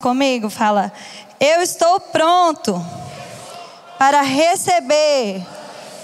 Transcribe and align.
comigo, 0.00 0.48
fala: 0.48 0.92
Eu 1.40 1.60
estou 1.60 1.98
pronto 1.98 2.80
para 3.98 4.20
receber 4.20 5.44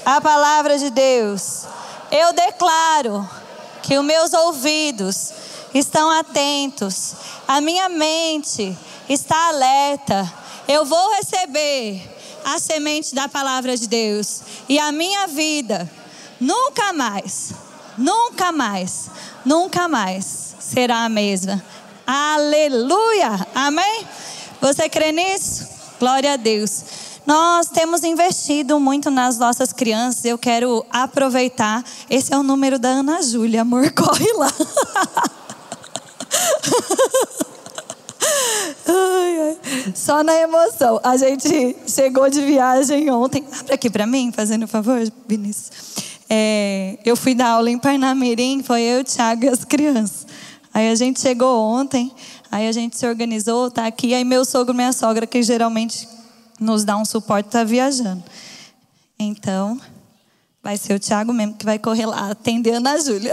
a 0.05 0.21
palavra 0.21 0.77
de 0.77 0.91
Deus. 0.91 1.63
Eu 2.11 2.33
declaro 2.33 3.29
que 3.85 3.97
os 3.97 4.05
meus 4.05 4.33
ouvidos 4.33 5.33
estão 5.73 6.11
atentos, 6.11 7.15
a 7.47 7.61
minha 7.61 7.89
mente 7.89 8.77
está 9.09 9.51
alerta. 9.51 10.33
Eu 10.67 10.85
vou 10.85 11.15
receber 11.15 12.03
a 12.45 12.59
semente 12.59 13.15
da 13.15 13.29
palavra 13.29 13.77
de 13.77 13.87
Deus 13.87 14.41
e 14.69 14.77
a 14.77 14.91
minha 14.91 15.29
vida 15.29 15.89
nunca 16.41 16.93
mais, 16.93 17.53
nunca 17.97 18.51
mais, 18.51 19.09
nunca 19.45 19.87
mais 19.87 20.57
será 20.59 21.05
a 21.05 21.09
mesma. 21.09 21.63
Aleluia! 22.07 23.47
Amém? 23.55 24.07
Você 24.61 24.89
crê 24.89 25.11
nisso? 25.13 25.67
Glória 25.99 26.35
a 26.35 26.37
Deus. 26.37 26.85
Nós 27.27 27.69
temos 27.69 28.05
investido 28.05 28.79
muito 28.79 29.11
nas 29.11 29.39
nossas 29.39 29.73
crianças. 29.73 30.25
Eu 30.25 30.37
quero 30.37 30.85
aproveitar. 30.91 31.83
Esse 32.11 32.35
é 32.35 32.37
o 32.37 32.43
número 32.43 32.79
da 32.79 32.91
Ana 32.91 33.23
Júlia, 33.23 33.63
amor. 33.63 33.91
Corre 33.97 34.31
lá. 34.35 34.53
Só 39.95 40.23
na 40.23 40.35
emoção. 40.35 41.01
A 41.03 41.17
gente 41.17 41.77
chegou 41.87 42.29
de 42.29 42.43
viagem 42.43 43.11
ontem. 43.11 43.45
Abre 43.61 43.75
aqui 43.75 43.89
para 43.89 44.07
mim, 44.07 44.31
fazendo 44.31 44.65
um 44.65 44.69
favor, 44.69 45.01
Vinícius. 45.27 45.71
É, 46.29 46.99
eu 47.05 47.17
fui 47.17 47.35
dar 47.35 47.51
aula 47.51 47.71
em 47.71 47.79
Parnamirim, 47.79 48.63
foi 48.63 48.83
eu, 48.83 49.01
o 49.01 49.05
Thiago 49.05 49.45
e 49.45 49.49
as 49.49 49.65
crianças. 49.65 50.27
Aí 50.75 50.91
a 50.91 50.95
gente 50.97 51.21
chegou 51.21 51.57
ontem, 51.61 52.13
aí 52.51 52.67
a 52.67 52.73
gente 52.73 52.99
se 52.99 53.07
organizou, 53.07 53.71
tá 53.71 53.87
aqui. 53.87 54.13
Aí 54.13 54.25
meu 54.25 54.45
sogro, 54.45 54.75
minha 54.75 54.93
sogra, 54.93 55.25
que 55.25 55.41
geralmente 55.41 56.09
nos 56.59 56.85
dá 56.85 56.97
um 56.97 57.05
suporte, 57.05 57.49
tá 57.49 57.63
viajando. 57.63 58.25
Então, 59.17 59.81
vai 60.61 60.77
ser 60.77 60.95
o 60.95 60.99
Tiago 60.99 61.33
mesmo 61.33 61.55
que 61.55 61.65
vai 61.65 61.79
correr 61.79 62.07
lá 62.07 62.33
atender 62.33 62.75
a 62.75 62.79
Ana 62.79 62.99
Júlia. 62.99 63.33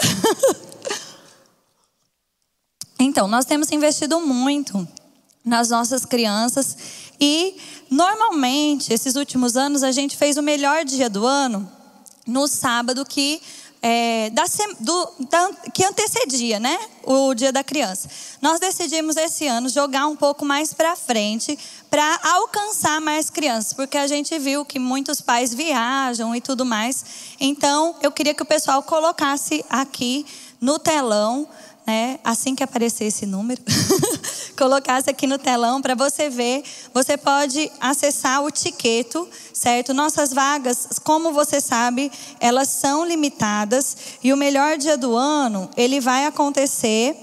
então, 3.00 3.28
nós 3.28 3.44
temos 3.44 3.72
investido 3.72 4.22
muito 4.22 4.88
nas 5.44 5.70
nossas 5.70 6.05
crianças 6.05 6.78
e 7.20 7.55
normalmente 7.89 8.94
esses 8.94 9.16
últimos 9.16 9.58
anos 9.58 9.81
a 9.81 9.92
gente 9.92 10.16
fez 10.16 10.38
o 10.38 10.44
melhor 10.44 10.86
dia 10.86 11.09
do 11.09 11.26
ano 11.26 11.67
no 12.28 12.48
sábado 12.48 13.03
que 13.03 13.42
é, 13.82 14.30
da, 14.30 14.44
do, 14.80 15.14
da, 15.30 15.50
que 15.74 15.84
antecedia 15.84 16.60
né, 16.60 16.78
o 17.04 17.34
Dia 17.34 17.52
da 17.52 17.64
Criança. 17.64 18.10
Nós 18.42 18.60
decidimos 18.60 19.18
esse 19.18 19.48
ano 19.48 19.70
jogar 19.70 20.06
um 20.06 20.16
pouco 20.16 20.46
mais 20.46 20.73
para 20.73 20.96
frente 20.96 21.58
para 21.90 22.20
alcançar 22.23 23.02
mais 23.02 23.30
crianças, 23.30 23.73
porque 23.73 23.98
a 23.98 24.08
gente 24.08 24.38
viu 24.38 24.64
que 24.64 24.78
muitos 24.78 25.20
pais 25.20 25.54
viajam 25.54 26.36
e 26.36 26.42
tudo 26.42 26.64
mais. 26.64 27.04
Então, 27.40 27.96
eu 28.02 28.12
queria 28.12 28.34
que 28.34 28.44
o 28.44 28.46
pessoal 28.46 28.84
colocasse 28.84 29.66
aqui 29.70 30.26
no 30.60 30.78
telão 30.78 31.48
né, 31.86 32.20
assim 32.24 32.56
que 32.56 32.64
aparecer 32.64 33.06
esse 33.06 33.26
número, 33.26 33.62
colocasse 34.58 35.10
aqui 35.10 35.26
no 35.26 35.38
telão 35.38 35.82
para 35.82 35.96
você 35.96 36.30
ver. 36.30 36.64
Você 36.94 37.18
pode 37.18 37.72
acessar 37.80 38.44
o 38.44 38.52
tiqueto, 38.52 39.28
certo? 39.54 39.94
Nossas 39.94 40.32
vagas, 40.32 41.00
como 41.04 41.32
você 41.34 41.60
sabe, 41.60 42.12
elas 42.40 42.68
são 42.70 43.06
limitadas 43.06 43.98
e 44.23 44.32
o 44.32 44.38
melhor 44.38 44.78
dia 44.78 44.98
do 44.98 45.16
ano, 45.16 45.70
ele 45.76 46.00
vai 46.00 46.26
acontecer 46.26 47.16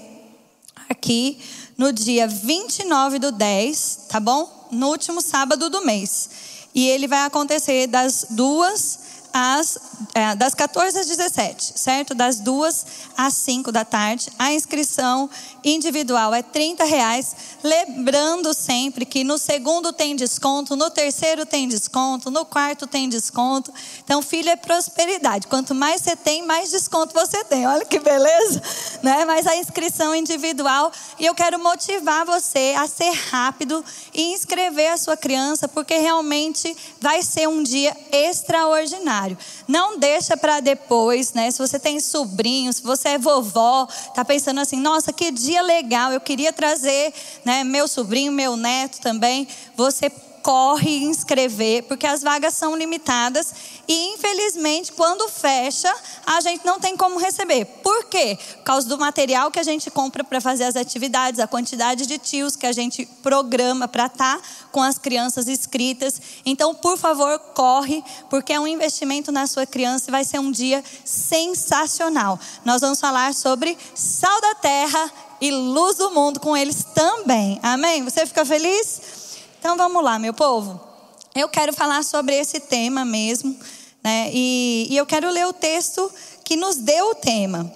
aqui 0.89 1.39
no 1.77 1.93
dia 1.93 2.27
29 2.27 3.19
do 3.19 3.31
10, 3.31 4.07
tá 4.09 4.19
bom? 4.19 4.67
No 4.71 4.89
último 4.89 5.21
sábado 5.21 5.69
do 5.69 5.85
mês. 5.85 6.29
E 6.75 6.87
ele 6.87 7.07
vai 7.07 7.21
acontecer 7.25 7.87
das 7.87 8.27
duas 8.29 9.08
às, 9.33 9.77
é, 10.13 10.35
das 10.35 10.53
14 10.53 10.97
às 10.97 11.07
17, 11.07 11.73
certo? 11.75 12.13
Das 12.13 12.39
2 12.39 12.85
às 13.17 13.33
5 13.33 13.71
da 13.71 13.85
tarde. 13.85 14.29
A 14.37 14.53
inscrição 14.53 15.29
individual 15.63 16.33
é 16.33 16.41
30 16.41 16.83
reais. 16.83 17.35
Lembrando 17.63 18.53
sempre 18.53 19.05
que 19.05 19.23
no 19.23 19.37
segundo 19.37 19.91
tem 19.91 20.15
desconto, 20.15 20.75
no 20.75 20.89
terceiro 20.89 21.45
tem 21.45 21.67
desconto, 21.67 22.31
no 22.31 22.45
quarto 22.45 22.87
tem 22.87 23.09
desconto. 23.09 23.73
Então, 24.03 24.21
filho 24.21 24.49
é 24.49 24.55
prosperidade. 24.55 25.47
Quanto 25.47 25.75
mais 25.75 26.01
você 26.01 26.15
tem, 26.15 26.45
mais 26.45 26.71
desconto 26.71 27.13
você 27.13 27.43
tem. 27.43 27.67
Olha 27.67 27.85
que 27.85 27.99
beleza, 27.99 28.61
né? 29.03 29.25
Mas 29.25 29.45
a 29.45 29.55
inscrição 29.55 30.15
individual. 30.15 30.91
E 31.19 31.25
eu 31.25 31.35
quero 31.35 31.59
motivar 31.59 32.25
você 32.25 32.73
a 32.77 32.87
ser 32.87 33.11
rápido 33.29 33.83
e 34.13 34.33
inscrever 34.33 34.91
a 34.91 34.97
sua 34.97 35.17
criança, 35.17 35.67
porque 35.67 35.97
realmente 35.97 36.75
vai 36.99 37.21
ser 37.21 37.47
um 37.47 37.61
dia 37.61 37.95
extraordinário. 38.11 39.18
Não 39.67 39.97
deixa 39.97 40.37
para 40.37 40.59
depois, 40.59 41.33
né? 41.33 41.51
Se 41.51 41.59
você 41.59 41.79
tem 41.79 41.99
sobrinho, 41.99 42.71
se 42.71 42.81
você 42.81 43.09
é 43.09 43.17
vovó, 43.17 43.87
tá 44.13 44.23
pensando 44.23 44.59
assim, 44.59 44.77
nossa, 44.77 45.11
que 45.11 45.31
dia 45.31 45.61
legal, 45.61 46.11
eu 46.11 46.21
queria 46.21 46.53
trazer, 46.53 47.13
né, 47.43 47.63
meu 47.63 47.87
sobrinho, 47.87 48.31
meu 48.31 48.55
neto 48.55 48.99
também. 49.01 49.47
Você 49.75 50.11
corre 50.41 51.03
inscrever, 51.03 51.83
porque 51.83 52.07
as 52.07 52.21
vagas 52.21 52.53
são 52.53 52.75
limitadas 52.75 53.53
e 53.87 54.13
infelizmente 54.13 54.91
quando 54.91 55.27
fecha, 55.29 55.93
a 56.25 56.41
gente 56.41 56.65
não 56.65 56.79
tem 56.79 56.95
como 56.95 57.19
receber. 57.19 57.65
Por 57.65 58.05
quê? 58.05 58.37
Por 58.57 58.63
causa 58.63 58.87
do 58.87 58.97
material 58.97 59.51
que 59.51 59.59
a 59.59 59.63
gente 59.63 59.89
compra 59.89 60.23
para 60.23 60.39
fazer 60.41 60.65
as 60.65 60.75
atividades, 60.75 61.39
a 61.39 61.47
quantidade 61.47 62.05
de 62.05 62.17
tios 62.17 62.55
que 62.55 62.65
a 62.65 62.71
gente 62.71 63.05
programa 63.21 63.87
para 63.87 64.05
estar 64.05 64.37
tá 64.37 64.43
com 64.71 64.81
as 64.81 64.97
crianças 64.97 65.47
inscritas. 65.47 66.21
Então, 66.45 66.75
por 66.75 66.97
favor, 66.97 67.37
corre, 67.53 68.03
porque 68.29 68.53
é 68.53 68.59
um 68.59 68.67
investimento 68.67 69.31
na 69.31 69.47
sua 69.47 69.65
criança 69.65 70.09
e 70.09 70.11
vai 70.11 70.23
ser 70.23 70.39
um 70.39 70.51
dia 70.51 70.83
sensacional. 71.03 72.39
Nós 72.63 72.81
vamos 72.81 72.99
falar 72.99 73.33
sobre 73.33 73.77
sal 73.95 74.41
da 74.41 74.55
terra 74.55 75.11
e 75.41 75.51
luz 75.51 75.97
do 75.97 76.11
mundo 76.11 76.39
com 76.39 76.55
eles 76.55 76.85
também. 76.93 77.59
Amém? 77.63 78.03
Você 78.03 78.25
fica 78.25 78.45
feliz? 78.45 79.01
Então 79.59 79.75
vamos 79.75 80.01
lá, 80.01 80.17
meu 80.17 80.33
povo. 80.33 80.79
Eu 81.35 81.49
quero 81.49 81.73
falar 81.73 82.01
sobre 82.05 82.33
esse 82.33 82.61
tema 82.61 83.03
mesmo, 83.03 83.59
né? 84.01 84.31
E, 84.33 84.87
e 84.89 84.95
eu 84.95 85.05
quero 85.05 85.29
ler 85.29 85.45
o 85.47 85.51
texto 85.51 86.09
que 86.45 86.55
nos 86.55 86.77
deu 86.77 87.09
o 87.09 87.15
tema. 87.15 87.69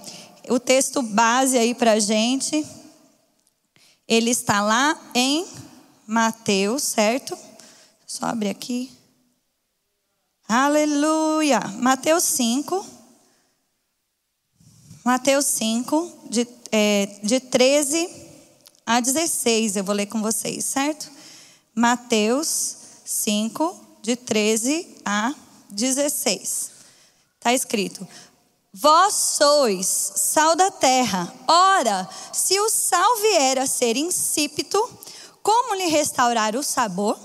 O 0.47 0.61
texto 0.61 1.01
base 1.01 1.57
aí 1.57 1.75
para 1.75 1.99
gente. 1.99 2.65
Ele 4.07 4.31
está 4.31 4.61
lá 4.61 4.97
em 5.13 5.45
Mateus, 6.07 6.83
certo? 6.83 7.37
Só 8.07 8.27
abrir 8.27 8.49
aqui. 8.49 8.89
Aleluia. 10.47 11.59
Mateus 11.79 12.23
5. 12.23 12.85
Mateus 15.03 15.45
5, 15.47 16.29
de, 16.29 16.47
é, 16.71 17.19
de 17.21 17.41
13 17.41 18.09
a 18.85 19.01
16, 19.01 19.75
eu 19.75 19.83
vou 19.83 19.93
ler 19.93 20.05
com 20.05 20.21
vocês, 20.21 20.63
certo? 20.63 21.12
Mateus 21.75 22.75
5, 23.03 23.97
de 24.03 24.15
13 24.15 25.01
a 25.03 25.33
16. 25.71 26.71
Está 27.39 27.51
escrito: 27.51 28.07
Vós 28.71 29.13
sois 29.13 29.87
sal 29.87 30.55
da 30.55 30.69
terra. 30.69 31.33
Ora, 31.47 32.07
se 32.31 32.59
o 32.59 32.69
sal 32.69 33.17
vier 33.17 33.57
a 33.57 33.65
ser 33.65 33.97
insípido, 33.97 34.79
como 35.41 35.73
lhe 35.73 35.87
restaurar 35.87 36.55
o 36.55 36.61
sabor? 36.61 37.17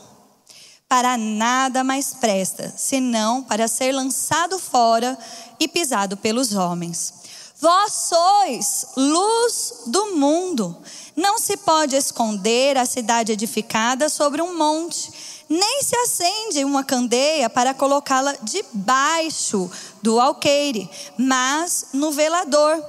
Para 0.88 1.18
nada 1.18 1.84
mais 1.84 2.14
presta, 2.14 2.72
senão 2.74 3.42
para 3.42 3.68
ser 3.68 3.92
lançado 3.92 4.58
fora 4.58 5.18
e 5.60 5.68
pisado 5.68 6.16
pelos 6.16 6.54
homens. 6.54 7.12
Vós 7.60 7.92
sois 7.92 8.86
luz 8.96 9.82
do 9.88 10.14
mundo. 10.14 10.80
Não 11.18 11.36
se 11.36 11.56
pode 11.56 11.96
esconder 11.96 12.78
a 12.78 12.86
cidade 12.86 13.32
edificada 13.32 14.08
sobre 14.08 14.40
um 14.40 14.56
monte, 14.56 15.10
nem 15.48 15.82
se 15.82 15.96
acende 15.96 16.64
uma 16.64 16.84
candeia 16.84 17.50
para 17.50 17.74
colocá-la 17.74 18.36
debaixo 18.40 19.68
do 20.00 20.20
alqueire, 20.20 20.88
mas 21.18 21.86
no 21.92 22.12
velador, 22.12 22.80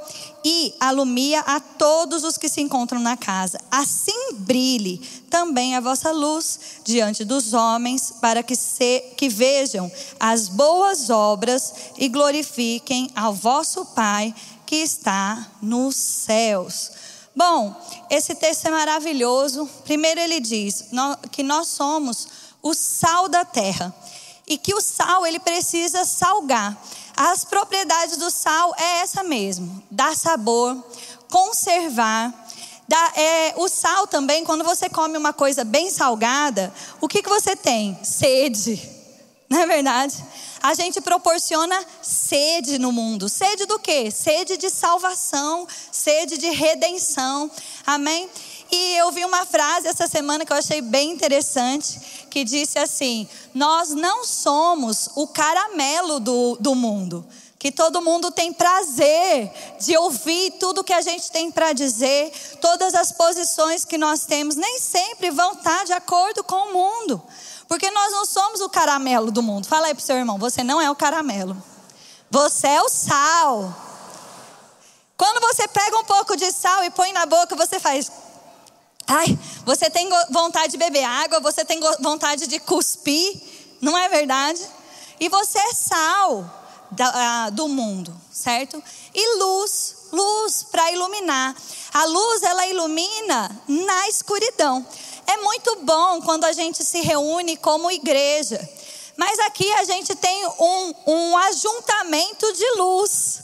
e 0.46 0.76
alumia 0.80 1.40
a 1.40 1.60
todos 1.60 2.24
os 2.24 2.38
que 2.38 2.48
se 2.48 2.62
encontram 2.62 3.00
na 3.00 3.18
casa. 3.18 3.60
Assim 3.72 4.34
brilhe 4.34 5.00
também 5.28 5.76
a 5.76 5.82
vossa 5.82 6.12
luz 6.12 6.60
diante 6.84 7.26
dos 7.26 7.54
homens, 7.54 8.14
para 8.22 8.44
que, 8.44 8.56
se, 8.56 9.06
que 9.18 9.28
vejam 9.28 9.92
as 10.20 10.48
boas 10.48 11.10
obras 11.10 11.74
e 11.98 12.08
glorifiquem 12.08 13.10
ao 13.16 13.34
vosso 13.34 13.86
Pai 13.86 14.36
que 14.68 14.76
está 14.76 15.50
nos 15.64 15.96
céus. 15.96 16.92
Bom, 17.40 17.74
esse 18.10 18.36
texto 18.36 18.66
é 18.66 18.70
maravilhoso. 18.70 19.66
Primeiro, 19.86 20.20
ele 20.20 20.42
diz 20.42 20.90
que 21.32 21.42
nós 21.42 21.70
somos 21.70 22.28
o 22.62 22.74
sal 22.74 23.30
da 23.30 23.46
terra 23.46 23.96
e 24.46 24.58
que 24.58 24.74
o 24.74 24.82
sal 24.82 25.26
ele 25.26 25.40
precisa 25.40 26.04
salgar. 26.04 26.78
As 27.16 27.46
propriedades 27.46 28.18
do 28.18 28.30
sal 28.30 28.76
é 28.78 29.00
essa 29.00 29.24
mesmo: 29.24 29.82
dar 29.90 30.18
sabor, 30.18 30.84
conservar, 31.32 32.34
é, 33.16 33.54
o 33.56 33.70
sal 33.70 34.06
também, 34.06 34.44
quando 34.44 34.66
você 34.66 34.90
come 34.90 35.18
uma 35.18 35.32
coisa 35.32 35.64
bem 35.64 35.90
salgada, 35.90 36.74
o 37.00 37.08
que, 37.08 37.24
que 37.24 37.30
você 37.30 37.56
tem? 37.56 37.98
Sede. 38.04 38.82
Não 39.50 39.62
é 39.62 39.66
verdade? 39.66 40.22
A 40.62 40.74
gente 40.74 41.00
proporciona 41.02 41.86
sede 42.02 42.78
no 42.78 42.92
mundo. 42.92 43.30
Sede 43.30 43.66
do 43.66 43.80
quê? 43.80 44.12
Sede 44.12 44.58
de 44.58 44.70
salvação, 44.70 45.68
sede 45.92 46.38
de 46.38 46.50
redenção. 46.50 47.50
Amém? 47.86 48.30
E 48.72 48.96
eu 48.98 49.12
vi 49.12 49.26
uma 49.26 49.46
frase 49.46 49.88
essa 49.88 50.08
semana 50.08 50.46
que 50.46 50.54
eu 50.54 50.58
achei 50.58 50.82
bem 50.82 51.12
interessante, 51.12 52.00
que 52.30 52.44
disse 52.44 52.78
assim: 52.78 53.28
Nós 53.54 53.90
não 53.90 54.24
somos 54.24 55.10
o 55.16 55.28
caramelo 55.28 56.20
do, 56.20 56.58
do 56.60 56.76
mundo 56.76 57.26
que 57.60 57.74
todo 57.74 58.02
mundo 58.02 58.32
tem 58.32 58.54
prazer 58.54 59.52
de 59.82 59.98
ouvir 59.98 60.52
tudo 60.52 60.82
que 60.82 60.94
a 60.94 61.02
gente 61.02 61.30
tem 61.30 61.52
para 61.52 61.74
dizer, 61.74 62.32
todas 62.62 62.96
as 62.96 63.12
posições 63.12 63.84
que 63.84 63.98
nós 63.98 64.26
temos, 64.26 64.56
nem 64.56 64.80
sempre 64.80 65.30
vão 65.30 65.52
estar 65.52 65.84
de 65.84 65.92
acordo 65.92 66.42
com 66.42 66.56
o 66.56 66.74
mundo, 66.74 67.22
porque 67.70 67.92
nós 67.92 68.12
não 68.12 68.26
somos 68.26 68.60
o 68.62 68.68
caramelo 68.68 69.32
do 69.32 69.44
mundo. 69.44 69.68
Fala 69.68 69.88
aí 69.88 69.94
para 69.94 70.02
o 70.02 70.06
seu 70.06 70.18
irmão: 70.18 70.40
você 70.40 70.64
não 70.64 70.82
é 70.82 70.90
o 70.90 70.96
caramelo, 70.96 71.56
você 72.30 72.68
é 72.68 72.82
o 72.82 72.90
sal. 72.90 73.74
Quando 75.16 75.40
você 75.42 75.68
pega 75.68 75.98
um 75.98 76.04
pouco 76.04 76.36
de 76.36 76.52
sal 76.52 76.84
e 76.84 76.90
põe 76.90 77.14
na 77.14 77.28
boca, 77.28 77.56
você 77.56 77.80
faz. 77.80 78.12
Ai, 79.06 79.38
você 79.66 79.90
tem 79.90 80.10
vontade 80.32 80.72
de 80.72 80.78
beber 80.78 81.04
água, 81.04 81.40
você 81.40 81.64
tem 81.64 81.80
vontade 82.00 82.48
de 82.48 82.60
cuspir, 82.60 83.40
não 83.82 83.98
é 83.98 84.10
verdade? 84.10 84.62
E 85.20 85.30
você 85.30 85.60
é 85.60 85.74
sal 85.74 86.46
da, 86.92 87.50
do 87.50 87.68
mundo, 87.68 88.16
certo? 88.32 88.82
E 89.14 89.38
luz, 89.38 89.96
luz 90.12 90.64
para 90.64 90.92
iluminar. 90.92 91.56
A 91.94 92.06
luz 92.06 92.44
ela 92.44 92.68
ilumina 92.68 93.62
na 93.68 94.08
escuridão. 94.08 94.86
É 95.32 95.38
muito 95.38 95.76
bom 95.84 96.22
quando 96.24 96.46
a 96.46 96.52
gente 96.52 96.84
se 96.84 97.02
reúne 97.02 97.56
como 97.56 97.92
igreja, 97.92 98.68
mas 99.16 99.38
aqui 99.40 99.72
a 99.74 99.84
gente 99.84 100.16
tem 100.16 100.48
um, 100.60 100.94
um 101.06 101.38
ajuntamento 101.38 102.52
de 102.54 102.72
luz. 102.78 103.42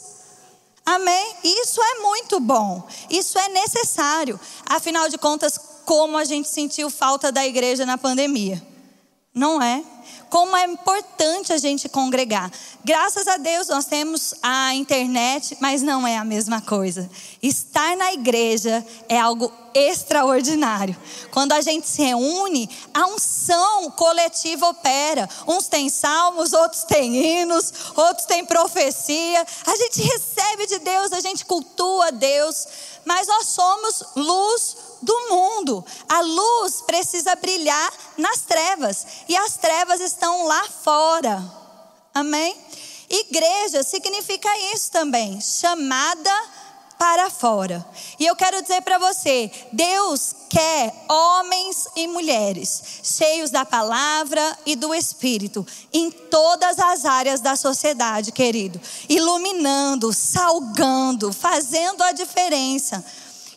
Amém? 0.84 1.36
Isso 1.44 1.80
é 1.80 2.00
muito 2.02 2.40
bom, 2.40 2.82
isso 3.08 3.38
é 3.38 3.50
necessário. 3.50 4.40
Afinal 4.66 5.10
de 5.10 5.18
contas, 5.20 5.60
como 5.86 6.18
a 6.18 6.26
gente 6.26 6.48
sentiu 6.48 6.90
falta 6.90 7.32
da 7.32 7.46
igreja 7.46 7.86
na 7.86 8.00
pandemia? 8.00 8.60
Não 9.31 9.62
é? 9.62 9.84
como 10.36 10.56
é 10.58 10.66
importante 10.66 11.54
a 11.54 11.58
gente 11.58 11.88
congregar. 11.88 12.52
Graças 12.86 13.28
a 13.28 13.38
Deus 13.38 13.68
nós 13.68 13.86
temos 13.86 14.36
a 14.44 14.76
internet, 14.76 15.58
mas 15.60 15.82
não 15.82 16.06
é 16.06 16.20
a 16.20 16.24
mesma 16.24 16.62
coisa. 16.62 17.10
Estar 17.42 17.98
na 17.98 18.14
igreja 18.14 18.86
é 19.10 19.20
algo 19.20 19.52
extraordinário. 19.74 20.96
Quando 21.32 21.54
a 21.54 21.62
gente 21.62 21.90
se 21.90 22.04
reúne, 22.04 22.70
a 22.94 23.08
unção 23.08 23.90
coletiva 23.90 24.68
opera. 24.70 25.28
Uns 25.48 25.68
têm 25.68 25.90
salmos, 25.90 26.54
outros 26.54 26.84
têm 26.84 27.16
hinos, 27.16 27.74
outros 27.96 28.28
têm 28.28 28.46
profecia. 28.46 29.44
A 29.66 29.76
gente 29.78 30.04
recebe 30.04 30.68
de 30.68 30.78
Deus, 30.78 31.12
a 31.12 31.22
gente 31.22 31.44
cultua 31.44 32.12
Deus, 32.12 32.68
mas 33.04 33.28
nós 33.28 33.48
somos 33.48 34.04
luz 34.16 34.78
do 35.02 35.30
mundo. 35.31 35.84
A 36.08 36.22
luz 36.22 36.84
precisa 36.84 37.36
brilhar 37.36 37.92
nas 38.16 38.42
trevas 38.42 39.08
e 39.28 39.36
as 39.36 39.58
trevas 39.58 40.00
estão 40.02 40.46
lá 40.46 40.64
fora. 40.84 41.65
Amém? 42.16 42.56
Igreja 43.10 43.84
significa 43.84 44.50
isso 44.74 44.90
também, 44.90 45.42
chamada 45.42 46.32
para 46.98 47.30
fora. 47.30 47.86
E 48.18 48.26
eu 48.26 48.38
quero 48.38 48.62
dizer 48.62 48.82
para 48.84 48.98
você: 48.98 49.52
Deus 49.74 50.34
quer 50.50 50.94
homens 51.10 51.90
e 51.94 52.08
mulheres 52.08 52.82
cheios 53.04 53.50
da 53.50 53.66
palavra 53.66 54.58
e 54.66 54.78
do 54.78 54.96
Espírito 54.96 55.68
em 55.92 56.10
todas 56.10 56.80
as 56.80 57.04
áreas 57.04 57.42
da 57.42 57.58
sociedade, 57.58 58.32
querido, 58.32 58.80
iluminando, 59.10 60.14
salgando, 60.14 61.34
fazendo 61.34 62.02
a 62.02 62.14
diferença. 62.14 63.04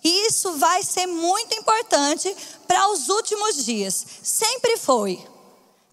E 0.03 0.27
isso 0.27 0.55
vai 0.55 0.83
ser 0.83 1.07
muito 1.07 1.55
importante 1.55 2.35
para 2.67 2.91
os 2.91 3.09
últimos 3.09 3.65
dias. 3.65 4.05
Sempre 4.21 4.77
foi. 4.77 5.38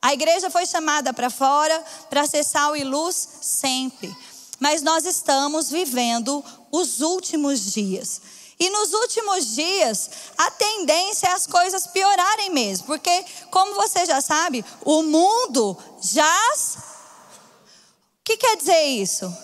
A 0.06 0.13
igreja 0.13 0.52
foi 0.52 0.68
chamada 0.68 1.12
para 1.12 1.31
fora 1.31 1.84
para 2.12 2.28
ser 2.28 2.44
sal 2.44 2.78
e 2.78 2.84
luz 2.84 3.28
sempre. 3.42 4.16
Mas 4.60 4.84
nós 4.84 5.04
estamos 5.04 5.72
vivendo 5.72 6.46
os 6.72 7.02
últimos 7.02 7.74
dias. 7.74 8.22
E 8.60 8.69
nos 8.69 8.94
últimos 8.94 9.56
dias, 9.56 10.12
a 10.38 10.52
tendência 10.52 11.25
é 11.25 11.31
as 11.31 11.48
coisas 11.48 11.88
piorarem 11.88 12.52
mesmo, 12.52 12.86
porque, 12.86 13.25
como 13.50 13.74
você 13.74 14.06
já 14.06 14.22
sabe, 14.22 14.63
o 14.84 15.02
mundo 15.02 15.75
jaz. 16.00 16.78
O 16.78 18.24
que 18.25 18.38
quer 18.38 18.57
dizer 18.57 18.84
isso? 18.84 19.36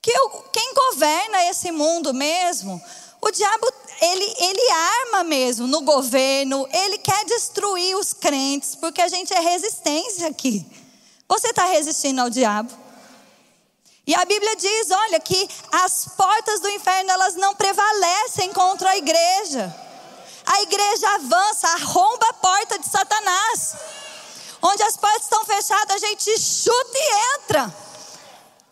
Que 0.00 0.12
quem 0.52 0.74
governa 0.74 1.44
esse 1.46 1.72
mundo 1.72 2.14
mesmo 2.14 2.80
o 3.24 3.30
diabo, 3.30 3.72
ele, 4.02 4.34
ele 4.40 4.70
arma 4.70 5.22
mesmo 5.22 5.68
no 5.68 5.82
governo, 5.82 6.68
ele 6.72 6.98
quer 6.98 7.24
destruir 7.24 7.96
os 7.96 8.12
crentes, 8.12 8.74
porque 8.74 9.00
a 9.00 9.06
gente 9.06 9.32
é 9.32 9.38
resistência 9.38 10.26
aqui. 10.26 10.66
Você 11.28 11.48
está 11.48 11.66
resistindo 11.66 12.20
ao 12.20 12.28
diabo? 12.28 12.72
E 14.04 14.12
a 14.16 14.24
Bíblia 14.24 14.56
diz, 14.56 14.90
olha, 14.90 15.20
que 15.20 15.48
as 15.70 16.08
portas 16.16 16.58
do 16.58 16.68
inferno, 16.68 17.12
elas 17.12 17.36
não 17.36 17.54
prevalecem 17.54 18.52
contra 18.52 18.90
a 18.90 18.96
igreja. 18.96 19.72
A 20.44 20.62
igreja 20.62 21.08
avança, 21.14 21.68
arromba 21.68 22.26
a 22.28 22.34
porta 22.34 22.78
de 22.80 22.88
Satanás. 22.88 23.76
Onde 24.60 24.82
as 24.82 24.96
portas 24.96 25.22
estão 25.22 25.44
fechadas, 25.44 25.94
a 25.94 25.98
gente 25.98 26.38
chuta 26.40 26.98
e 26.98 27.36
entra. 27.36 27.74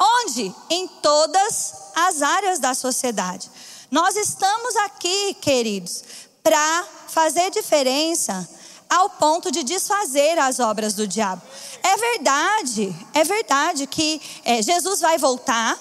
Onde? 0.00 0.53
Em 0.71 0.88
todas 0.88 1.75
as 1.94 2.21
áreas 2.21 2.59
da 2.59 2.75
sociedade. 2.75 3.49
Nós 3.91 4.17
estamos 4.17 4.77
aqui, 4.77 5.35
queridos, 5.35 6.05
para 6.43 6.85
fazer 7.09 7.51
diferença 7.51 8.49
ao 8.89 9.11
ponto 9.11 9.51
de 9.51 9.63
desfazer 9.63 10.39
as 10.39 10.61
obras 10.61 10.95
do 10.95 11.07
diabo. 11.07 11.43
É 11.83 11.97
verdade, 11.97 13.07
é 13.15 13.25
verdade 13.25 13.87
que 13.87 14.21
é, 14.45 14.63
Jesus 14.63 15.01
vai 15.01 15.19
voltar. 15.19 15.79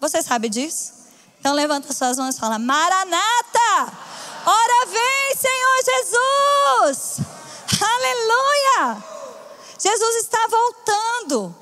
Você 0.00 0.22
sabe 0.22 0.48
disso? 0.48 0.92
Então 1.40 1.54
levanta 1.54 1.92
suas 1.92 2.18
mãos 2.18 2.36
e 2.36 2.38
fala: 2.38 2.58
Maranata! 2.58 3.98
Ora 4.46 4.86
vem, 4.86 5.36
Senhor 5.36 5.76
Jesus! 5.84 7.20
Aleluia! 7.80 9.04
Jesus 9.78 10.16
está 10.16 10.46
voltando. 10.48 11.54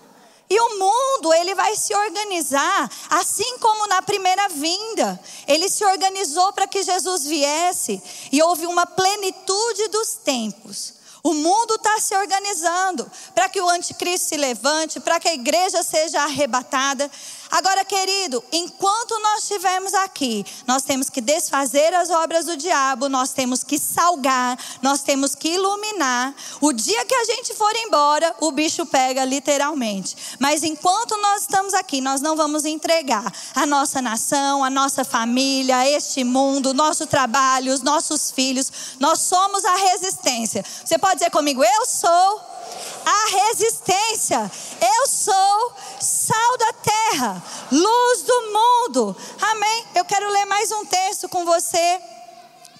E 0.50 0.60
o 0.60 0.78
mundo, 0.78 1.34
ele 1.34 1.54
vai 1.54 1.76
se 1.76 1.94
organizar, 1.94 2.90
assim 3.10 3.58
como 3.58 3.86
na 3.86 4.00
primeira 4.00 4.48
vinda. 4.48 5.20
Ele 5.46 5.68
se 5.68 5.84
organizou 5.84 6.52
para 6.52 6.66
que 6.66 6.82
Jesus 6.82 7.26
viesse 7.26 8.02
e 8.32 8.42
houve 8.42 8.66
uma 8.66 8.86
plenitude 8.86 9.88
dos 9.88 10.14
tempos. 10.14 10.94
O 11.22 11.34
mundo 11.34 11.74
está 11.74 11.98
se 12.00 12.16
organizando 12.16 13.10
para 13.34 13.48
que 13.48 13.60
o 13.60 13.68
anticristo 13.68 14.28
se 14.28 14.36
levante, 14.36 15.00
para 15.00 15.20
que 15.20 15.28
a 15.28 15.34
igreja 15.34 15.82
seja 15.82 16.22
arrebatada. 16.22 17.10
Agora, 17.50 17.84
querido, 17.84 18.44
enquanto 18.52 19.18
nós 19.20 19.42
estivermos 19.42 19.94
aqui, 19.94 20.44
nós 20.66 20.82
temos 20.82 21.08
que 21.08 21.20
desfazer 21.20 21.94
as 21.94 22.10
obras 22.10 22.44
do 22.44 22.56
diabo, 22.56 23.08
nós 23.08 23.32
temos 23.32 23.64
que 23.64 23.78
salgar, 23.78 24.58
nós 24.82 25.02
temos 25.02 25.34
que 25.34 25.54
iluminar. 25.54 26.34
O 26.60 26.72
dia 26.72 27.04
que 27.06 27.14
a 27.14 27.24
gente 27.24 27.54
for 27.54 27.74
embora, 27.76 28.34
o 28.40 28.52
bicho 28.52 28.84
pega 28.86 29.24
literalmente. 29.24 30.16
Mas 30.38 30.62
enquanto 30.62 31.16
nós 31.16 31.42
estamos 31.42 31.72
aqui, 31.74 32.00
nós 32.00 32.20
não 32.20 32.36
vamos 32.36 32.64
entregar 32.64 33.32
a 33.54 33.64
nossa 33.64 34.02
nação, 34.02 34.62
a 34.62 34.70
nossa 34.70 35.04
família, 35.04 35.88
este 35.88 36.24
mundo, 36.24 36.74
nosso 36.74 37.06
trabalho, 37.06 37.72
os 37.72 37.80
nossos 37.80 38.30
filhos. 38.30 38.70
Nós 39.00 39.20
somos 39.20 39.64
a 39.64 39.74
resistência. 39.76 40.64
Você 40.84 40.98
pode 40.98 41.16
dizer 41.16 41.30
comigo, 41.30 41.64
eu 41.64 41.86
sou 41.86 42.57
a 43.04 43.48
resistência. 43.48 44.50
Eu 44.80 45.08
sou 45.08 45.72
sal 46.00 46.58
da 46.58 46.72
terra, 46.72 47.44
luz 47.70 48.22
do 48.22 48.42
mundo. 48.52 49.16
Amém? 49.40 49.86
Eu 49.94 50.04
quero 50.04 50.30
ler 50.30 50.44
mais 50.46 50.70
um 50.72 50.84
texto 50.84 51.28
com 51.28 51.44
você, 51.44 52.00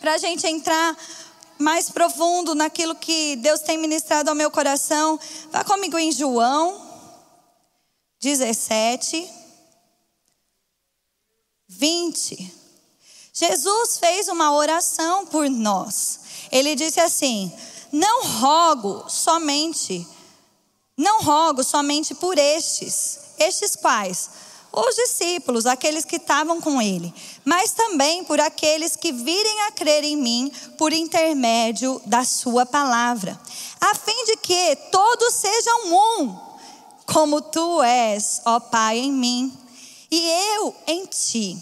para 0.01 0.15
a 0.15 0.19
gente 0.19 0.47
entrar 0.47 0.97
mais 1.59 1.91
profundo 1.91 2.55
naquilo 2.55 2.95
que 2.95 3.37
Deus 3.37 3.61
tem 3.61 3.77
ministrado 3.77 4.31
ao 4.31 4.37
meu 4.37 4.51
coração. 4.51 5.19
Vá 5.51 5.65
comigo 5.65 5.99
em 5.99 6.13
João 6.13 6.87
17, 8.21 9.29
20. 11.69 12.55
Jesus 13.33 13.99
fez 13.99 14.29
uma 14.29 14.53
oração 14.53 15.27
por 15.27 15.49
nós. 15.49 16.21
Ele 16.51 16.75
disse 16.75 17.01
assim: 17.01 17.53
Não 17.93 18.25
rogo 18.25 19.09
somente 19.09 20.07
não 20.99 21.23
rogo 21.23 21.63
somente 21.63 22.13
por 22.13 22.37
estes. 22.37 23.21
Estes 23.39 23.77
quais? 23.77 24.49
os 24.71 24.95
discípulos, 24.95 25.65
aqueles 25.65 26.05
que 26.05 26.17
estavam 26.17 26.61
com 26.61 26.81
ele, 26.81 27.13
mas 27.43 27.73
também 27.73 28.23
por 28.25 28.39
aqueles 28.39 28.97
que 28.97 29.11
virem 29.11 29.63
a 29.63 29.73
crer 29.73 30.05
em 30.05 30.15
mim 30.15 30.53
por 30.77 30.93
intermédio 30.93 32.01
da 32.05 32.23
sua 32.23 32.67
palavra, 32.67 33.41
a 33.81 33.95
fim 33.95 34.25
de 34.27 34.37
que 34.37 34.77
todos 34.93 35.35
sejam 35.35 36.21
um, 36.21 36.39
como 37.07 37.41
tu 37.41 37.83
és, 37.83 38.43
ó 38.45 38.61
Pai, 38.61 38.99
em 38.99 39.11
mim 39.11 39.59
e 40.11 40.29
eu 40.57 40.75
em 40.87 41.07
ti. 41.07 41.59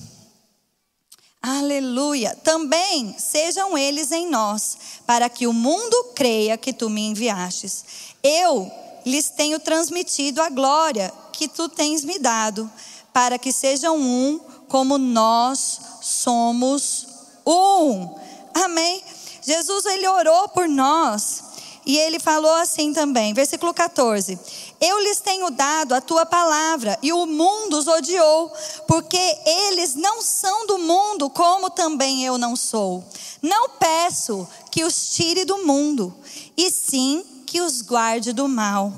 Aleluia. 1.48 2.36
Também 2.42 3.14
sejam 3.16 3.78
eles 3.78 4.10
em 4.10 4.28
nós, 4.28 4.76
para 5.06 5.28
que 5.28 5.46
o 5.46 5.52
mundo 5.52 6.10
creia 6.12 6.58
que 6.58 6.72
tu 6.72 6.90
me 6.90 7.02
enviastes. 7.02 7.84
Eu 8.20 8.68
lhes 9.04 9.28
tenho 9.28 9.60
transmitido 9.60 10.42
a 10.42 10.48
glória 10.48 11.12
que 11.32 11.46
tu 11.46 11.68
tens 11.68 12.02
me 12.02 12.18
dado, 12.18 12.68
para 13.12 13.38
que 13.38 13.52
sejam 13.52 13.96
um 13.96 14.40
como 14.66 14.98
nós 14.98 15.80
somos 16.02 17.06
um. 17.46 18.12
Amém. 18.52 19.00
Jesus 19.40 19.86
ele 19.86 20.08
orou 20.08 20.48
por 20.48 20.68
nós 20.68 21.44
e 21.86 21.96
ele 21.96 22.18
falou 22.18 22.52
assim 22.54 22.92
também, 22.92 23.32
versículo 23.32 23.72
14: 23.72 24.36
Eu 24.80 24.98
lhes 25.00 25.20
tenho 25.20 25.50
dado 25.50 25.94
a 25.94 26.00
tua 26.00 26.26
palavra, 26.26 26.98
e 27.02 27.12
o 27.12 27.24
mundo 27.24 27.78
os 27.78 27.86
odiou, 27.86 28.52
porque 28.86 29.38
eles 29.46 29.94
não 29.94 30.20
são 30.20 30.66
do 30.66 30.78
mundo, 30.78 31.30
como 31.30 31.70
também 31.70 32.24
eu 32.24 32.36
não 32.36 32.54
sou. 32.54 33.04
Não 33.40 33.70
peço 33.70 34.46
que 34.70 34.84
os 34.84 35.10
tire 35.10 35.44
do 35.44 35.58
mundo, 35.58 36.14
e 36.56 36.70
sim 36.70 37.24
que 37.46 37.60
os 37.60 37.80
guarde 37.80 38.32
do 38.32 38.48
mal. 38.48 38.92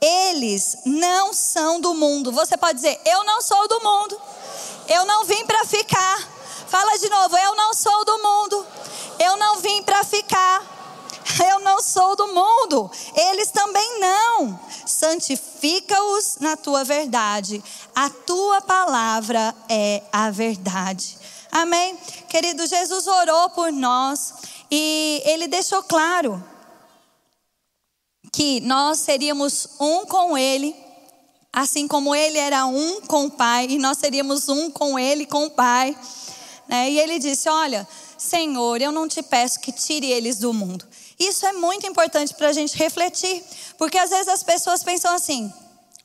Eles 0.00 0.78
não 0.86 1.32
são 1.34 1.80
do 1.80 1.94
mundo. 1.94 2.32
Você 2.32 2.56
pode 2.56 2.76
dizer, 2.76 2.98
eu 3.04 3.22
não 3.24 3.42
sou 3.42 3.68
do 3.68 3.80
mundo. 3.82 4.20
Eu 4.88 5.04
não 5.04 5.24
vim 5.24 5.44
para 5.44 5.64
ficar. 5.64 6.28
Fala 6.66 6.98
de 6.98 7.08
novo, 7.08 7.36
eu 7.36 7.54
não 7.54 7.74
sou 7.74 8.04
do 8.04 8.18
mundo. 8.22 8.66
Eu 9.18 9.36
não 9.36 9.58
vim 9.58 9.82
para 9.82 10.02
ficar. 10.02 10.79
Eu 11.38 11.60
não 11.60 11.80
sou 11.80 12.16
do 12.16 12.28
mundo, 12.28 12.90
eles 13.14 13.50
também 13.50 14.00
não. 14.00 14.58
Santifica-os 14.86 16.38
na 16.40 16.56
tua 16.56 16.84
verdade, 16.84 17.62
a 17.94 18.10
tua 18.10 18.60
palavra 18.60 19.54
é 19.68 20.02
a 20.12 20.30
verdade. 20.30 21.18
Amém? 21.52 21.96
Querido, 22.28 22.66
Jesus 22.66 23.06
orou 23.06 23.50
por 23.50 23.72
nós 23.72 24.34
e 24.70 25.22
ele 25.24 25.48
deixou 25.48 25.82
claro 25.82 26.42
que 28.32 28.60
nós 28.60 28.98
seríamos 28.98 29.68
um 29.80 30.06
com 30.06 30.38
ele, 30.38 30.74
assim 31.52 31.88
como 31.88 32.14
ele 32.14 32.38
era 32.38 32.66
um 32.66 33.00
com 33.02 33.26
o 33.26 33.30
Pai, 33.30 33.66
e 33.68 33.78
nós 33.78 33.98
seríamos 33.98 34.48
um 34.48 34.70
com 34.70 34.98
ele, 34.98 35.26
com 35.26 35.46
o 35.46 35.50
Pai. 35.50 35.96
Né? 36.68 36.90
E 36.90 37.00
ele 37.00 37.18
disse: 37.18 37.48
Olha, 37.48 37.86
Senhor, 38.20 38.82
eu 38.82 38.92
não 38.92 39.08
te 39.08 39.22
peço 39.22 39.60
que 39.60 39.72
tire 39.72 40.12
eles 40.12 40.38
do 40.38 40.52
mundo. 40.52 40.86
Isso 41.18 41.46
é 41.46 41.54
muito 41.54 41.86
importante 41.86 42.34
para 42.34 42.48
a 42.48 42.52
gente 42.52 42.76
refletir, 42.76 43.42
porque 43.78 43.96
às 43.96 44.10
vezes 44.10 44.28
as 44.28 44.42
pessoas 44.42 44.82
pensam 44.82 45.14
assim: 45.14 45.50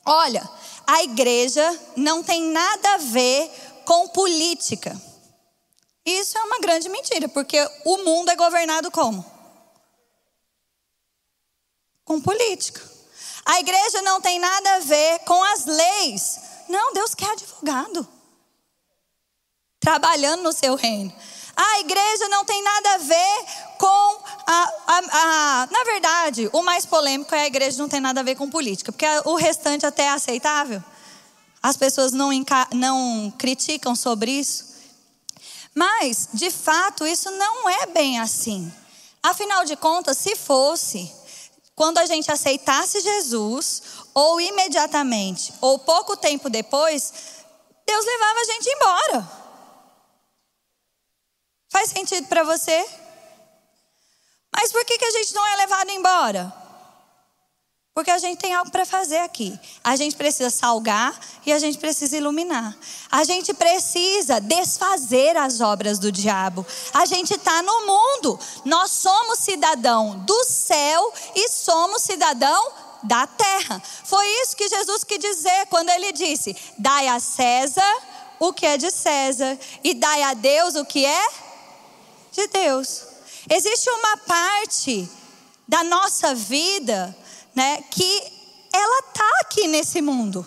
olha, 0.02 0.48
a 0.86 1.02
igreja 1.02 1.78
não 1.94 2.22
tem 2.22 2.42
nada 2.44 2.94
a 2.94 2.96
ver 2.96 3.50
com 3.84 4.08
política. 4.08 4.98
Isso 6.06 6.38
é 6.38 6.42
uma 6.44 6.58
grande 6.58 6.88
mentira, 6.88 7.28
porque 7.28 7.58
o 7.84 7.98
mundo 7.98 8.30
é 8.30 8.34
governado 8.34 8.90
como? 8.90 9.22
Com 12.02 12.18
política. 12.18 12.80
A 13.44 13.60
igreja 13.60 14.00
não 14.00 14.22
tem 14.22 14.38
nada 14.38 14.76
a 14.76 14.78
ver 14.78 15.18
com 15.18 15.44
as 15.44 15.66
leis. 15.66 16.40
Não, 16.66 16.94
Deus 16.94 17.14
quer 17.14 17.30
advogado. 17.32 18.08
Trabalhando 19.78 20.44
no 20.44 20.52
seu 20.52 20.76
reino. 20.76 21.12
A 21.56 21.80
igreja 21.80 22.28
não 22.28 22.44
tem 22.44 22.62
nada 22.62 22.94
a 22.94 22.98
ver 22.98 23.46
com 23.78 24.20
a, 24.46 24.72
a, 24.86 24.98
a, 24.98 25.68
Na 25.70 25.84
verdade, 25.84 26.50
o 26.52 26.62
mais 26.62 26.84
polêmico 26.84 27.34
é 27.34 27.42
a 27.42 27.46
igreja 27.46 27.78
não 27.78 27.88
tem 27.88 28.00
nada 28.00 28.20
a 28.20 28.22
ver 28.22 28.36
com 28.36 28.50
política, 28.50 28.92
porque 28.92 29.06
o 29.24 29.34
restante 29.34 29.86
até 29.86 30.04
é 30.04 30.10
aceitável. 30.10 30.84
As 31.62 31.76
pessoas 31.76 32.12
não, 32.12 32.30
não 32.72 33.32
criticam 33.38 33.96
sobre 33.96 34.30
isso. 34.30 34.76
Mas, 35.74 36.28
de 36.32 36.50
fato, 36.50 37.06
isso 37.06 37.30
não 37.30 37.68
é 37.68 37.86
bem 37.86 38.20
assim. 38.20 38.72
Afinal 39.22 39.64
de 39.64 39.76
contas, 39.76 40.16
se 40.18 40.36
fosse, 40.36 41.10
quando 41.74 41.98
a 41.98 42.06
gente 42.06 42.30
aceitasse 42.30 43.00
Jesus, 43.00 43.82
ou 44.14 44.40
imediatamente, 44.40 45.52
ou 45.60 45.78
pouco 45.78 46.16
tempo 46.16 46.48
depois, 46.48 47.12
Deus 47.86 48.04
levava 48.04 48.40
a 48.40 48.44
gente 48.44 48.68
embora. 48.68 49.45
Faz 51.68 51.90
sentido 51.90 52.26
para 52.28 52.44
você? 52.44 52.86
Mas 54.52 54.72
por 54.72 54.84
que, 54.84 54.98
que 54.98 55.04
a 55.04 55.10
gente 55.10 55.34
não 55.34 55.46
é 55.46 55.56
levado 55.56 55.90
embora? 55.90 56.66
Porque 57.96 58.10
a 58.10 58.18
gente 58.18 58.38
tem 58.38 58.52
algo 58.52 58.70
para 58.70 58.84
fazer 58.84 59.20
aqui. 59.20 59.58
A 59.82 59.96
gente 59.96 60.16
precisa 60.16 60.50
salgar 60.50 61.18
e 61.46 61.52
a 61.52 61.58
gente 61.58 61.78
precisa 61.78 62.16
iluminar. 62.18 62.76
A 63.10 63.24
gente 63.24 63.54
precisa 63.54 64.38
desfazer 64.38 65.34
as 65.36 65.62
obras 65.62 65.98
do 65.98 66.12
diabo. 66.12 66.66
A 66.92 67.06
gente 67.06 67.32
está 67.32 67.62
no 67.62 67.86
mundo. 67.86 68.38
Nós 68.66 68.90
somos 68.90 69.38
cidadão 69.38 70.18
do 70.26 70.44
céu 70.44 71.10
e 71.34 71.48
somos 71.48 72.02
cidadão 72.02 72.70
da 73.02 73.26
terra. 73.26 73.82
Foi 74.04 74.26
isso 74.42 74.56
que 74.56 74.68
Jesus 74.68 75.02
quis 75.02 75.18
dizer 75.18 75.66
quando 75.70 75.88
ele 75.88 76.12
disse: 76.12 76.54
Dai 76.76 77.08
a 77.08 77.18
César 77.18 77.96
o 78.38 78.52
que 78.52 78.66
é 78.66 78.76
de 78.76 78.90
César 78.90 79.58
e 79.82 79.94
dai 79.94 80.22
a 80.22 80.34
Deus 80.34 80.74
o 80.74 80.84
que 80.84 81.06
é 81.06 81.28
de 82.36 82.46
Deus. 82.48 83.02
Existe 83.48 83.88
uma 83.90 84.16
parte 84.18 85.08
da 85.66 85.82
nossa 85.82 86.34
vida, 86.34 87.16
né, 87.54 87.82
que 87.90 88.32
ela 88.72 89.02
tá 89.02 89.30
aqui 89.40 89.66
nesse 89.66 90.02
mundo. 90.02 90.46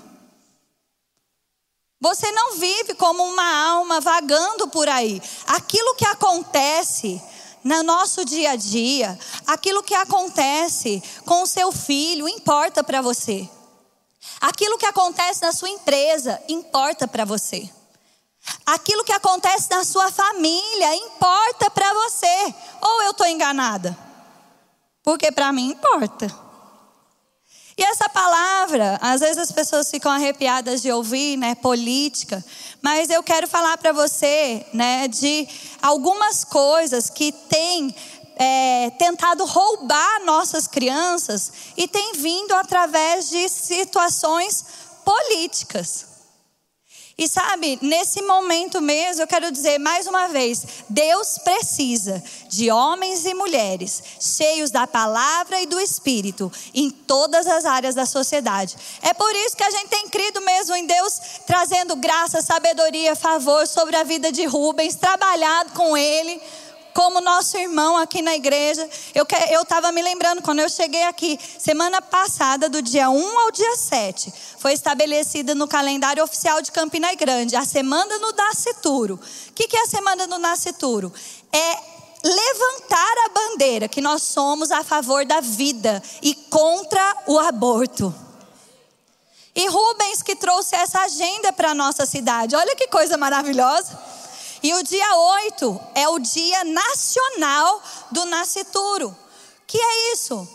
Você 2.02 2.32
não 2.32 2.56
vive 2.56 2.94
como 2.94 3.24
uma 3.24 3.72
alma 3.72 4.00
vagando 4.00 4.70
por 4.70 4.88
aí. 4.88 5.22
Aquilo 5.48 5.96
que 5.96 6.06
acontece 6.06 7.22
no 7.62 7.84
nosso 7.84 8.24
dia 8.24 8.52
a 8.52 8.56
dia, 8.56 9.20
aquilo 9.46 9.84
que 9.84 9.94
acontece 9.94 11.04
com 11.26 11.44
o 11.44 11.48
seu 11.48 11.72
filho, 11.74 12.30
importa 12.30 12.84
para 12.84 13.02
você. 13.02 13.50
Aquilo 14.40 14.78
que 14.78 14.86
acontece 14.86 15.42
na 15.42 15.52
sua 15.52 15.70
empresa, 15.70 16.42
importa 16.48 17.06
para 17.06 17.26
você. 17.26 17.70
Aquilo 18.66 19.04
que 19.04 19.12
acontece 19.12 19.70
na 19.70 19.84
sua 19.84 20.12
família 20.12 20.96
importa 20.96 21.70
para 21.72 21.94
você. 21.94 22.54
Ou 22.82 23.04
eu 23.04 23.12
estou 23.12 23.28
enganada? 23.28 23.98
Porque 25.04 25.32
para 25.32 25.52
mim 25.52 25.72
importa. 25.72 26.28
E 27.80 27.82
essa 27.82 28.10
palavra, 28.10 29.00
às 29.02 29.22
vezes 29.22 29.38
as 29.38 29.54
pessoas 29.54 29.90
ficam 29.90 30.12
arrepiadas 30.12 30.82
de 30.82 30.92
ouvir, 30.92 31.38
né, 31.38 31.56
política, 31.56 32.44
mas 32.82 33.10
eu 33.10 33.24
quero 33.24 33.48
falar 33.48 33.78
para 33.78 33.94
você, 33.94 34.66
né, 34.74 35.08
de 35.08 35.48
algumas 35.82 36.44
coisas 36.44 37.10
que 37.10 37.32
têm 37.32 37.96
é, 38.36 38.90
tentado 39.00 39.46
roubar 39.46 40.26
nossas 40.26 40.68
crianças 40.68 41.54
e 41.78 41.88
tem 41.88 42.14
vindo 42.14 42.54
através 42.54 43.30
de 43.30 43.48
situações 43.48 44.66
políticas. 45.06 46.09
E 47.20 47.28
sabe, 47.28 47.78
nesse 47.82 48.22
momento 48.22 48.80
mesmo, 48.80 49.24
eu 49.24 49.28
quero 49.28 49.52
dizer 49.52 49.78
mais 49.78 50.08
uma 50.08 50.30
vez: 50.30 50.66
Deus 50.88 51.38
precisa 51.40 52.24
de 52.48 52.72
homens 52.72 53.26
e 53.26 53.34
mulheres 53.34 54.02
cheios 54.22 54.72
da 54.72 54.88
palavra 54.88 55.60
e 55.60 55.66
do 55.66 55.78
espírito 55.82 56.50
em 56.74 56.90
todas 56.90 57.46
as 57.46 57.66
áreas 57.66 57.94
da 57.94 58.06
sociedade. 58.06 58.78
É 59.02 59.14
por 59.14 59.36
isso 59.36 59.58
que 59.58 59.64
a 59.66 59.70
gente 59.70 59.90
tem 59.90 60.08
crido 60.08 60.40
mesmo 60.40 60.74
em 60.74 60.86
Deus, 60.86 61.20
trazendo 61.46 61.98
graça, 61.98 62.42
sabedoria, 62.42 63.14
favor 63.18 63.68
sobre 63.68 63.98
a 63.98 64.04
vida 64.06 64.32
de 64.32 64.46
Rubens, 64.46 64.96
trabalhado 64.96 65.74
com 65.74 65.98
ele 65.98 66.42
como 66.94 67.22
nosso 67.22 67.58
irmão 67.58 67.98
aqui 67.98 68.22
na 68.22 68.36
igreja. 68.36 68.88
Eu 69.14 69.62
estava 69.62 69.92
me 69.92 70.02
lembrando, 70.02 70.42
quando 70.42 70.60
eu 70.60 70.70
cheguei 70.70 71.04
aqui, 71.04 71.40
semana 71.58 72.02
passada, 72.02 72.70
do 72.70 72.82
dia 72.82 73.10
1 73.10 73.40
ao 73.40 73.52
dia 73.52 73.76
7, 73.76 74.34
foi 74.58 74.74
estabelecida 74.74 75.54
no 75.56 75.68
calendário 75.68 76.24
oficial 76.24 76.62
de 76.62 76.72
Campina 76.72 77.14
Grande 77.16 77.56
a 77.56 77.66
Semana 77.66 78.18
no 78.20 78.32
Nascituro. 78.32 79.16
O 79.16 79.54
que, 79.54 79.68
que 79.68 79.78
é 79.78 79.84
a 79.84 79.88
Semana 79.88 80.28
no 80.28 80.38
Nascituro? 80.38 81.14
É 81.52 82.00
levantar 82.24 83.14
a 83.26 83.30
bandeira 83.30 83.88
que 83.88 84.02
nós 84.02 84.24
somos 84.24 84.72
a 84.72 84.84
favor 84.84 85.26
da 85.26 85.40
vida 85.40 86.02
e 86.22 86.34
contra 86.36 87.16
o 87.28 87.40
aborto. 87.40 88.14
E 89.56 89.68
Rubens 89.68 90.22
que 90.22 90.36
trouxe 90.36 90.76
essa 90.76 91.02
agenda 91.02 91.52
para 91.52 91.72
a 91.72 91.74
nossa 91.74 92.06
cidade. 92.06 92.56
Olha 92.56 92.76
que 92.76 92.88
coisa 92.88 93.18
maravilhosa. 93.18 93.98
E 94.62 94.74
o 94.74 94.84
dia 94.84 95.16
8 95.16 95.82
é 95.96 96.08
o 96.10 96.20
dia 96.20 96.64
nacional 96.64 97.82
do 98.12 98.26
nascituro. 98.26 99.16
Que 99.66 99.78
é 99.78 100.14
isso? 100.14 100.48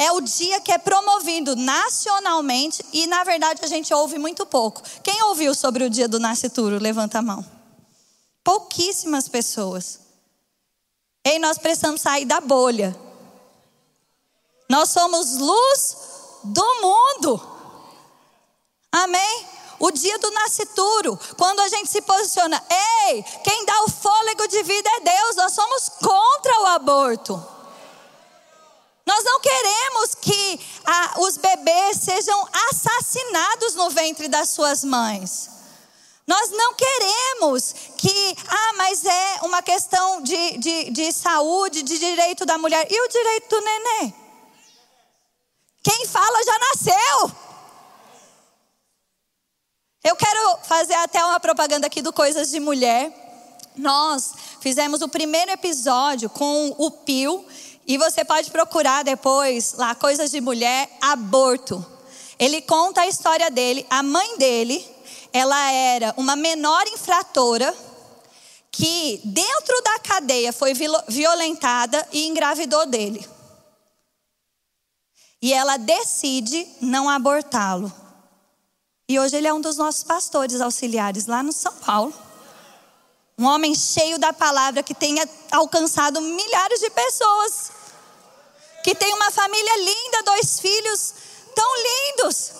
é 0.00 0.10
o 0.12 0.22
dia 0.22 0.62
que 0.62 0.72
é 0.72 0.78
promovido 0.78 1.54
nacionalmente 1.54 2.82
e, 2.90 3.06
na 3.06 3.22
verdade, 3.22 3.60
a 3.62 3.68
gente 3.68 3.92
ouve 3.92 4.18
muito 4.18 4.46
pouco. 4.46 4.80
Quem 5.02 5.22
ouviu 5.24 5.54
sobre 5.54 5.84
o 5.84 5.90
dia 5.90 6.08
do 6.08 6.18
nascituro? 6.18 6.78
Levanta 6.78 7.18
a 7.18 7.22
mão. 7.22 7.44
Pouquíssimas 8.42 9.28
pessoas. 9.28 10.00
E 11.22 11.38
nós 11.38 11.58
precisamos 11.58 12.00
sair 12.00 12.24
da 12.24 12.40
bolha. 12.40 12.96
Nós 14.70 14.88
somos 14.88 15.36
luz 15.36 15.96
do 16.44 16.80
mundo. 16.80 17.38
Amém? 18.90 19.46
O 19.80 19.90
dia 19.90 20.18
do 20.18 20.30
nascituro, 20.30 21.18
quando 21.38 21.60
a 21.60 21.68
gente 21.68 21.88
se 21.88 22.02
posiciona, 22.02 22.62
ei, 23.08 23.22
quem 23.42 23.64
dá 23.64 23.82
o 23.84 23.90
fôlego 23.90 24.46
de 24.46 24.62
vida 24.62 24.90
é 24.90 25.00
Deus, 25.00 25.36
nós 25.36 25.52
somos 25.54 25.88
contra 25.88 26.60
o 26.60 26.66
aborto. 26.66 27.42
Nós 29.06 29.24
não 29.24 29.40
queremos 29.40 30.14
que 30.16 30.60
os 31.16 31.38
bebês 31.38 31.96
sejam 31.96 32.46
assassinados 32.68 33.74
no 33.74 33.88
ventre 33.88 34.28
das 34.28 34.50
suas 34.50 34.84
mães. 34.84 35.48
Nós 36.26 36.50
não 36.50 36.74
queremos 36.74 37.74
que, 37.96 38.36
ah, 38.46 38.72
mas 38.76 39.02
é 39.04 39.38
uma 39.42 39.62
questão 39.62 40.22
de, 40.22 40.58
de, 40.58 40.90
de 40.90 41.10
saúde, 41.10 41.82
de 41.82 41.98
direito 41.98 42.44
da 42.44 42.58
mulher. 42.58 42.86
E 42.88 43.00
o 43.00 43.08
direito 43.08 43.48
do 43.48 43.60
nenê? 43.62 44.12
Quem 45.82 46.06
fala 46.06 46.44
já 46.44 46.58
nasceu. 46.58 47.32
Eu 50.02 50.16
quero 50.16 50.58
fazer 50.62 50.94
até 50.94 51.22
uma 51.22 51.38
propaganda 51.38 51.86
aqui 51.86 52.00
do 52.00 52.10
Coisas 52.10 52.50
de 52.50 52.58
Mulher. 52.58 53.12
Nós 53.76 54.32
fizemos 54.58 55.02
o 55.02 55.08
primeiro 55.10 55.50
episódio 55.50 56.30
com 56.30 56.74
o 56.78 56.90
Pio 56.90 57.44
e 57.86 57.98
você 57.98 58.24
pode 58.24 58.50
procurar 58.50 59.04
depois 59.04 59.74
lá 59.74 59.94
coisas 59.94 60.30
de 60.30 60.40
mulher, 60.40 60.88
aborto. 61.02 61.84
Ele 62.38 62.62
conta 62.62 63.02
a 63.02 63.08
história 63.08 63.50
dele. 63.50 63.86
A 63.90 64.02
mãe 64.02 64.38
dele, 64.38 64.82
ela 65.34 65.70
era 65.70 66.14
uma 66.16 66.34
menor 66.34 66.86
infratora 66.86 67.74
que 68.72 69.20
dentro 69.22 69.82
da 69.82 69.98
cadeia 69.98 70.50
foi 70.50 70.72
violentada 71.08 72.08
e 72.10 72.26
engravidou 72.26 72.86
dele. 72.86 73.28
E 75.42 75.52
ela 75.52 75.76
decide 75.76 76.66
não 76.80 77.06
abortá-lo. 77.06 77.99
E 79.10 79.18
hoje 79.18 79.34
ele 79.34 79.48
é 79.48 79.52
um 79.52 79.60
dos 79.60 79.76
nossos 79.76 80.04
pastores 80.04 80.60
auxiliares 80.60 81.26
lá 81.26 81.42
no 81.42 81.52
São 81.52 81.72
Paulo. 81.72 82.14
Um 83.36 83.44
homem 83.44 83.74
cheio 83.74 84.20
da 84.20 84.32
palavra 84.32 84.84
que 84.84 84.94
tenha 84.94 85.28
alcançado 85.50 86.20
milhares 86.20 86.78
de 86.78 86.88
pessoas. 86.90 87.72
Que 88.84 88.94
tem 88.94 89.12
uma 89.12 89.32
família 89.32 89.76
linda, 89.78 90.22
dois 90.22 90.60
filhos 90.60 91.14
tão 91.56 91.66
lindos. 91.82 92.52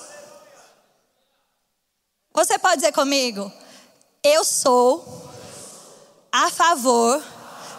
Você 2.33 2.59
pode 2.59 2.81
dizer 2.81 2.93
comigo? 2.95 3.53
Eu 4.21 4.45
sou 4.45 5.31
a 6.33 6.51
favor 6.51 7.23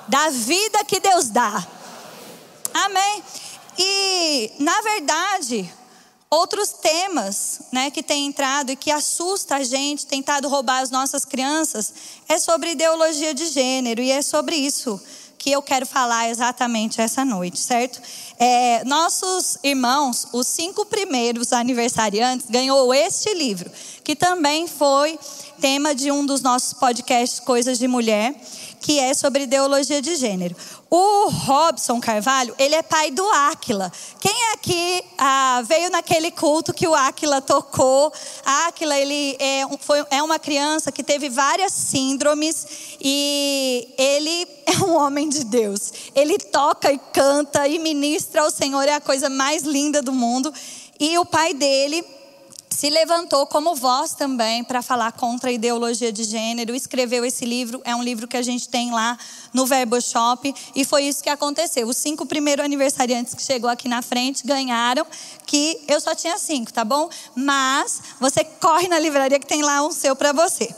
da 0.08 0.30
vida 0.30 0.86
que 0.86 1.02
Deus 1.02 1.28
dá. 1.28 1.68
Amém. 2.74 3.22
E, 3.78 4.54
na 4.60 4.80
verdade, 4.80 5.81
outros 6.32 6.70
temas 6.70 7.60
né, 7.74 7.92
que 7.92 8.02
têm 8.02 8.28
entrado 8.28 8.72
e 8.72 8.76
que 8.76 8.90
assusta 8.90 9.58
a 9.58 9.64
gente, 9.64 10.06
tentado 10.06 10.48
roubar 10.48 10.80
as 10.80 10.90
nossas 10.90 11.26
crianças, 11.26 11.94
é 12.28 12.40
sobre 12.40 12.72
ideologia 12.72 13.34
de 13.34 13.48
gênero. 13.48 14.02
E 14.02 14.12
é 14.12 14.22
sobre 14.22 14.56
isso 14.56 15.00
que 15.38 15.52
eu 15.52 15.62
quero 15.62 15.86
falar 15.86 16.30
exatamente 16.30 17.02
essa 17.02 17.26
noite, 17.26 17.60
certo? 17.60 18.00
É, 18.40 18.84
nossos 18.86 19.58
irmãos, 19.64 20.28
os 20.32 20.48
cinco 20.48 20.86
primeiros 20.86 21.52
aniversariantes, 21.52 22.46
ganhou 22.50 22.94
este 22.94 23.34
livro, 23.34 23.70
que 24.04 24.16
também 24.16 24.68
foi 24.68 25.20
tema 25.60 25.94
de 25.94 26.12
um 26.12 26.26
dos 26.26 26.42
nossos 26.42 26.74
podcasts 26.74 27.40
Coisas 27.40 27.78
de 27.78 27.88
Mulher 27.88 28.36
que 28.82 29.00
é 29.00 29.14
sobre 29.14 29.44
ideologia 29.44 30.02
de 30.02 30.16
gênero. 30.16 30.56
O 30.94 31.30
Robson 31.30 32.02
Carvalho, 32.02 32.54
ele 32.60 32.76
é 32.76 32.82
pai 32.82 33.12
do 33.12 33.26
Áquila. 33.26 33.90
Quem 34.20 34.52
aqui 34.52 35.02
ah, 35.18 35.64
veio 35.66 35.90
naquele 35.90 36.32
culto 36.32 36.74
que 36.74 36.86
o 36.86 36.94
Áquila 36.94 37.42
tocou? 37.42 38.12
Áquila, 38.46 39.00
ele 39.00 39.38
é, 39.40 39.62
foi, 39.80 40.06
é 40.12 40.22
uma 40.22 40.38
criança 40.38 40.92
que 40.92 41.02
teve 41.02 41.30
várias 41.30 41.72
síndromes 41.72 42.98
e 43.00 43.88
ele 43.98 44.46
é 44.68 44.84
um 44.84 44.98
homem 44.98 45.30
de 45.30 45.46
Deus. 45.46 45.94
Ele 46.14 46.38
toca 46.38 46.92
e 46.92 47.00
canta 47.14 47.66
e 47.70 47.80
ministra 47.80 48.42
ao 48.42 48.52
Senhor, 48.52 48.86
é 48.86 48.96
a 48.96 49.00
coisa 49.00 49.30
mais 49.30 49.64
linda 49.64 50.02
do 50.02 50.12
mundo. 50.12 50.54
E 51.00 51.18
o 51.18 51.26
pai 51.26 51.54
dele 51.54 52.04
se 52.82 52.90
levantou 52.90 53.46
como 53.46 53.76
voz 53.76 54.14
também 54.14 54.64
para 54.64 54.82
falar 54.82 55.12
contra 55.12 55.52
a 55.52 55.54
ideologia 55.54 56.12
de 56.12 56.24
gênero, 56.24 56.74
escreveu 56.74 57.24
esse 57.24 57.46
livro, 57.46 57.80
é 57.86 57.96
um 57.96 58.02
livro 58.02 58.28
que 58.28 58.36
a 58.36 58.42
gente 58.42 58.68
tem 58.68 58.90
lá 58.90 59.20
no 59.54 59.68
Verbo 59.68 60.02
Shop, 60.02 60.52
e 60.76 60.84
foi 60.84 61.04
isso 61.04 61.22
que 61.22 61.30
aconteceu. 61.30 61.88
Os 61.88 61.98
cinco 61.98 62.26
primeiros 62.26 62.66
aniversariantes 62.66 63.36
que 63.36 63.44
chegou 63.44 63.70
aqui 63.70 63.88
na 63.88 64.02
frente 64.02 64.48
ganharam, 64.48 65.06
que 65.46 65.80
eu 65.88 66.02
só 66.02 66.16
tinha 66.16 66.40
cinco, 66.40 66.74
tá 66.74 66.84
bom? 66.84 67.08
Mas 67.36 68.02
você 68.20 68.44
corre 68.44 68.88
na 68.88 68.98
livraria 68.98 69.40
que 69.40 69.46
tem 69.46 69.62
lá 69.62 69.84
um 69.86 69.92
seu 69.92 70.16
para 70.16 70.32
você. 70.32 70.74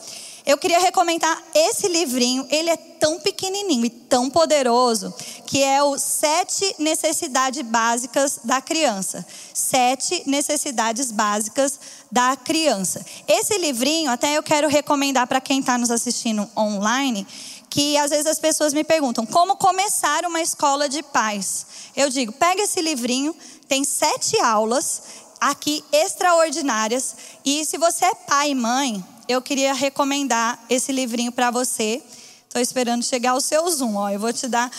Eu 0.45 0.57
queria 0.57 0.79
recomendar 0.79 1.41
esse 1.55 1.87
livrinho, 1.87 2.45
ele 2.49 2.69
é 2.69 2.75
tão 2.75 3.17
pequenininho 3.19 3.85
e 3.85 3.89
tão 3.89 4.29
poderoso, 4.29 5.13
que 5.47 5.63
é 5.63 5.81
o 5.81 5.97
Sete 5.97 6.75
Necessidades 6.79 7.61
Básicas 7.61 8.39
da 8.43 8.59
Criança. 8.59 9.25
Sete 9.53 10.23
Necessidades 10.25 11.11
Básicas 11.11 11.79
da 12.11 12.35
Criança. 12.35 13.05
Esse 13.25 13.57
livrinho, 13.57 14.11
até 14.11 14.37
eu 14.37 14.43
quero 14.43 14.67
recomendar 14.67 15.27
para 15.27 15.39
quem 15.39 15.61
está 15.61 15.77
nos 15.77 15.89
assistindo 15.89 16.49
online, 16.57 17.25
que 17.69 17.97
às 17.97 18.11
vezes 18.11 18.25
as 18.25 18.37
pessoas 18.37 18.73
me 18.73 18.83
perguntam, 18.83 19.25
como 19.25 19.55
começar 19.55 20.25
uma 20.25 20.41
escola 20.41 20.89
de 20.89 21.01
pais? 21.01 21.65
Eu 21.95 22.09
digo, 22.09 22.33
pega 22.33 22.61
esse 22.61 22.81
livrinho, 22.81 23.33
tem 23.67 23.85
sete 23.85 24.37
aulas 24.41 25.01
aqui 25.39 25.83
extraordinárias, 25.91 27.15
e 27.43 27.65
se 27.65 27.77
você 27.77 28.05
é 28.05 28.13
pai 28.15 28.51
e 28.51 28.55
mãe, 28.55 29.03
eu 29.27 29.41
queria 29.41 29.73
recomendar 29.73 30.59
esse 30.69 30.91
livrinho 30.91 31.31
para 31.31 31.51
você. 31.51 32.01
Estou 32.47 32.61
esperando 32.61 33.03
chegar 33.03 33.35
o 33.35 33.41
seu 33.41 33.67
Zoom, 33.69 33.95
ó, 33.95 34.09
eu 34.09 34.19
vou 34.19 34.31
te 34.31 34.47
dar. 34.47 34.71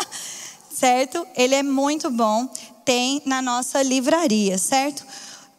certo? 0.72 1.26
Ele 1.36 1.54
é 1.54 1.62
muito 1.62 2.10
bom. 2.10 2.48
Tem 2.84 3.22
na 3.24 3.40
nossa 3.40 3.82
livraria, 3.82 4.58
certo? 4.58 5.04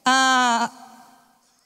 Ah, 0.05 0.69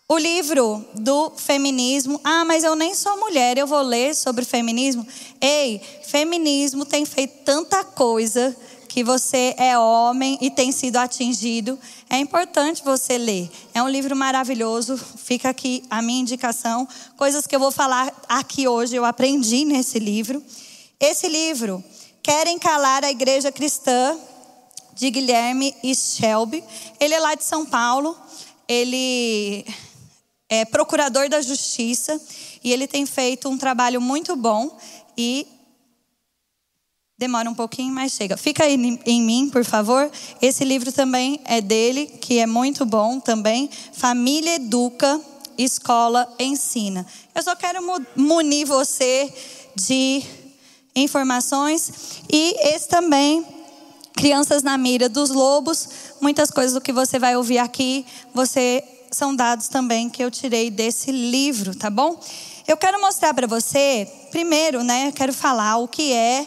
o 0.07 0.17
livro 0.17 0.85
do 0.93 1.31
feminismo. 1.35 2.21
Ah, 2.23 2.45
mas 2.45 2.63
eu 2.63 2.75
nem 2.75 2.93
sou 2.93 3.19
mulher, 3.19 3.57
eu 3.57 3.67
vou 3.67 3.81
ler 3.81 4.15
sobre 4.15 4.45
feminismo. 4.45 5.05
Ei, 5.41 5.81
feminismo 6.03 6.85
tem 6.85 7.05
feito 7.05 7.43
tanta 7.43 7.83
coisa 7.83 8.55
que 8.97 9.03
você 9.03 9.53
é 9.59 9.77
homem 9.77 10.39
e 10.41 10.49
tem 10.49 10.71
sido 10.71 10.97
atingido, 10.97 11.77
é 12.09 12.17
importante 12.17 12.83
você 12.83 13.15
ler. 13.15 13.47
É 13.71 13.83
um 13.83 13.87
livro 13.87 14.15
maravilhoso, 14.15 14.97
fica 14.97 15.49
aqui 15.49 15.83
a 15.87 16.01
minha 16.01 16.21
indicação. 16.21 16.87
Coisas 17.15 17.45
que 17.45 17.55
eu 17.55 17.59
vou 17.59 17.69
falar 17.69 18.11
aqui 18.27 18.67
hoje, 18.67 18.95
eu 18.95 19.05
aprendi 19.05 19.65
nesse 19.65 19.99
livro. 19.99 20.43
Esse 20.99 21.27
livro, 21.27 21.83
Querem 22.23 22.57
Calar 22.57 23.05
a 23.05 23.11
Igreja 23.11 23.51
Cristã, 23.51 24.17
de 24.95 25.11
Guilherme 25.11 25.75
Shelby. 25.93 26.63
Ele 26.99 27.13
é 27.13 27.19
lá 27.19 27.35
de 27.35 27.43
São 27.43 27.67
Paulo, 27.67 28.17
ele 28.67 29.63
é 30.49 30.65
procurador 30.65 31.29
da 31.29 31.39
justiça 31.39 32.19
e 32.63 32.73
ele 32.73 32.87
tem 32.87 33.05
feito 33.05 33.47
um 33.47 33.59
trabalho 33.59 34.01
muito 34.01 34.35
bom 34.35 34.75
e 35.15 35.45
Demora 37.19 37.49
um 37.49 37.55
pouquinho, 37.55 37.91
mas 37.91 38.11
chega. 38.11 38.37
Fica 38.37 38.63
aí 38.63 38.75
em 39.03 39.23
mim, 39.23 39.49
por 39.49 39.65
favor. 39.65 40.07
Esse 40.39 40.63
livro 40.63 40.91
também 40.91 41.39
é 41.45 41.59
dele, 41.59 42.05
que 42.05 42.37
é 42.37 42.45
muito 42.45 42.85
bom 42.85 43.19
também. 43.19 43.71
Família 43.91 44.57
Educa, 44.57 45.19
Escola 45.57 46.31
Ensina. 46.37 47.03
Eu 47.33 47.41
só 47.41 47.55
quero 47.55 47.79
munir 48.15 48.67
você 48.67 49.33
de 49.75 50.21
informações. 50.95 52.21
E 52.31 52.55
esse 52.67 52.87
também, 52.87 53.43
Crianças 54.15 54.61
na 54.61 54.77
Mira 54.77 55.09
dos 55.09 55.31
Lobos. 55.31 55.89
Muitas 56.21 56.51
coisas 56.51 56.75
do 56.75 56.81
que 56.81 56.93
você 56.93 57.17
vai 57.17 57.35
ouvir 57.35 57.57
aqui, 57.57 58.05
você 58.31 58.83
são 59.09 59.35
dados 59.35 59.67
também 59.69 60.07
que 60.07 60.23
eu 60.23 60.29
tirei 60.29 60.69
desse 60.69 61.11
livro, 61.11 61.73
tá 61.73 61.89
bom? 61.89 62.19
Eu 62.67 62.77
quero 62.77 63.01
mostrar 63.01 63.33
para 63.33 63.47
você, 63.47 64.07
primeiro, 64.29 64.83
né, 64.83 65.07
eu 65.07 65.13
quero 65.13 65.33
falar 65.33 65.77
o 65.77 65.87
que 65.87 66.13
é 66.13 66.45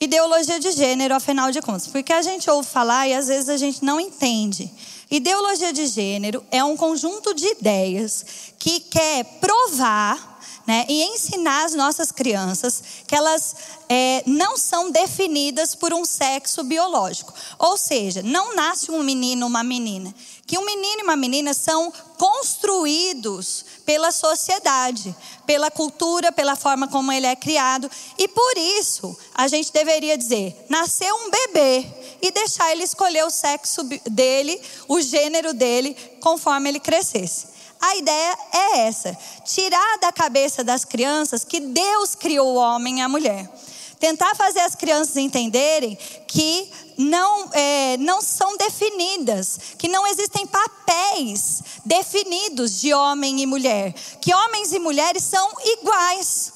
ideologia 0.00 0.60
de 0.60 0.70
gênero, 0.72 1.14
afinal 1.14 1.50
de 1.50 1.60
contas, 1.62 1.86
porque 1.86 2.12
a 2.12 2.22
gente 2.22 2.50
ouve 2.50 2.68
falar 2.68 3.08
e 3.08 3.14
às 3.14 3.28
vezes 3.28 3.48
a 3.48 3.56
gente 3.56 3.84
não 3.84 4.00
entende. 4.00 4.70
Ideologia 5.10 5.72
de 5.72 5.86
gênero 5.86 6.44
é 6.50 6.62
um 6.64 6.76
conjunto 6.76 7.34
de 7.34 7.46
ideias 7.46 8.24
que 8.58 8.80
quer 8.80 9.24
provar 9.40 10.34
né, 10.66 10.86
e 10.88 11.04
ensinar 11.04 11.64
as 11.64 11.74
nossas 11.74 12.10
crianças 12.10 12.82
que 13.06 13.14
elas 13.14 13.54
é, 13.88 14.22
não 14.26 14.56
são 14.56 14.90
definidas 14.90 15.74
por 15.74 15.92
um 15.92 16.04
sexo 16.04 16.64
biológico. 16.64 17.34
Ou 17.58 17.76
seja, 17.76 18.22
não 18.22 18.54
nasce 18.54 18.90
um 18.90 19.02
menino 19.02 19.42
ou 19.42 19.50
uma 19.50 19.62
menina. 19.62 20.12
Que 20.46 20.58
um 20.58 20.64
menino 20.64 21.00
e 21.00 21.04
uma 21.04 21.16
menina 21.16 21.54
são 21.54 21.92
construídos 22.18 23.64
pela 23.86 24.12
sociedade, 24.12 25.14
pela 25.46 25.70
cultura, 25.70 26.30
pela 26.30 26.54
forma 26.54 26.86
como 26.86 27.10
ele 27.10 27.26
é 27.26 27.34
criado. 27.34 27.90
E 28.18 28.28
por 28.28 28.52
isso, 28.56 29.16
a 29.34 29.48
gente 29.48 29.72
deveria 29.72 30.18
dizer: 30.18 30.66
nasceu 30.68 31.14
um 31.16 31.30
bebê 31.30 31.86
e 32.20 32.30
deixar 32.30 32.70
ele 32.72 32.82
escolher 32.82 33.24
o 33.24 33.30
sexo 33.30 33.82
dele, 34.10 34.60
o 34.86 35.00
gênero 35.00 35.54
dele, 35.54 35.94
conforme 36.20 36.68
ele 36.68 36.80
crescesse. 36.80 37.54
A 37.80 37.96
ideia 37.96 38.38
é 38.52 38.78
essa: 38.80 39.16
tirar 39.44 39.98
da 39.98 40.12
cabeça 40.12 40.62
das 40.62 40.84
crianças 40.84 41.44
que 41.44 41.60
Deus 41.60 42.14
criou 42.14 42.54
o 42.54 42.56
homem 42.56 42.98
e 42.98 43.02
a 43.02 43.08
mulher. 43.08 43.50
Tentar 43.98 44.34
fazer 44.34 44.60
as 44.60 44.74
crianças 44.74 45.16
entenderem 45.16 45.96
que 46.26 46.70
não, 46.96 47.48
é, 47.52 47.96
não 47.98 48.20
são 48.20 48.56
definidas, 48.56 49.58
que 49.78 49.88
não 49.88 50.06
existem 50.06 50.46
papéis 50.46 51.62
definidos 51.84 52.80
de 52.80 52.92
homem 52.92 53.40
e 53.40 53.46
mulher, 53.46 53.92
que 54.20 54.34
homens 54.34 54.72
e 54.72 54.78
mulheres 54.78 55.22
são 55.24 55.50
iguais. 55.64 56.52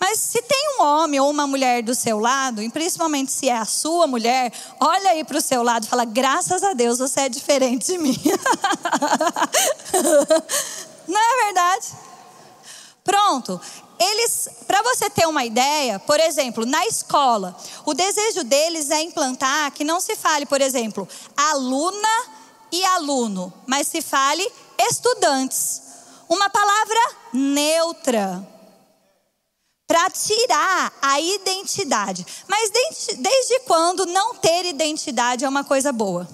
Mas 0.00 0.18
se 0.18 0.42
tem 0.42 0.76
um 0.76 0.82
homem 0.82 1.18
ou 1.20 1.30
uma 1.30 1.46
mulher 1.46 1.82
do 1.82 1.94
seu 1.94 2.18
lado, 2.18 2.60
e 2.62 2.68
principalmente 2.68 3.32
se 3.32 3.48
é 3.48 3.56
a 3.56 3.64
sua 3.64 4.06
mulher, 4.06 4.52
olha 4.78 5.10
aí 5.10 5.24
para 5.24 5.38
o 5.38 5.40
seu 5.40 5.62
lado 5.62 5.84
e 5.84 5.88
fala: 5.88 6.04
graças 6.04 6.62
a 6.62 6.74
Deus 6.74 6.98
você 6.98 7.20
é 7.20 7.28
diferente 7.28 7.86
de 7.86 7.98
mim. 7.98 8.20
Não 11.08 11.18
é 11.18 11.44
verdade? 11.46 11.86
Pronto. 13.02 13.60
Eles, 13.98 14.48
para 14.66 14.82
você 14.82 15.08
ter 15.08 15.26
uma 15.26 15.44
ideia, 15.44 15.98
por 16.00 16.18
exemplo, 16.18 16.66
na 16.66 16.86
escola, 16.86 17.56
o 17.84 17.94
desejo 17.94 18.42
deles 18.44 18.90
é 18.90 19.00
implantar 19.02 19.70
que 19.72 19.84
não 19.84 20.00
se 20.00 20.16
fale, 20.16 20.46
por 20.46 20.60
exemplo, 20.60 21.08
aluna 21.36 22.08
e 22.72 22.84
aluno, 22.84 23.52
mas 23.66 23.86
se 23.86 24.02
fale 24.02 24.46
estudantes. 24.78 25.82
Uma 26.28 26.50
palavra 26.50 26.98
neutra 27.32 28.54
para 29.86 30.10
tirar 30.10 30.92
a 31.00 31.20
identidade. 31.20 32.26
Mas 32.48 32.70
desde, 33.16 33.60
quando 33.60 34.06
não 34.06 34.34
ter 34.34 34.64
identidade 34.64 35.44
é 35.44 35.48
uma 35.48 35.62
coisa 35.62 35.92
boa? 35.92 36.28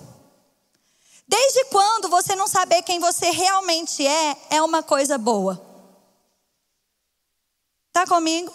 Desde 1.29 1.65
quando 1.67 2.09
você 2.09 2.35
não 2.35 2.49
saber 2.49 2.83
quem 2.83 2.99
você 2.99 3.31
realmente 3.31 4.07
é 4.07 4.37
é 4.51 4.63
uma 4.63 4.83
coisa 4.83 5.19
boa? 5.19 5.70
Tá 8.01 8.07
comigo? 8.07 8.51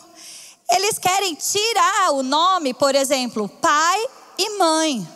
Eles 0.67 0.97
querem 0.97 1.35
tirar 1.35 2.13
o 2.13 2.23
nome, 2.23 2.73
por 2.73 2.95
exemplo, 2.95 3.47
pai 3.47 4.07
e 4.39 4.57
mãe, 4.57 5.07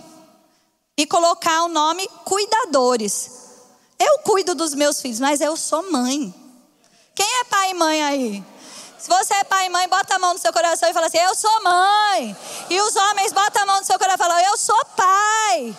e 0.96 1.08
colocar 1.08 1.64
o 1.64 1.68
nome 1.68 2.08
cuidadores. 2.26 3.32
Eu 3.98 4.20
cuido 4.20 4.54
dos 4.54 4.76
meus 4.76 5.02
filhos, 5.02 5.20
mas 5.20 5.42
eu 5.42 5.58
sou 5.58 5.92
mãe. 5.92 6.32
Quem 7.16 7.26
é 7.40 7.44
pai 7.46 7.72
e 7.72 7.74
mãe 7.74 8.04
aí? 8.04 8.44
Se 9.00 9.10
você 9.10 9.34
é 9.34 9.44
pai 9.46 9.66
e 9.66 9.70
mãe, 9.70 9.90
bota 9.90 10.14
a 10.14 10.20
mão 10.20 10.34
no 10.34 10.40
seu 10.40 10.54
coração 10.54 10.88
e 10.88 10.94
fala 10.94 11.08
assim: 11.08 11.18
Eu 11.18 11.34
sou 11.34 11.64
mãe. 11.64 12.38
E 12.70 12.80
os 12.82 12.96
homens 12.96 13.34
botam 13.34 13.64
a 13.64 13.66
mão 13.66 13.80
no 13.80 13.86
seu 13.86 13.98
coração 13.98 14.28
e 14.28 14.30
falam: 14.30 14.46
Eu 14.46 14.58
sou 14.58 14.86
pai. 14.96 15.76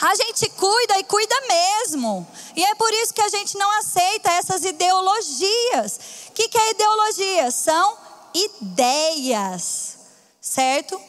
A 0.00 0.14
gente 0.14 0.48
cuida 0.50 0.98
e 0.98 1.04
cuida 1.04 1.34
mesmo. 1.48 2.26
E 2.54 2.64
é 2.64 2.74
por 2.74 2.92
isso 2.92 3.14
que 3.14 3.22
a 3.22 3.28
gente 3.28 3.56
não 3.56 3.70
aceita 3.78 4.30
essas 4.32 4.64
ideologias. 4.64 6.00
O 6.28 6.32
que, 6.32 6.48
que 6.48 6.58
é 6.58 6.70
ideologia? 6.70 7.50
São 7.50 7.96
ideias, 8.34 9.96
certo? 10.40 11.00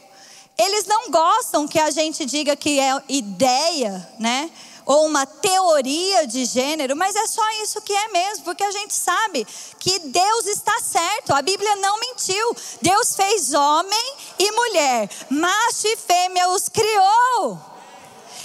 Eles 0.57 0.85
não 0.85 1.11
gostam 1.11 1.67
que 1.67 1.79
a 1.79 1.91
gente 1.91 2.25
diga 2.25 2.55
que 2.55 2.79
é 2.79 3.01
ideia, 3.09 4.09
né? 4.19 4.49
ou 4.87 5.05
uma 5.05 5.25
teoria 5.25 6.25
de 6.25 6.45
gênero, 6.45 6.95
mas 6.95 7.13
é 7.13 7.27
só 7.27 7.43
isso 7.61 7.81
que 7.81 7.91
é 7.91 8.07
mesmo, 8.07 8.45
porque 8.45 8.63
a 8.63 8.71
gente 8.71 8.93
sabe 8.93 9.45
que 9.77 9.99
Deus 9.99 10.45
está 10.45 10.79
certo, 10.79 11.35
a 11.35 11.41
Bíblia 11.41 11.75
não 11.75 11.99
mentiu. 11.99 12.55
Deus 12.81 13.13
fez 13.13 13.53
homem 13.53 14.15
e 14.39 14.49
mulher, 14.49 15.09
macho 15.29 15.87
e 15.87 15.97
fêmea 15.97 16.49
os 16.51 16.69
criou. 16.69 17.59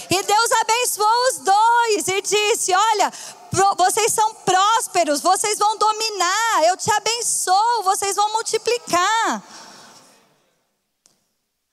E 0.09 0.23
Deus 0.23 0.51
abençoou 0.61 1.29
os 1.29 1.37
dois 1.39 2.07
e 2.07 2.21
disse: 2.21 2.73
Olha, 2.73 3.11
vocês 3.77 4.11
são 4.11 4.33
prósperos, 4.35 5.21
vocês 5.21 5.57
vão 5.57 5.77
dominar, 5.77 6.63
eu 6.65 6.77
te 6.77 6.91
abençoo, 6.91 7.83
vocês 7.83 8.15
vão 8.15 8.31
multiplicar. 8.33 9.43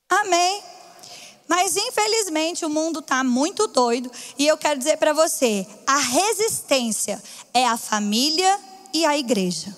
Amém. 0.09 0.63
Mas 1.49 1.77
infelizmente 1.77 2.65
o 2.65 2.71
mundo 2.71 3.01
está 3.01 3.25
muito 3.25 3.67
doido 3.67 4.11
e 4.39 4.47
eu 4.47 4.57
quero 4.57 4.79
dizer 4.79 4.99
para 4.99 5.13
você: 5.13 5.67
a 5.87 5.97
resistência 5.99 7.23
é 7.53 7.67
a 7.67 7.77
família 7.77 8.61
e 8.93 9.05
a 9.05 9.17
igreja. 9.17 9.75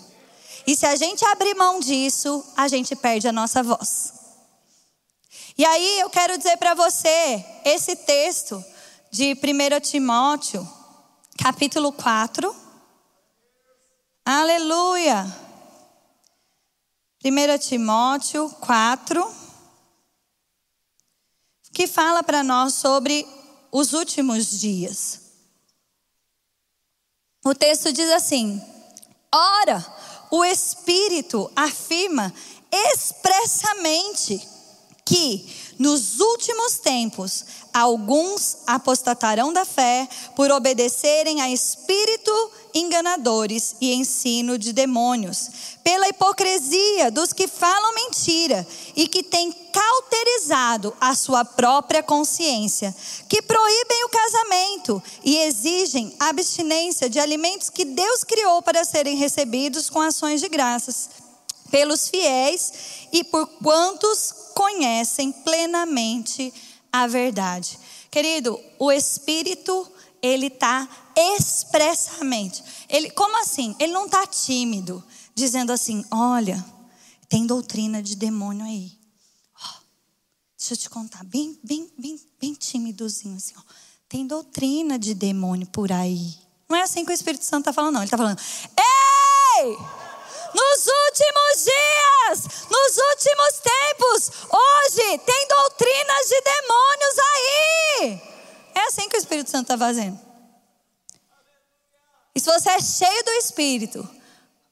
E 0.66 0.76
se 0.76 0.86
a 0.86 0.94
gente 0.96 1.24
abrir 1.24 1.54
mão 1.54 1.80
disso, 1.80 2.44
a 2.56 2.68
gente 2.68 2.94
perde 2.94 3.26
a 3.26 3.32
nossa 3.32 3.62
voz. 3.62 4.21
E 5.56 5.64
aí 5.64 6.00
eu 6.00 6.08
quero 6.08 6.38
dizer 6.38 6.56
para 6.56 6.74
você, 6.74 7.44
esse 7.64 7.94
texto 7.96 8.64
de 9.10 9.34
1 9.34 9.80
Timóteo, 9.80 10.66
capítulo 11.38 11.92
4. 11.92 12.54
Aleluia! 14.24 15.24
1 17.24 17.58
Timóteo 17.58 18.48
4 18.60 19.42
que 21.72 21.86
fala 21.86 22.22
para 22.22 22.42
nós 22.42 22.74
sobre 22.74 23.26
os 23.70 23.92
últimos 23.92 24.60
dias. 24.60 25.20
O 27.44 27.54
texto 27.54 27.92
diz 27.92 28.10
assim: 28.10 28.62
Ora, 29.34 29.84
o 30.30 30.44
Espírito 30.44 31.50
afirma 31.56 32.32
expressamente 32.70 34.48
que 35.12 35.44
nos 35.78 36.20
últimos 36.20 36.78
tempos 36.78 37.44
alguns 37.70 38.58
apostatarão 38.66 39.52
da 39.52 39.64
fé 39.64 40.08
por 40.34 40.50
obedecerem 40.50 41.42
a 41.42 41.50
espírito 41.50 42.32
enganadores 42.74 43.76
e 43.78 43.92
ensino 43.92 44.56
de 44.56 44.72
demônios, 44.72 45.50
pela 45.84 46.08
hipocrisia 46.08 47.10
dos 47.10 47.34
que 47.34 47.46
falam 47.46 47.94
mentira 47.94 48.66
e 48.96 49.06
que 49.06 49.22
têm 49.22 49.52
cauterizado 49.52 50.94
a 50.98 51.14
sua 51.14 51.44
própria 51.44 52.02
consciência, 52.02 52.94
que 53.28 53.42
proíbem 53.42 54.04
o 54.04 54.08
casamento 54.08 55.02
e 55.22 55.36
exigem 55.38 56.14
abstinência 56.18 57.10
de 57.10 57.18
alimentos 57.18 57.68
que 57.68 57.84
Deus 57.84 58.24
criou 58.24 58.62
para 58.62 58.84
serem 58.84 59.16
recebidos 59.16 59.90
com 59.90 60.00
ações 60.00 60.40
de 60.40 60.48
graças 60.48 61.21
pelos 61.72 62.08
fiéis 62.08 63.08
e 63.10 63.24
por 63.24 63.46
quantos 63.62 64.32
conhecem 64.54 65.32
plenamente 65.32 66.52
a 66.92 67.06
verdade. 67.06 67.78
Querido, 68.10 68.60
o 68.78 68.92
Espírito, 68.92 69.90
ele 70.20 70.48
está 70.48 70.86
expressamente. 71.16 72.62
Ele, 72.90 73.10
como 73.10 73.40
assim? 73.40 73.74
Ele 73.80 73.92
não 73.92 74.04
está 74.04 74.26
tímido, 74.26 75.02
dizendo 75.34 75.72
assim: 75.72 76.04
olha, 76.10 76.62
tem 77.26 77.46
doutrina 77.46 78.02
de 78.02 78.16
demônio 78.16 78.66
aí. 78.66 78.92
Oh, 79.56 79.80
deixa 80.58 80.74
eu 80.74 80.76
te 80.76 80.90
contar, 80.90 81.24
bem, 81.24 81.58
bem, 81.64 81.90
bem, 81.98 82.20
bem 82.38 82.52
tímidozinho 82.52 83.36
assim. 83.38 83.54
Tem 84.10 84.26
doutrina 84.26 84.98
de 84.98 85.14
demônio 85.14 85.66
por 85.68 85.90
aí. 85.90 86.34
Não 86.68 86.76
é 86.76 86.82
assim 86.82 87.02
que 87.02 87.10
o 87.10 87.14
Espírito 87.14 87.46
Santo 87.46 87.62
está 87.62 87.72
falando, 87.72 87.94
não. 87.94 88.02
Ele 88.02 88.08
está 88.08 88.18
falando: 88.18 88.38
ei! 88.78 90.01
Nos 90.54 90.86
últimos 90.86 91.64
dias, 91.64 92.68
nos 92.70 92.96
últimos 92.96 93.60
tempos, 93.60 94.30
hoje 94.50 95.18
tem 95.18 95.48
doutrinas 95.48 96.28
de 96.28 96.40
demônios 96.40 97.18
aí. 97.34 98.22
É 98.74 98.80
assim 98.86 99.08
que 99.08 99.16
o 99.16 99.18
Espírito 99.18 99.50
Santo 99.50 99.62
está 99.62 99.78
fazendo. 99.78 100.18
E 102.34 102.40
se 102.40 102.46
você 102.46 102.70
é 102.70 102.80
cheio 102.80 103.24
do 103.24 103.30
Espírito, 103.32 104.08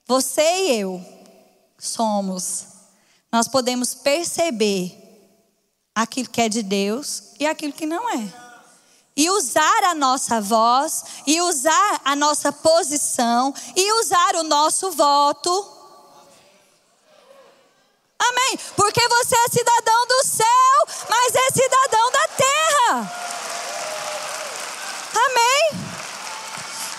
você 0.07 0.43
e 0.43 0.81
eu 0.81 1.05
somos, 1.79 2.66
nós 3.31 3.49
podemos 3.49 3.95
perceber 3.95 4.97
aquilo 5.95 6.29
que 6.29 6.40
é 6.40 6.49
de 6.49 6.62
Deus 6.62 7.35
e 7.38 7.47
aquilo 7.47 7.73
que 7.73 7.87
não 7.87 8.09
é. 8.11 8.50
E 9.20 9.28
usar 9.28 9.85
a 9.85 9.94
nossa 9.94 10.40
voz, 10.40 11.04
e 11.26 11.42
usar 11.42 12.00
a 12.02 12.16
nossa 12.16 12.50
posição, 12.50 13.52
e 13.76 13.92
usar 14.00 14.35
o 14.37 14.42
nosso 14.42 14.90
voto. 14.92 15.50
Amém. 18.18 18.59
Porque 18.74 19.06
você 19.09 19.37
é 19.37 19.48
cidadão 19.50 20.06
do 20.06 20.24
céu, 20.24 21.06
mas 21.11 21.35
é 21.35 21.50
cidadão 21.50 22.11
da 22.11 22.28
terra. 22.28 23.12
Amém. 25.26 25.80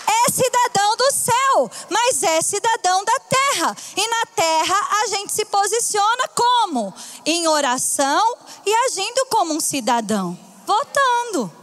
É 0.06 0.30
cidadão 0.30 0.96
do 0.96 1.10
céu, 1.10 1.70
mas 1.90 2.22
é 2.22 2.40
cidadão 2.40 3.04
da 3.04 3.18
terra. 3.18 3.76
E 3.96 4.08
na 4.08 4.26
terra 4.26 4.76
a 5.02 5.06
gente 5.08 5.32
se 5.32 5.44
posiciona 5.44 6.28
como? 6.36 6.94
Em 7.26 7.48
oração 7.48 8.36
e 8.64 8.72
agindo 8.72 9.26
como 9.26 9.54
um 9.54 9.58
cidadão, 9.58 10.38
votando. 10.64 11.61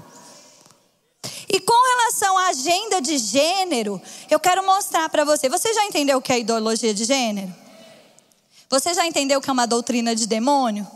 E 1.51 1.59
com 1.59 1.97
relação 1.97 2.37
à 2.37 2.47
agenda 2.49 3.01
de 3.01 3.17
gênero, 3.17 3.99
eu 4.29 4.39
quero 4.39 4.63
mostrar 4.63 5.09
para 5.09 5.25
você. 5.25 5.49
Você 5.49 5.73
já 5.73 5.83
entendeu 5.85 6.19
o 6.19 6.21
que 6.21 6.31
é 6.31 6.39
ideologia 6.39 6.93
de 6.93 7.05
gênero? 7.05 7.53
Você 8.69 8.93
já 8.93 9.07
entendeu 9.07 9.39
o 9.39 9.41
que 9.41 9.49
é 9.49 9.53
uma 9.53 9.65
doutrina 9.65 10.15
de 10.15 10.27
demônio? 10.27 10.87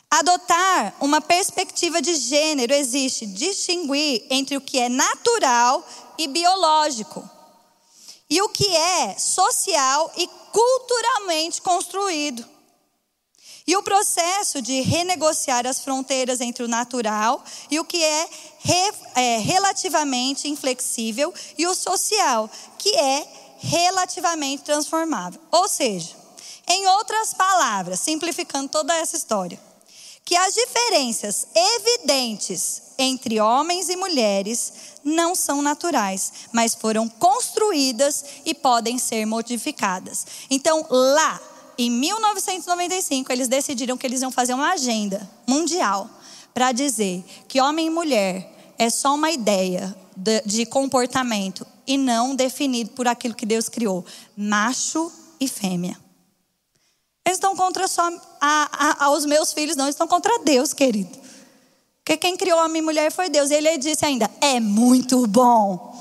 Adotar 0.09 0.95
uma 1.01 1.19
perspectiva 1.19 2.01
de 2.01 2.15
gênero 2.15 2.73
existe 2.73 3.25
distinguir 3.25 4.25
entre 4.29 4.55
o 4.55 4.61
que 4.61 4.79
é 4.79 4.87
natural 4.87 5.85
e 6.17 6.27
biológico, 6.27 7.27
e 8.29 8.41
o 8.41 8.49
que 8.49 8.67
é 8.75 9.17
social 9.17 10.11
e 10.15 10.27
culturalmente 10.51 11.61
construído. 11.61 12.54
E 13.67 13.75
o 13.75 13.81
processo 13.81 14.61
de 14.61 14.81
renegociar 14.81 15.65
as 15.65 15.79
fronteiras 15.79 16.39
entre 16.39 16.63
o 16.63 16.67
natural 16.67 17.43
e 17.71 17.79
o 17.79 17.85
que 17.85 18.03
é, 18.03 18.29
re, 18.59 18.93
é 19.15 19.37
relativamente 19.39 20.47
inflexível 20.47 21.33
e 21.57 21.65
o 21.65 21.73
social, 21.73 22.49
que 22.77 22.95
é 22.95 23.27
relativamente 23.57 24.63
transformável. 24.63 25.41
Ou 25.51 25.67
seja, 25.67 26.15
em 26.67 26.85
outras 26.87 27.33
palavras, 27.33 27.99
simplificando 27.99 28.69
toda 28.69 28.95
essa 28.95 29.15
história, 29.15 29.59
que 30.23 30.35
as 30.35 30.53
diferenças 30.53 31.47
evidentes 31.55 32.81
entre 32.97 33.39
homens 33.39 33.89
e 33.89 33.95
mulheres 33.95 34.73
não 35.03 35.35
são 35.35 35.61
naturais, 35.61 36.31
mas 36.51 36.73
foram 36.73 37.07
construídas 37.07 38.25
e 38.45 38.53
podem 38.53 38.97
ser 38.97 39.25
modificadas. 39.25 40.25
Então, 40.49 40.85
lá 40.89 41.39
em 41.77 41.91
1995, 41.91 43.31
eles 43.31 43.47
decidiram 43.47 43.97
que 43.97 44.05
eles 44.05 44.21
iam 44.21 44.31
fazer 44.31 44.53
uma 44.53 44.71
agenda 44.71 45.29
mundial 45.47 46.09
para 46.53 46.71
dizer 46.71 47.23
que 47.47 47.59
homem 47.59 47.87
e 47.87 47.89
mulher 47.89 48.73
é 48.77 48.89
só 48.89 49.15
uma 49.15 49.31
ideia 49.31 49.95
de, 50.15 50.41
de 50.45 50.65
comportamento 50.65 51.65
e 51.85 51.97
não 51.97 52.35
definido 52.35 52.91
por 52.91 53.07
aquilo 53.07 53.35
que 53.35 53.45
Deus 53.45 53.69
criou 53.69 54.05
macho 54.35 55.11
e 55.39 55.47
fêmea. 55.47 55.97
Eles 57.25 57.37
estão 57.37 57.55
contra 57.55 57.87
só 57.87 58.07
a, 58.39 58.69
a, 58.71 59.05
aos 59.05 59.25
meus 59.25 59.51
filhos, 59.51 59.75
não, 59.75 59.85
eles 59.85 59.95
estão 59.95 60.07
contra 60.07 60.39
Deus, 60.39 60.73
querido. 60.73 61.17
Porque 62.03 62.17
quem 62.17 62.37
criou 62.37 62.59
homem 62.59 62.83
e 62.83 62.85
mulher 62.85 63.11
foi 63.11 63.29
Deus. 63.29 63.49
E 63.49 63.55
ele 63.55 63.77
disse 63.79 64.05
ainda: 64.05 64.29
é 64.39 64.59
muito 64.59 65.25
bom. 65.25 65.99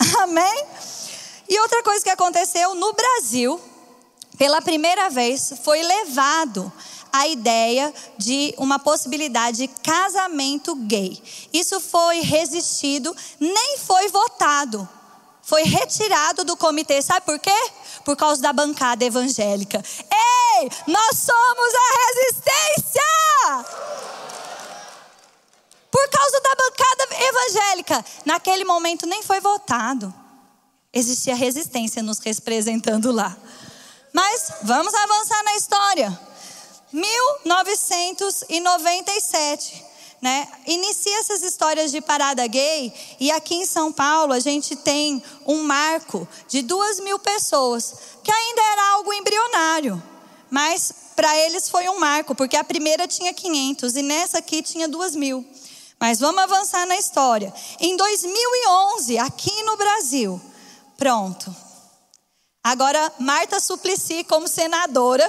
Amém? 0.18 0.66
E 1.48 1.60
outra 1.60 1.84
coisa 1.84 2.02
que 2.02 2.10
aconteceu 2.10 2.74
no 2.74 2.92
Brasil, 2.92 3.60
pela 4.38 4.62
primeira 4.62 5.10
vez, 5.10 5.52
foi 5.62 5.82
levado 5.82 6.72
a 7.12 7.28
ideia 7.28 7.92
de 8.16 8.54
uma 8.56 8.78
possibilidade 8.78 9.58
de 9.58 9.68
casamento 9.68 10.74
gay. 10.74 11.22
Isso 11.52 11.78
foi 11.78 12.20
resistido, 12.20 13.14
nem 13.38 13.78
foi 13.78 14.08
votado. 14.08 14.88
Foi 15.42 15.64
retirado 15.64 16.44
do 16.44 16.56
comitê. 16.56 17.02
Sabe 17.02 17.26
por 17.26 17.38
quê? 17.38 17.70
Por 18.04 18.16
causa 18.16 18.40
da 18.40 18.52
bancada 18.52 19.04
evangélica. 19.04 19.82
Ei, 20.10 20.70
nós 20.86 21.18
somos 21.18 21.74
a 21.74 21.90
resistência! 22.06 23.02
Por 25.90 26.08
causa 26.08 26.40
da 26.40 26.54
bancada 26.54 27.24
evangélica. 27.26 28.04
Naquele 28.24 28.64
momento 28.64 29.06
nem 29.06 29.22
foi 29.22 29.40
votado. 29.40 30.14
Existia 30.92 31.34
resistência 31.34 32.02
nos 32.02 32.18
representando 32.18 33.12
lá. 33.12 33.36
Mas 34.12 34.52
vamos 34.62 34.94
avançar 34.94 35.42
na 35.44 35.54
história. 35.54 36.20
1997, 36.92 39.84
né? 40.20 40.48
Inicia 40.66 41.20
essas 41.20 41.42
histórias 41.42 41.90
de 41.90 42.00
parada 42.00 42.46
gay 42.46 42.92
e 43.18 43.32
aqui 43.32 43.54
em 43.54 43.66
São 43.66 43.92
Paulo 43.92 44.32
a 44.32 44.40
gente 44.40 44.76
tem 44.76 45.22
um 45.46 45.62
marco 45.62 46.28
de 46.46 46.62
duas 46.62 47.00
mil 47.00 47.18
pessoas, 47.18 47.94
que 48.22 48.30
ainda 48.30 48.60
era 48.60 48.92
algo 48.92 49.12
embrionário, 49.12 50.00
mas 50.50 50.92
para 51.16 51.36
eles 51.38 51.68
foi 51.68 51.88
um 51.88 51.98
marco, 51.98 52.34
porque 52.34 52.56
a 52.56 52.64
primeira 52.64 53.08
tinha 53.08 53.32
500 53.32 53.96
e 53.96 54.02
nessa 54.02 54.38
aqui 54.38 54.62
tinha 54.62 54.86
duas 54.86 55.16
mil. 55.16 55.44
Mas 55.98 56.18
vamos 56.18 56.42
avançar 56.42 56.86
na 56.86 56.96
história. 56.96 57.52
Em 57.78 57.96
2011, 57.96 59.18
aqui 59.18 59.62
no 59.62 59.76
Brasil, 59.76 60.40
pronto, 60.98 61.54
Agora, 62.62 63.12
Marta 63.18 63.58
Suplicy, 63.58 64.24
como 64.24 64.46
senadora, 64.46 65.28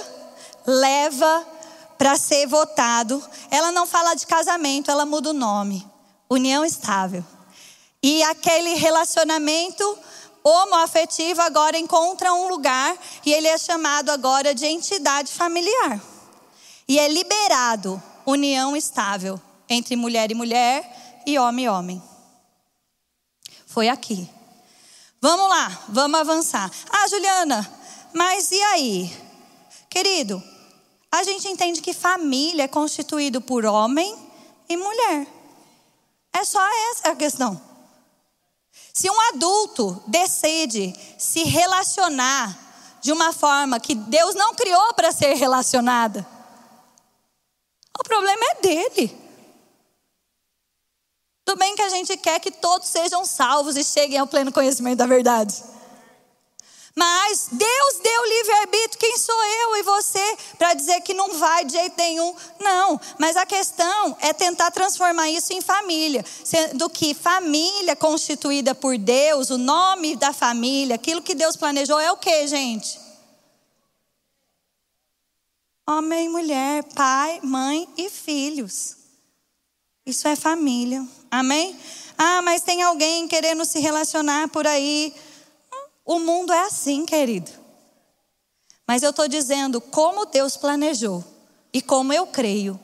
leva 0.66 1.46
para 1.98 2.16
ser 2.16 2.46
votado. 2.46 3.22
Ela 3.50 3.72
não 3.72 3.86
fala 3.86 4.14
de 4.14 4.26
casamento, 4.26 4.90
ela 4.90 5.04
muda 5.04 5.30
o 5.30 5.34
nome. 5.34 5.86
União 6.30 6.64
estável. 6.64 7.24
E 8.02 8.22
aquele 8.24 8.74
relacionamento 8.74 9.98
homoafetivo 10.44 11.40
agora 11.40 11.78
encontra 11.78 12.32
um 12.34 12.48
lugar 12.48 12.94
e 13.24 13.32
ele 13.32 13.48
é 13.48 13.56
chamado 13.56 14.10
agora 14.10 14.54
de 14.54 14.66
entidade 14.66 15.32
familiar. 15.32 16.00
E 16.86 16.98
é 16.98 17.08
liberado 17.08 18.00
união 18.26 18.76
estável 18.76 19.40
entre 19.68 19.96
mulher 19.96 20.30
e 20.30 20.34
mulher 20.34 21.22
e 21.26 21.38
homem 21.38 21.64
e 21.64 21.68
homem. 21.68 22.02
Foi 23.66 23.88
aqui. 23.88 24.28
Vamos 25.24 25.48
lá, 25.48 25.84
vamos 25.88 26.20
avançar. 26.20 26.70
Ah, 26.90 27.08
Juliana, 27.08 27.66
mas 28.12 28.50
e 28.50 28.60
aí? 28.60 29.10
Querido, 29.88 30.42
a 31.10 31.22
gente 31.22 31.48
entende 31.48 31.80
que 31.80 31.94
família 31.94 32.64
é 32.64 32.68
constituído 32.68 33.40
por 33.40 33.64
homem 33.64 34.14
e 34.68 34.76
mulher. 34.76 35.26
É 36.30 36.44
só 36.44 36.60
essa 36.90 37.08
a 37.08 37.16
questão. 37.16 37.58
Se 38.92 39.08
um 39.08 39.18
adulto 39.30 39.98
decide 40.06 40.94
se 41.18 41.42
relacionar 41.44 42.54
de 43.00 43.10
uma 43.10 43.32
forma 43.32 43.80
que 43.80 43.94
Deus 43.94 44.34
não 44.34 44.54
criou 44.54 44.92
para 44.92 45.10
ser 45.10 45.32
relacionada, 45.36 46.28
o 47.98 48.04
problema 48.04 48.44
é 48.44 48.60
dele. 48.60 49.23
Tudo 51.44 51.58
bem 51.58 51.76
que 51.76 51.82
a 51.82 51.88
gente 51.88 52.16
quer 52.16 52.40
que 52.40 52.50
todos 52.50 52.88
sejam 52.88 53.24
salvos 53.24 53.76
e 53.76 53.84
cheguem 53.84 54.18
ao 54.18 54.26
pleno 54.26 54.50
conhecimento 54.50 54.98
da 54.98 55.06
verdade. 55.06 55.62
Mas 56.96 57.48
Deus 57.50 58.00
deu 58.02 58.28
livre-arbítrio, 58.28 59.00
quem 59.00 59.18
sou 59.18 59.44
eu 59.44 59.76
e 59.76 59.82
você 59.82 60.36
para 60.56 60.74
dizer 60.74 61.00
que 61.00 61.12
não 61.12 61.36
vai 61.38 61.64
de 61.64 61.72
jeito 61.72 61.96
nenhum? 61.96 62.34
Não, 62.60 63.00
mas 63.18 63.36
a 63.36 63.44
questão 63.44 64.16
é 64.20 64.32
tentar 64.32 64.70
transformar 64.70 65.28
isso 65.28 65.52
em 65.52 65.60
família. 65.60 66.24
Sendo 66.44 66.88
que 66.88 67.12
família 67.12 67.96
constituída 67.96 68.76
por 68.76 68.96
Deus, 68.96 69.50
o 69.50 69.58
nome 69.58 70.14
da 70.14 70.32
família, 70.32 70.94
aquilo 70.94 71.20
que 71.20 71.34
Deus 71.34 71.56
planejou 71.56 71.98
é 71.98 72.12
o 72.12 72.16
que, 72.16 72.46
gente? 72.46 73.00
Homem 75.86 76.28
mulher, 76.28 76.84
pai, 76.94 77.40
mãe 77.42 77.88
e 77.96 78.08
filhos. 78.08 78.96
Isso 80.06 80.28
é 80.28 80.36
família. 80.36 81.04
Amém? 81.34 81.76
Ah, 82.16 82.40
mas 82.42 82.62
tem 82.62 82.80
alguém 82.80 83.26
querendo 83.26 83.64
se 83.64 83.80
relacionar 83.80 84.48
por 84.50 84.68
aí. 84.68 85.12
O 86.04 86.20
mundo 86.20 86.52
é 86.52 86.60
assim, 86.60 87.04
querido. 87.04 87.50
Mas 88.86 89.02
eu 89.02 89.10
estou 89.10 89.26
dizendo 89.26 89.80
como 89.80 90.26
Deus 90.26 90.56
planejou 90.56 91.24
e 91.72 91.82
como 91.82 92.12
eu 92.12 92.24
creio. 92.28 92.78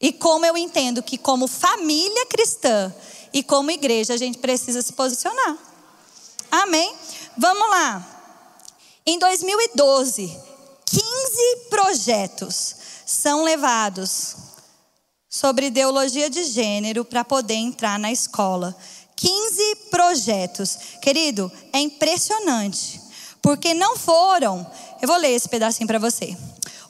E 0.00 0.12
como 0.12 0.44
eu 0.44 0.56
entendo 0.56 1.00
que, 1.00 1.16
como 1.16 1.46
família 1.46 2.26
cristã 2.26 2.92
e 3.32 3.40
como 3.40 3.70
igreja, 3.70 4.14
a 4.14 4.16
gente 4.16 4.38
precisa 4.38 4.82
se 4.82 4.92
posicionar. 4.94 5.56
Amém? 6.50 6.92
Vamos 7.36 7.70
lá. 7.70 8.04
Em 9.06 9.16
2012, 9.16 10.26
15 10.86 11.68
projetos 11.68 12.74
são 13.06 13.44
levados 13.44 14.34
sobre 15.30 15.66
ideologia 15.66 16.28
de 16.28 16.42
gênero 16.42 17.04
para 17.04 17.24
poder 17.24 17.54
entrar 17.54 18.00
na 18.00 18.10
escola. 18.10 18.76
15 19.14 19.76
projetos. 19.88 20.76
Querido, 21.00 21.50
é 21.72 21.78
impressionante. 21.78 23.00
Porque 23.40 23.72
não 23.72 23.96
foram. 23.96 24.66
Eu 25.00 25.06
vou 25.06 25.16
ler 25.16 25.30
esse 25.30 25.48
pedacinho 25.48 25.86
para 25.86 26.00
você. 26.00 26.36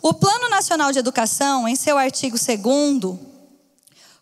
O 0.01 0.15
Plano 0.15 0.49
Nacional 0.49 0.91
de 0.91 0.99
Educação, 0.99 1.69
em 1.69 1.77
seu 1.77 1.99
artigo 1.99 2.37
2, 2.39 3.19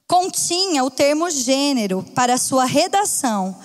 continha 0.08 0.82
o 0.82 0.90
termo 0.90 1.30
gênero 1.30 2.02
para 2.14 2.36
sua 2.36 2.64
redação, 2.64 3.56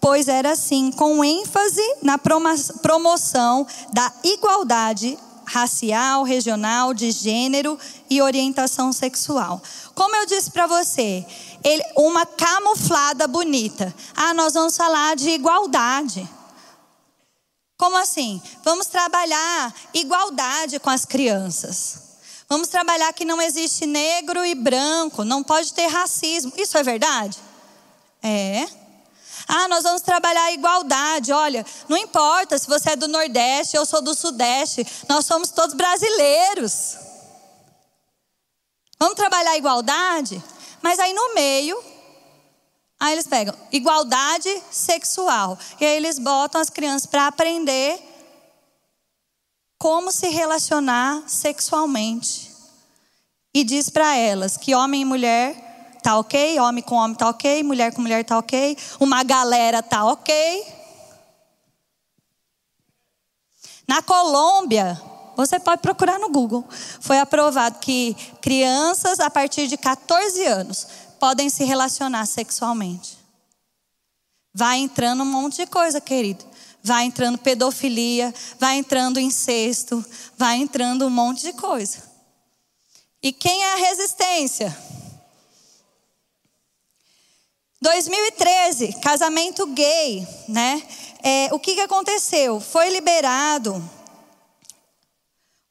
pois 0.00 0.28
era 0.28 0.52
assim, 0.52 0.90
com 0.92 1.22
ênfase 1.22 1.82
na 2.02 2.16
promoção 2.16 3.66
da 3.92 4.10
igualdade 4.24 5.18
racial, 5.48 6.22
regional, 6.24 6.92
de 6.92 7.10
gênero 7.10 7.78
e 8.08 8.20
orientação 8.20 8.92
sexual. 8.92 9.62
Como 9.98 10.14
eu 10.14 10.26
disse 10.26 10.48
para 10.52 10.68
você, 10.68 11.26
ele, 11.64 11.82
uma 11.96 12.24
camuflada 12.24 13.26
bonita. 13.26 13.92
Ah, 14.14 14.32
nós 14.32 14.54
vamos 14.54 14.76
falar 14.76 15.16
de 15.16 15.28
igualdade. 15.30 16.24
Como 17.76 17.96
assim? 17.96 18.40
Vamos 18.62 18.86
trabalhar 18.86 19.74
igualdade 19.92 20.78
com 20.78 20.88
as 20.88 21.04
crianças. 21.04 21.98
Vamos 22.48 22.68
trabalhar 22.68 23.12
que 23.12 23.24
não 23.24 23.42
existe 23.42 23.86
negro 23.86 24.46
e 24.46 24.54
branco, 24.54 25.24
não 25.24 25.42
pode 25.42 25.74
ter 25.74 25.88
racismo. 25.88 26.52
Isso 26.56 26.78
é 26.78 26.82
verdade? 26.84 27.36
É. 28.22 28.68
Ah, 29.48 29.66
nós 29.66 29.82
vamos 29.82 30.02
trabalhar 30.02 30.44
a 30.44 30.52
igualdade. 30.52 31.32
Olha, 31.32 31.66
não 31.88 31.96
importa 31.96 32.56
se 32.56 32.68
você 32.68 32.90
é 32.90 32.96
do 32.96 33.08
Nordeste, 33.08 33.76
eu 33.76 33.84
sou 33.84 34.00
do 34.00 34.14
Sudeste, 34.14 34.86
nós 35.08 35.26
somos 35.26 35.50
todos 35.50 35.74
brasileiros. 35.74 37.07
Vamos 38.98 39.14
trabalhar 39.14 39.52
a 39.52 39.56
igualdade? 39.56 40.42
Mas 40.82 40.98
aí 40.98 41.12
no 41.12 41.34
meio, 41.34 41.80
aí 42.98 43.12
eles 43.12 43.26
pegam 43.26 43.54
igualdade 43.70 44.62
sexual. 44.70 45.58
E 45.80 45.84
aí 45.84 45.96
eles 45.96 46.18
botam 46.18 46.60
as 46.60 46.70
crianças 46.70 47.06
para 47.06 47.26
aprender 47.26 48.00
como 49.78 50.10
se 50.10 50.28
relacionar 50.28 51.22
sexualmente. 51.28 52.50
E 53.54 53.62
diz 53.62 53.88
para 53.88 54.16
elas 54.16 54.56
que 54.56 54.74
homem 54.74 55.02
e 55.02 55.04
mulher 55.04 55.98
tá 56.02 56.18
ok, 56.18 56.58
homem 56.60 56.82
com 56.82 56.96
homem 56.96 57.16
tá 57.16 57.28
ok, 57.28 57.62
mulher 57.62 57.92
com 57.92 58.02
mulher 58.02 58.24
tá 58.24 58.38
ok, 58.38 58.76
uma 59.00 59.22
galera 59.22 59.82
tá 59.82 60.04
ok. 60.04 60.78
Na 63.86 64.02
Colômbia, 64.02 65.00
você 65.38 65.60
pode 65.60 65.80
procurar 65.80 66.18
no 66.18 66.28
Google. 66.30 66.66
Foi 67.00 67.16
aprovado 67.20 67.78
que 67.78 68.16
crianças 68.42 69.20
a 69.20 69.30
partir 69.30 69.68
de 69.68 69.76
14 69.76 70.44
anos 70.44 70.88
podem 71.20 71.48
se 71.48 71.62
relacionar 71.62 72.26
sexualmente. 72.26 73.16
Vai 74.52 74.78
entrando 74.78 75.22
um 75.22 75.26
monte 75.26 75.58
de 75.58 75.66
coisa, 75.66 76.00
querido. 76.00 76.44
Vai 76.82 77.04
entrando 77.04 77.38
pedofilia, 77.38 78.34
vai 78.58 78.78
entrando 78.78 79.20
incesto, 79.20 80.04
vai 80.36 80.56
entrando 80.56 81.06
um 81.06 81.10
monte 81.10 81.42
de 81.42 81.52
coisa. 81.52 82.02
E 83.22 83.32
quem 83.32 83.62
é 83.62 83.74
a 83.74 83.76
resistência? 83.76 84.76
2013, 87.80 88.94
casamento 89.00 89.64
gay, 89.68 90.26
né? 90.48 90.82
É, 91.22 91.48
o 91.52 91.60
que, 91.60 91.76
que 91.76 91.80
aconteceu? 91.80 92.58
Foi 92.58 92.90
liberado 92.90 93.97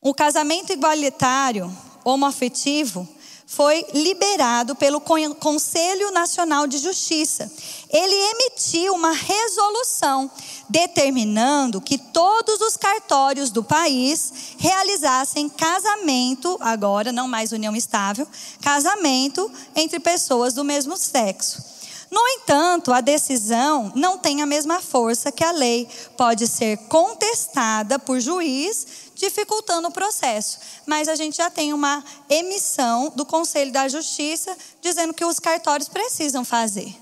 o 0.02 0.14
casamento 0.14 0.72
igualitário 0.72 1.72
homoafetivo 2.04 3.08
foi 3.50 3.86
liberado 3.94 4.76
pelo 4.76 5.00
Conselho 5.00 6.12
Nacional 6.12 6.68
de 6.68 6.78
Justiça. 6.78 7.50
Ele 7.90 8.14
emitiu 8.14 8.94
uma 8.94 9.14
resolução 9.14 10.30
determinando 10.70 11.80
que 11.80 11.98
todos 11.98 12.60
os 12.60 12.76
cartórios 12.76 13.50
do 13.50 13.64
país 13.64 14.34
realizassem 14.58 15.48
casamento, 15.48 16.58
agora 16.60 17.14
não 17.14 17.28
mais 17.28 17.54
união 17.54 17.74
estável, 17.74 18.28
casamento 18.62 19.50
entre 19.74 19.98
pessoas 19.98 20.54
do 20.54 20.66
mesmo 20.66 20.98
sexo. 20.98 21.78
No 22.12 22.26
entanto, 22.30 22.94
a 22.94 23.02
decisão 23.02 23.92
não 23.96 24.18
tem 24.18 24.42
a 24.42 24.46
mesma 24.46 24.82
força 24.82 25.32
que 25.32 25.44
a 25.44 25.52
lei, 25.52 25.88
pode 26.16 26.48
ser 26.48 26.78
contestada 26.88 28.00
por 28.00 28.20
juiz 28.20 29.07
dificultando 29.18 29.88
o 29.88 29.92
processo. 29.92 30.60
Mas 30.86 31.08
a 31.08 31.16
gente 31.16 31.38
já 31.38 31.50
tem 31.50 31.74
uma 31.74 32.04
emissão 32.30 33.10
do 33.16 33.26
Conselho 33.26 33.72
da 33.72 33.88
Justiça 33.88 34.56
dizendo 34.82 35.14
que 35.14 35.26
os 35.26 35.40
cartórios 35.40 35.90
precisam 35.90 36.46
fazer. 36.46 36.96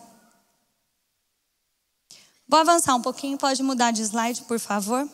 Vou 2.47 2.59
avançar 2.59 2.95
um 2.95 3.01
pouquinho, 3.01 3.37
pode 3.37 3.61
mudar 3.63 3.91
de 3.91 4.01
slide, 4.03 4.43
por 4.43 4.59
favor? 4.59 5.09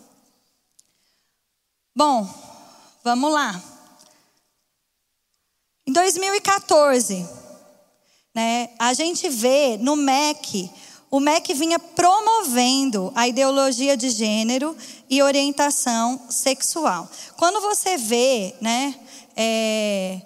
Bom, 1.95 2.27
vamos 3.03 3.31
lá. 3.31 3.61
Em 5.87 5.93
2014, 5.93 7.27
né, 8.33 8.69
a 8.77 8.93
gente 8.93 9.27
vê 9.29 9.77
no 9.77 9.95
MEC 9.95 10.71
o 11.11 11.19
MEC 11.19 11.53
vinha 11.53 11.77
promovendo 11.77 13.11
a 13.13 13.27
ideologia 13.27 13.97
de 13.97 14.09
gênero 14.09 14.75
e 15.09 15.21
orientação 15.21 16.25
sexual. 16.29 17.09
Quando 17.35 17.59
você 17.59 17.97
vê, 17.97 18.55
né, 18.61 18.95
é, 19.35 20.21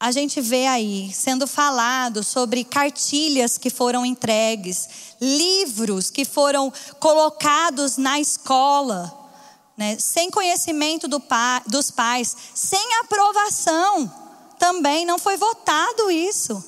a 0.00 0.10
gente 0.10 0.40
vê 0.40 0.66
aí 0.66 1.12
sendo 1.12 1.46
falado 1.46 2.24
sobre 2.24 2.64
cartilhas 2.64 3.58
que 3.58 3.68
foram 3.68 4.06
entregues, 4.06 4.88
livros 5.20 6.10
que 6.10 6.24
foram 6.24 6.72
colocados 6.98 7.98
na 7.98 8.18
escola, 8.18 9.14
né, 9.76 9.98
sem 9.98 10.30
conhecimento 10.30 11.06
do 11.06 11.20
pa, 11.20 11.62
dos 11.66 11.90
pais, 11.90 12.34
sem 12.54 12.94
aprovação 13.00 14.10
também, 14.58 15.04
não 15.04 15.18
foi 15.18 15.36
votado 15.36 16.10
isso, 16.10 16.64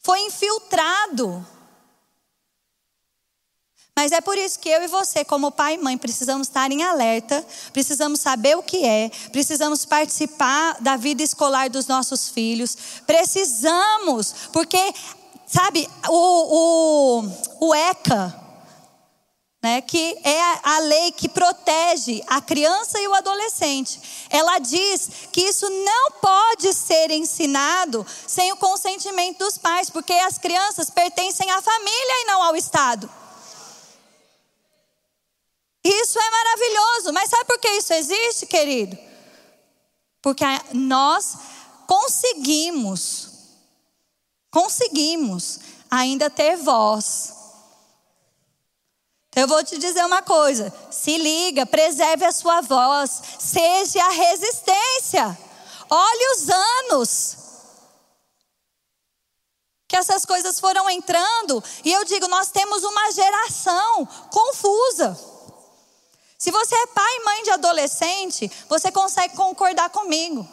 foi 0.00 0.20
infiltrado. 0.20 1.46
Mas 3.96 4.10
é 4.10 4.20
por 4.20 4.36
isso 4.36 4.58
que 4.58 4.68
eu 4.68 4.82
e 4.82 4.88
você, 4.88 5.24
como 5.24 5.52
pai 5.52 5.74
e 5.74 5.78
mãe, 5.78 5.96
precisamos 5.96 6.48
estar 6.48 6.70
em 6.72 6.82
alerta, 6.82 7.46
precisamos 7.72 8.20
saber 8.20 8.56
o 8.56 8.62
que 8.62 8.84
é, 8.84 9.08
precisamos 9.30 9.84
participar 9.84 10.76
da 10.80 10.96
vida 10.96 11.22
escolar 11.22 11.70
dos 11.70 11.86
nossos 11.86 12.28
filhos, 12.28 12.76
precisamos, 13.06 14.34
porque, 14.52 14.92
sabe, 15.46 15.88
o, 16.08 17.22
o, 17.60 17.68
o 17.68 17.74
ECA, 17.74 18.34
né, 19.62 19.80
que 19.80 20.18
é 20.24 20.42
a 20.64 20.80
lei 20.80 21.12
que 21.12 21.28
protege 21.28 22.20
a 22.26 22.40
criança 22.40 23.00
e 23.00 23.06
o 23.06 23.14
adolescente. 23.14 24.26
Ela 24.28 24.58
diz 24.58 25.08
que 25.32 25.40
isso 25.40 25.70
não 25.70 26.10
pode 26.20 26.74
ser 26.74 27.12
ensinado 27.12 28.04
sem 28.26 28.52
o 28.52 28.56
consentimento 28.56 29.38
dos 29.38 29.56
pais, 29.56 29.88
porque 29.88 30.12
as 30.12 30.36
crianças 30.36 30.90
pertencem 30.90 31.48
à 31.48 31.62
família 31.62 32.22
e 32.22 32.26
não 32.26 32.42
ao 32.42 32.56
Estado. 32.56 33.08
Isso 35.84 36.18
é 36.18 36.30
maravilhoso, 36.30 37.12
mas 37.12 37.28
sabe 37.28 37.44
por 37.44 37.58
que 37.58 37.68
isso 37.68 37.92
existe, 37.92 38.46
querido? 38.46 38.96
Porque 40.22 40.44
nós 40.72 41.36
conseguimos, 41.86 43.28
conseguimos 44.50 45.60
ainda 45.90 46.30
ter 46.30 46.56
voz 46.56 47.34
eu 49.34 49.48
vou 49.48 49.64
te 49.64 49.76
dizer 49.78 50.04
uma 50.04 50.22
coisa: 50.22 50.72
se 50.90 51.18
liga, 51.18 51.66
preserve 51.66 52.24
a 52.24 52.32
sua 52.32 52.60
voz, 52.60 53.20
seja 53.38 54.04
a 54.04 54.10
resistência. 54.10 55.38
Olhe 55.90 56.32
os 56.34 56.48
anos 56.48 57.36
que 59.86 59.96
essas 59.96 60.24
coisas 60.24 60.58
foram 60.58 60.88
entrando, 60.88 61.62
e 61.84 61.92
eu 61.92 62.04
digo, 62.04 62.26
nós 62.26 62.50
temos 62.50 62.82
uma 62.82 63.12
geração 63.12 64.06
confusa. 64.30 65.33
Se 66.44 66.50
você 66.50 66.74
é 66.74 66.86
pai 66.88 67.16
e 67.16 67.24
mãe 67.24 67.42
de 67.42 67.50
adolescente, 67.52 68.52
você 68.68 68.92
consegue 68.92 69.34
concordar 69.34 69.88
comigo. 69.88 70.46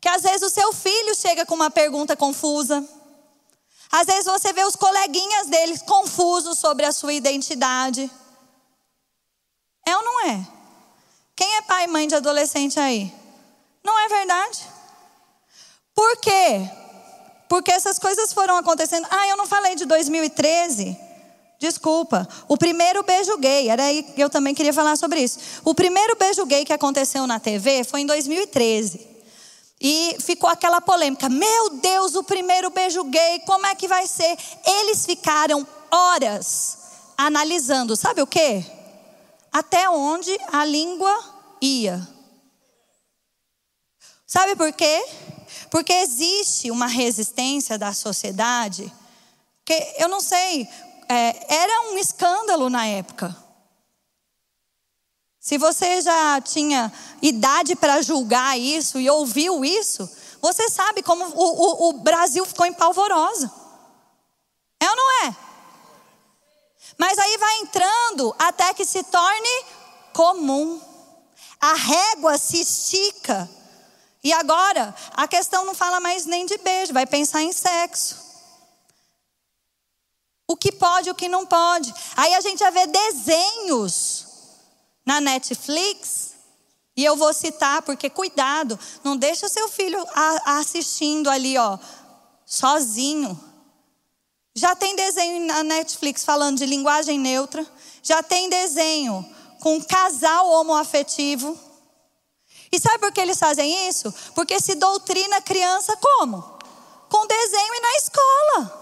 Que 0.00 0.08
às 0.08 0.22
vezes 0.22 0.40
o 0.40 0.48
seu 0.48 0.72
filho 0.72 1.14
chega 1.14 1.44
com 1.44 1.54
uma 1.54 1.70
pergunta 1.70 2.16
confusa. 2.16 2.82
Às 3.92 4.06
vezes 4.06 4.24
você 4.24 4.50
vê 4.54 4.64
os 4.64 4.76
coleguinhas 4.76 5.48
deles 5.48 5.82
confusos 5.82 6.58
sobre 6.58 6.86
a 6.86 6.92
sua 6.92 7.12
identidade. 7.12 8.10
É 9.86 9.94
ou 9.94 10.02
não 10.02 10.26
é? 10.26 10.48
Quem 11.36 11.54
é 11.56 11.62
pai 11.64 11.84
e 11.84 11.88
mãe 11.88 12.08
de 12.08 12.14
adolescente 12.14 12.80
aí? 12.80 13.12
Não 13.84 13.98
é 13.98 14.08
verdade? 14.08 14.66
Por 15.94 16.16
quê? 16.16 16.66
Porque 17.46 17.70
essas 17.70 17.98
coisas 17.98 18.32
foram 18.32 18.56
acontecendo. 18.56 19.06
Ah, 19.10 19.28
eu 19.28 19.36
não 19.36 19.46
falei 19.46 19.74
de 19.74 19.84
2013. 19.84 21.09
Desculpa. 21.60 22.26
O 22.48 22.56
primeiro 22.56 23.02
beijo 23.02 23.36
gay, 23.36 23.68
era 23.68 23.84
aí 23.84 24.02
que 24.02 24.20
eu 24.20 24.30
também 24.30 24.54
queria 24.54 24.72
falar 24.72 24.96
sobre 24.96 25.20
isso. 25.20 25.38
O 25.62 25.74
primeiro 25.74 26.16
beijo 26.16 26.46
gay 26.46 26.64
que 26.64 26.72
aconteceu 26.72 27.26
na 27.26 27.38
TV 27.38 27.84
foi 27.84 28.00
em 28.00 28.06
2013. 28.06 29.06
E 29.78 30.16
ficou 30.20 30.48
aquela 30.48 30.80
polêmica: 30.80 31.28
meu 31.28 31.70
Deus, 31.76 32.14
o 32.14 32.24
primeiro 32.24 32.70
beijo 32.70 33.04
gay, 33.04 33.40
como 33.40 33.66
é 33.66 33.74
que 33.74 33.86
vai 33.86 34.06
ser? 34.06 34.38
Eles 34.64 35.04
ficaram 35.04 35.66
horas 35.90 36.78
analisando, 37.16 37.94
sabe 37.94 38.22
o 38.22 38.26
quê? 38.26 38.64
Até 39.52 39.90
onde 39.90 40.34
a 40.50 40.64
língua 40.64 41.14
ia. 41.60 42.08
Sabe 44.26 44.56
por 44.56 44.72
quê? 44.72 45.04
Porque 45.70 45.92
existe 45.92 46.70
uma 46.70 46.86
resistência 46.86 47.76
da 47.76 47.92
sociedade, 47.92 48.90
que 49.64 49.94
eu 49.98 50.08
não 50.08 50.20
sei, 50.20 50.66
é, 51.12 51.54
era 51.54 51.90
um 51.90 51.98
escândalo 51.98 52.70
na 52.70 52.86
época. 52.86 53.36
Se 55.40 55.58
você 55.58 56.00
já 56.00 56.40
tinha 56.40 56.92
idade 57.20 57.74
para 57.74 58.00
julgar 58.00 58.56
isso 58.56 59.00
e 59.00 59.10
ouviu 59.10 59.64
isso, 59.64 60.08
você 60.40 60.68
sabe 60.68 61.02
como 61.02 61.24
o, 61.24 61.30
o, 61.32 61.88
o 61.88 61.92
Brasil 61.94 62.46
ficou 62.46 62.64
em 62.64 62.72
polvorosa. 62.72 63.50
É 64.78 64.88
ou 64.88 64.96
não 64.96 65.26
é? 65.26 65.36
Mas 66.96 67.18
aí 67.18 67.36
vai 67.38 67.56
entrando 67.56 68.32
até 68.38 68.72
que 68.72 68.84
se 68.84 69.02
torne 69.02 69.64
comum. 70.12 70.80
A 71.60 71.74
régua 71.74 72.38
se 72.38 72.60
estica. 72.60 73.50
E 74.22 74.32
agora, 74.32 74.94
a 75.12 75.26
questão 75.26 75.64
não 75.64 75.74
fala 75.74 75.98
mais 75.98 76.24
nem 76.24 76.46
de 76.46 76.56
beijo, 76.58 76.92
vai 76.92 77.06
pensar 77.06 77.42
em 77.42 77.52
sexo. 77.52 78.29
O 80.50 80.56
que 80.56 80.72
pode, 80.72 81.08
o 81.08 81.14
que 81.14 81.28
não 81.28 81.46
pode. 81.46 81.94
Aí 82.16 82.34
a 82.34 82.40
gente 82.40 82.58
já 82.58 82.70
vê 82.70 82.84
desenhos 82.84 84.26
na 85.06 85.20
Netflix, 85.20 86.32
e 86.96 87.04
eu 87.04 87.14
vou 87.14 87.32
citar 87.32 87.82
porque 87.82 88.10
cuidado, 88.10 88.76
não 89.04 89.16
deixa 89.16 89.48
seu 89.48 89.68
filho 89.68 90.04
assistindo 90.44 91.30
ali, 91.30 91.56
ó, 91.56 91.78
sozinho. 92.44 93.38
Já 94.52 94.74
tem 94.74 94.96
desenho 94.96 95.46
na 95.46 95.62
Netflix 95.62 96.24
falando 96.24 96.58
de 96.58 96.66
linguagem 96.66 97.16
neutra, 97.16 97.64
já 98.02 98.20
tem 98.20 98.50
desenho 98.50 99.24
com 99.60 99.80
casal 99.80 100.50
homoafetivo. 100.50 101.56
E 102.72 102.80
sabe 102.80 102.98
por 102.98 103.12
que 103.12 103.20
eles 103.20 103.38
fazem 103.38 103.88
isso? 103.88 104.12
Porque 104.34 104.60
se 104.60 104.74
doutrina 104.74 105.36
a 105.36 105.42
criança 105.42 105.96
como? 105.96 106.42
Com 107.08 107.24
desenho 107.24 107.74
e 107.76 107.80
na 107.80 107.96
escola. 107.98 108.79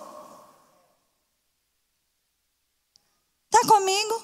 Tá 3.51 3.61
comigo? 3.67 4.23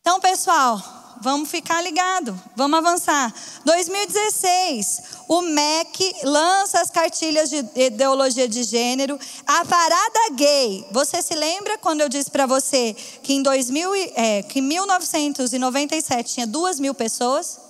Então, 0.00 0.18
pessoal, 0.20 0.82
vamos 1.20 1.50
ficar 1.50 1.82
ligado, 1.82 2.38
vamos 2.56 2.78
avançar. 2.78 3.32
2016, 3.64 5.02
o 5.28 5.42
MEC 5.42 6.16
lança 6.24 6.80
as 6.80 6.90
cartilhas 6.90 7.50
de 7.50 7.64
ideologia 7.76 8.48
de 8.48 8.62
gênero. 8.62 9.18
A 9.46 9.64
parada 9.64 10.30
gay. 10.32 10.86
Você 10.92 11.20
se 11.20 11.34
lembra 11.34 11.76
quando 11.78 12.00
eu 12.00 12.08
disse 12.08 12.30
para 12.30 12.46
você 12.46 12.94
que 13.22 13.34
em 13.34 13.42
2000, 13.42 13.94
é, 14.14 14.42
que 14.42 14.60
1997 14.60 16.34
tinha 16.34 16.46
duas 16.46 16.80
mil 16.80 16.94
pessoas? 16.94 17.60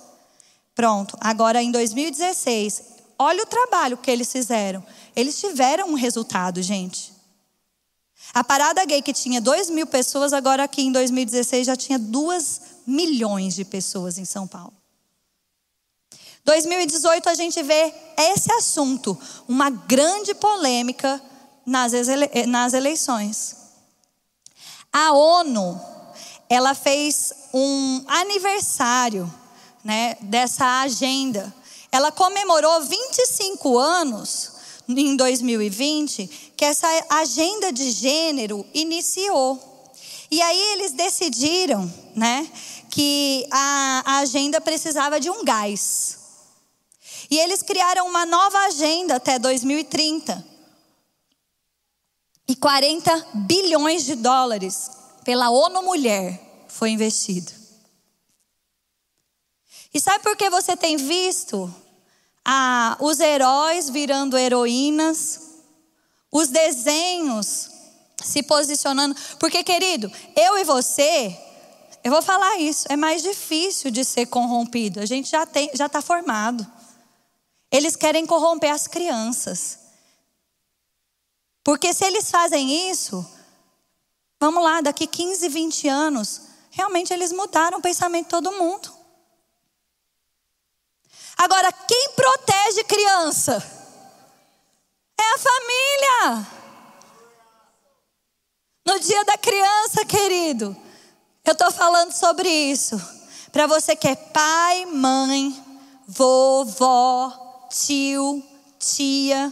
Pronto. 0.73 1.17
Agora 1.19 1.61
em 1.61 1.71
2016, 1.71 2.81
olha 3.19 3.43
o 3.43 3.47
trabalho 3.47 3.97
que 3.97 4.09
eles 4.09 4.31
fizeram. 4.31 4.83
Eles 5.13 5.39
tiveram 5.39 5.89
um 5.89 5.93
resultado, 5.93 6.61
gente. 6.61 7.10
A 8.33 8.43
parada 8.43 8.85
gay 8.85 9.01
que 9.01 9.13
tinha 9.13 9.41
2 9.41 9.69
mil 9.69 9.85
pessoas, 9.85 10.31
agora 10.31 10.63
aqui 10.63 10.83
em 10.83 10.91
2016 10.91 11.67
já 11.67 11.75
tinha 11.75 11.99
2 11.99 12.61
milhões 12.87 13.55
de 13.55 13.65
pessoas 13.65 14.17
em 14.17 14.25
São 14.25 14.47
Paulo. 14.47 14.73
2018 16.45 17.29
a 17.29 17.33
gente 17.35 17.61
vê 17.61 17.93
esse 18.17 18.51
assunto, 18.53 19.17
uma 19.47 19.69
grande 19.69 20.33
polêmica 20.33 21.21
nas, 21.65 21.93
ele 21.93 22.45
nas 22.47 22.73
eleições. 22.73 23.57
A 24.91 25.13
ONU, 25.13 25.79
ela 26.49 26.73
fez 26.73 27.31
um 27.53 28.03
aniversário 28.07 29.31
né, 29.83 30.17
dessa 30.21 30.81
agenda. 30.81 31.53
Ela 31.91 32.11
comemorou 32.11 32.81
25 32.81 33.77
anos 33.77 34.60
em 34.87 35.15
2020 35.15 36.53
que 36.55 36.65
essa 36.65 36.87
agenda 37.09 37.71
de 37.71 37.91
gênero 37.91 38.65
iniciou. 38.73 39.59
E 40.29 40.41
aí 40.41 40.59
eles 40.73 40.93
decidiram, 40.93 41.91
né, 42.15 42.49
que 42.89 43.45
a, 43.51 44.03
a 44.05 44.17
agenda 44.19 44.61
precisava 44.61 45.19
de 45.19 45.29
um 45.29 45.43
gás. 45.43 46.17
E 47.29 47.39
eles 47.39 47.61
criaram 47.61 48.07
uma 48.07 48.25
nova 48.25 48.59
agenda 48.65 49.15
até 49.15 49.39
2030. 49.39 50.45
E 52.47 52.55
40 52.55 53.27
bilhões 53.47 54.03
de 54.03 54.15
dólares 54.15 54.91
pela 55.23 55.49
ONU 55.49 55.81
Mulher 55.83 56.65
foi 56.67 56.89
investido. 56.89 57.51
E 59.93 59.99
sabe 59.99 60.23
por 60.23 60.35
que 60.35 60.49
você 60.49 60.75
tem 60.75 60.97
visto 60.97 61.73
ah, 62.45 62.97
os 62.99 63.19
heróis 63.19 63.89
virando 63.89 64.37
heroínas, 64.37 65.41
os 66.31 66.47
desenhos 66.47 67.69
se 68.23 68.43
posicionando. 68.43 69.15
Porque, 69.39 69.63
querido, 69.63 70.11
eu 70.35 70.57
e 70.57 70.63
você, 70.63 71.37
eu 72.03 72.11
vou 72.11 72.21
falar 72.21 72.57
isso, 72.57 72.87
é 72.89 72.95
mais 72.95 73.21
difícil 73.21 73.91
de 73.91 74.03
ser 74.03 74.25
corrompido. 74.25 74.99
A 74.99 75.05
gente 75.05 75.29
já 75.29 75.45
tem, 75.45 75.69
já 75.73 75.85
está 75.85 76.01
formado. 76.01 76.65
Eles 77.71 77.95
querem 77.95 78.25
corromper 78.25 78.71
as 78.71 78.87
crianças. 78.87 79.79
Porque 81.63 81.93
se 81.93 82.03
eles 82.03 82.29
fazem 82.31 82.89
isso, 82.89 83.25
vamos 84.39 84.63
lá, 84.63 84.81
daqui 84.81 85.05
15, 85.05 85.47
20 85.47 85.87
anos, 85.87 86.41
realmente 86.71 87.13
eles 87.13 87.31
mudaram 87.31 87.77
o 87.77 87.81
pensamento 87.81 88.25
de 88.25 88.29
todo 88.31 88.51
mundo. 88.51 89.00
Agora, 91.41 91.71
quem 91.71 92.09
protege 92.15 92.83
criança? 92.83 93.53
É 95.19 95.23
a 95.23 95.37
família. 95.39 96.47
No 98.85 98.99
dia 98.99 99.25
da 99.25 99.35
criança, 99.39 100.05
querido, 100.05 100.77
eu 101.43 101.53
estou 101.53 101.71
falando 101.71 102.11
sobre 102.11 102.47
isso. 102.47 103.01
Para 103.51 103.65
você 103.65 103.95
que 103.95 104.07
é 104.07 104.15
pai, 104.15 104.85
mãe, 104.85 105.59
vovó, 106.07 107.67
tio, 107.71 108.43
tia. 108.77 109.51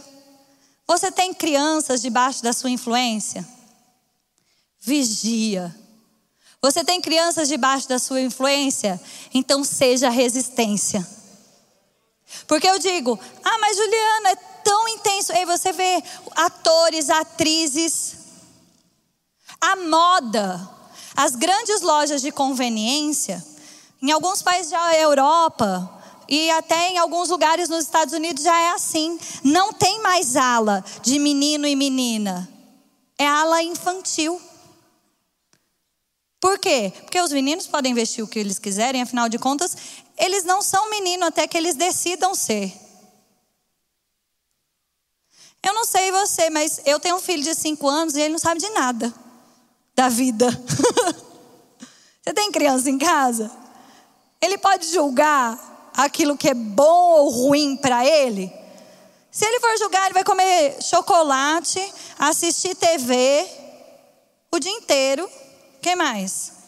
Você 0.86 1.10
tem 1.10 1.34
crianças 1.34 2.00
debaixo 2.00 2.40
da 2.40 2.52
sua 2.52 2.70
influência? 2.70 3.44
Vigia. 4.78 5.74
Você 6.62 6.84
tem 6.84 7.00
crianças 7.00 7.48
debaixo 7.48 7.88
da 7.88 7.98
sua 7.98 8.20
influência? 8.20 9.00
Então 9.34 9.64
seja 9.64 10.08
resistência. 10.08 11.04
Porque 12.46 12.68
eu 12.68 12.78
digo, 12.78 13.18
ah, 13.44 13.58
mas 13.60 13.76
Juliana, 13.76 14.30
é 14.30 14.36
tão 14.64 14.88
intenso. 14.88 15.32
Aí 15.32 15.44
você 15.44 15.72
vê 15.72 16.02
atores, 16.36 17.10
atrizes, 17.10 18.16
a 19.60 19.76
moda, 19.76 20.68
as 21.14 21.36
grandes 21.36 21.80
lojas 21.82 22.22
de 22.22 22.32
conveniência, 22.32 23.44
em 24.00 24.10
alguns 24.10 24.42
países 24.42 24.70
da 24.70 24.94
Europa 24.94 25.98
e 26.28 26.50
até 26.52 26.90
em 26.90 26.98
alguns 26.98 27.28
lugares 27.28 27.68
nos 27.68 27.84
Estados 27.84 28.14
Unidos 28.14 28.44
já 28.44 28.58
é 28.58 28.70
assim. 28.70 29.18
Não 29.42 29.72
tem 29.72 30.00
mais 30.00 30.36
ala 30.36 30.84
de 31.02 31.18
menino 31.18 31.66
e 31.66 31.74
menina, 31.76 32.48
é 33.18 33.26
ala 33.26 33.62
infantil. 33.62 34.40
Por 36.40 36.58
quê? 36.58 36.90
Porque 37.02 37.20
os 37.20 37.32
meninos 37.32 37.66
podem 37.66 37.92
vestir 37.92 38.22
o 38.22 38.26
que 38.26 38.38
eles 38.38 38.58
quiserem, 38.58 39.02
afinal 39.02 39.28
de 39.28 39.38
contas, 39.38 39.76
eles 40.20 40.44
não 40.44 40.60
são 40.60 40.90
menino 40.90 41.24
até 41.24 41.48
que 41.48 41.56
eles 41.56 41.74
decidam 41.74 42.34
ser. 42.34 42.72
Eu 45.62 45.74
não 45.74 45.84
sei 45.84 46.12
você, 46.12 46.50
mas 46.50 46.80
eu 46.84 47.00
tenho 47.00 47.16
um 47.16 47.20
filho 47.20 47.42
de 47.42 47.54
5 47.54 47.88
anos 47.88 48.14
e 48.14 48.20
ele 48.20 48.32
não 48.32 48.38
sabe 48.38 48.60
de 48.60 48.68
nada 48.70 49.12
da 49.94 50.08
vida. 50.08 50.46
você 52.22 52.32
tem 52.34 52.52
criança 52.52 52.88
em 52.88 52.98
casa? 52.98 53.50
Ele 54.40 54.56
pode 54.58 54.86
julgar 54.88 55.92
aquilo 55.96 56.36
que 56.36 56.48
é 56.48 56.54
bom 56.54 57.12
ou 57.12 57.30
ruim 57.30 57.76
para 57.76 58.06
ele? 58.06 58.52
Se 59.30 59.44
ele 59.44 59.60
for 59.60 59.76
julgar, 59.78 60.04
ele 60.04 60.14
vai 60.14 60.24
comer 60.24 60.82
chocolate, 60.82 61.80
assistir 62.18 62.74
TV 62.74 63.46
o 64.52 64.58
dia 64.58 64.72
inteiro 64.72 65.30
que 65.80 65.94
mais? 65.94 66.59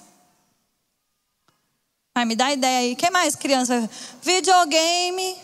Vai 2.15 2.25
me 2.27 2.37
dar 2.37 2.53
ideia 2.53 2.81
aí. 2.81 2.97
que 2.97 3.11
mais, 3.11 3.35
criança? 3.35 3.89
Videogame, 4.23 5.37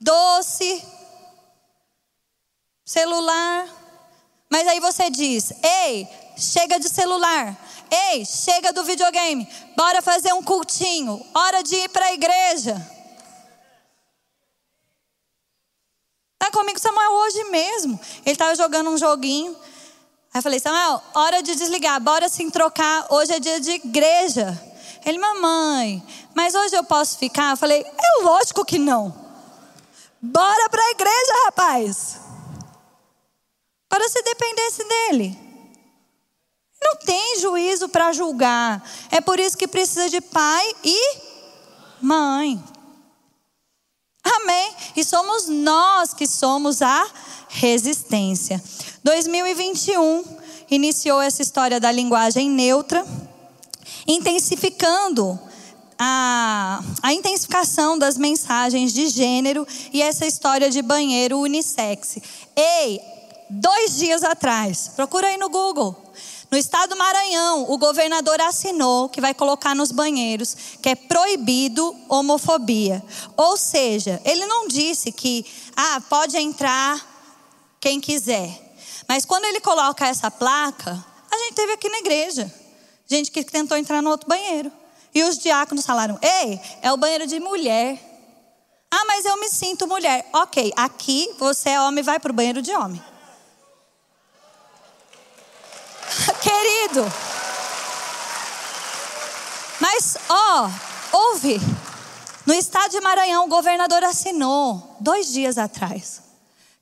doce, 0.00 0.84
celular. 2.84 3.68
Mas 4.50 4.66
aí 4.66 4.80
você 4.80 5.08
diz: 5.10 5.52
"Ei, 5.62 6.08
chega 6.36 6.78
de 6.80 6.88
celular. 6.88 7.56
Ei, 8.10 8.24
chega 8.24 8.72
do 8.72 8.82
videogame. 8.84 9.48
Bora 9.76 10.02
fazer 10.02 10.32
um 10.32 10.42
cultinho. 10.42 11.24
Hora 11.34 11.62
de 11.62 11.76
ir 11.76 11.88
para 11.90 12.06
a 12.06 12.12
igreja." 12.14 12.74
Tá 16.36 16.50
comigo 16.50 16.80
Samuel 16.80 17.12
hoje 17.12 17.44
mesmo. 17.44 18.00
Ele 18.24 18.32
estava 18.32 18.54
jogando 18.56 18.90
um 18.90 18.98
joguinho. 18.98 19.52
Aí 20.32 20.38
eu 20.38 20.42
falei, 20.42 20.58
Samuel, 20.58 21.02
hora 21.12 21.42
de 21.42 21.54
desligar, 21.54 22.00
bora 22.00 22.28
se 22.28 22.48
trocar, 22.50 23.06
hoje 23.10 23.32
é 23.32 23.40
dia 23.40 23.60
de 23.60 23.72
igreja. 23.72 24.70
Ele, 25.04 25.18
mamãe, 25.18 26.02
mas 26.34 26.54
hoje 26.54 26.76
eu 26.76 26.84
posso 26.84 27.18
ficar? 27.18 27.52
Eu 27.52 27.56
falei, 27.56 27.82
é 27.82 28.22
lógico 28.22 28.64
que 28.64 28.78
não. 28.78 29.14
Bora 30.20 30.68
para 30.68 30.82
a 30.82 30.90
igreja, 30.90 31.44
rapaz. 31.46 32.20
Para 33.88 34.08
se 34.08 34.22
dependesse 34.22 34.84
dele. 34.84 35.38
Não 36.82 36.96
tem 36.96 37.40
juízo 37.40 37.88
para 37.88 38.12
julgar. 38.12 38.82
É 39.10 39.20
por 39.20 39.38
isso 39.38 39.56
que 39.56 39.68
precisa 39.68 40.08
de 40.08 40.20
pai 40.20 40.72
e 40.84 41.18
mãe. 42.00 42.62
Amém? 44.22 44.74
E 44.96 45.04
somos 45.04 45.48
nós 45.48 46.14
que 46.14 46.26
somos 46.26 46.82
a 46.82 47.06
resistência. 47.48 48.62
2021 49.02 50.24
iniciou 50.70 51.20
essa 51.20 51.42
história 51.42 51.80
da 51.80 51.90
linguagem 51.90 52.48
neutra, 52.48 53.04
intensificando 54.10 55.38
a, 55.98 56.82
a 57.02 57.12
intensificação 57.12 57.98
das 57.98 58.16
mensagens 58.16 58.92
de 58.92 59.06
gênero 59.08 59.66
e 59.92 60.02
essa 60.02 60.26
história 60.26 60.68
de 60.70 60.82
banheiro 60.82 61.38
unissex. 61.38 62.16
Ei, 62.56 63.00
dois 63.48 63.96
dias 63.96 64.24
atrás, 64.24 64.90
procura 64.96 65.28
aí 65.28 65.36
no 65.36 65.48
Google. 65.48 65.96
No 66.50 66.58
estado 66.58 66.90
do 66.90 66.96
Maranhão, 66.96 67.70
o 67.70 67.78
governador 67.78 68.40
assinou 68.40 69.08
que 69.08 69.20
vai 69.20 69.32
colocar 69.32 69.72
nos 69.72 69.92
banheiros 69.92 70.56
que 70.82 70.88
é 70.88 70.96
proibido 70.96 71.94
homofobia. 72.08 73.04
Ou 73.36 73.56
seja, 73.56 74.20
ele 74.24 74.44
não 74.46 74.66
disse 74.66 75.12
que 75.12 75.46
ah, 75.76 76.02
pode 76.08 76.36
entrar 76.36 76.98
quem 77.78 78.00
quiser. 78.00 78.50
Mas 79.06 79.24
quando 79.24 79.44
ele 79.44 79.60
coloca 79.60 80.08
essa 80.08 80.28
placa, 80.28 81.04
a 81.30 81.38
gente 81.38 81.54
teve 81.54 81.72
aqui 81.72 81.88
na 81.88 81.98
igreja. 81.98 82.59
Gente 83.10 83.32
que 83.32 83.42
tentou 83.42 83.76
entrar 83.76 84.00
no 84.00 84.10
outro 84.10 84.28
banheiro. 84.28 84.70
E 85.12 85.24
os 85.24 85.36
diáconos 85.38 85.84
falaram: 85.84 86.16
Ei, 86.22 86.60
é 86.80 86.92
o 86.92 86.96
banheiro 86.96 87.26
de 87.26 87.40
mulher. 87.40 87.98
Ah, 88.88 89.04
mas 89.06 89.24
eu 89.24 89.36
me 89.38 89.48
sinto 89.48 89.86
mulher. 89.86 90.28
Ok, 90.32 90.72
aqui 90.76 91.34
você 91.38 91.70
é 91.70 91.80
homem, 91.80 92.04
vai 92.04 92.20
para 92.20 92.30
o 92.30 92.34
banheiro 92.34 92.62
de 92.62 92.72
homem. 92.72 93.00
Querido. 96.40 97.04
Mas, 99.80 100.16
ó, 100.28 100.70
ouve. 101.12 101.60
No 102.46 102.54
estado 102.54 102.90
de 102.90 103.00
Maranhão, 103.00 103.46
o 103.46 103.48
governador 103.48 104.04
assinou 104.04 104.96
dois 105.00 105.32
dias 105.32 105.58
atrás 105.58 106.30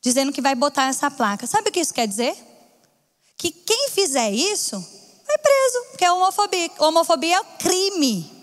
dizendo 0.00 0.32
que 0.32 0.40
vai 0.40 0.54
botar 0.54 0.88
essa 0.88 1.10
placa. 1.10 1.46
Sabe 1.46 1.68
o 1.68 1.72
que 1.72 1.80
isso 1.80 1.92
quer 1.92 2.06
dizer? 2.06 2.34
Que 3.36 3.50
quem 3.50 3.90
fizer 3.90 4.30
isso 4.30 4.97
vai 5.28 5.38
preso, 5.38 5.84
porque 5.90 6.04
é 6.04 6.10
homofobia. 6.10 6.70
Homofobia 6.78 7.36
é 7.36 7.44
crime. 7.58 8.38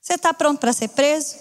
Você 0.00 0.14
está 0.14 0.32
pronto 0.32 0.60
para 0.60 0.72
ser 0.72 0.88
preso? 0.88 1.34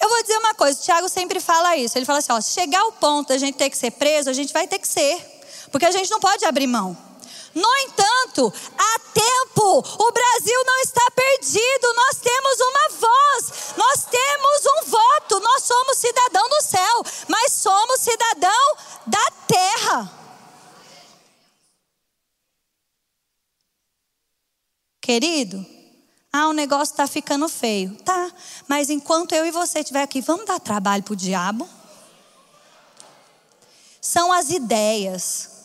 Eu 0.00 0.08
vou 0.08 0.22
dizer 0.22 0.38
uma 0.38 0.54
coisa, 0.54 0.78
o 0.78 0.82
Tiago 0.82 1.08
sempre 1.08 1.40
fala 1.40 1.76
isso. 1.76 1.96
Ele 1.98 2.06
fala 2.06 2.18
assim: 2.18 2.32
ó, 2.32 2.40
chegar 2.40 2.80
ao 2.80 2.92
ponto 2.92 3.28
da 3.28 3.38
gente 3.38 3.56
ter 3.56 3.68
que 3.68 3.76
ser 3.76 3.90
preso, 3.92 4.30
a 4.30 4.32
gente 4.32 4.52
vai 4.52 4.66
ter 4.66 4.78
que 4.78 4.88
ser. 4.88 5.20
Porque 5.70 5.84
a 5.84 5.90
gente 5.90 6.10
não 6.10 6.18
pode 6.18 6.44
abrir 6.44 6.66
mão. 6.66 7.07
No 7.58 7.76
entanto, 7.78 8.52
há 8.78 8.98
tempo, 9.12 9.78
o 9.78 10.12
Brasil 10.12 10.64
não 10.64 10.78
está 10.78 11.10
perdido, 11.10 11.92
nós 11.94 12.18
temos 12.20 12.60
uma 12.60 12.88
voz, 13.00 13.74
nós 13.76 14.04
temos 14.04 14.60
um 14.76 14.90
voto, 14.90 15.40
nós 15.40 15.64
somos 15.64 15.98
cidadão 15.98 16.48
do 16.48 16.62
céu, 16.62 17.02
mas 17.26 17.52
somos 17.52 18.00
cidadão 18.00 18.76
da 19.04 19.30
terra. 19.48 20.12
Querido, 25.00 25.66
ah, 26.32 26.46
o 26.48 26.52
negócio 26.52 26.92
está 26.92 27.08
ficando 27.08 27.48
feio. 27.48 27.96
Tá, 28.04 28.30
mas 28.68 28.88
enquanto 28.88 29.32
eu 29.32 29.44
e 29.44 29.50
você 29.50 29.80
estiver 29.80 30.02
aqui, 30.02 30.20
vamos 30.20 30.46
dar 30.46 30.60
trabalho 30.60 31.02
para 31.02 31.14
o 31.14 31.16
diabo? 31.16 31.68
São 34.00 34.32
as 34.32 34.48
ideias 34.50 35.57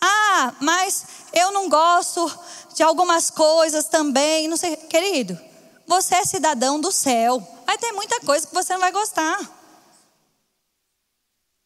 ah, 0.00 0.54
mas 0.60 1.06
eu 1.32 1.50
não 1.52 1.68
gosto 1.68 2.30
de 2.74 2.82
algumas 2.82 3.30
coisas 3.30 3.86
também, 3.86 4.48
não 4.48 4.56
sei. 4.56 4.76
Querido, 4.76 5.38
você 5.86 6.16
é 6.16 6.24
cidadão 6.24 6.80
do 6.80 6.92
céu. 6.92 7.42
Vai 7.66 7.78
ter 7.78 7.92
muita 7.92 8.20
coisa 8.20 8.46
que 8.46 8.54
você 8.54 8.72
não 8.74 8.80
vai 8.80 8.92
gostar. 8.92 9.38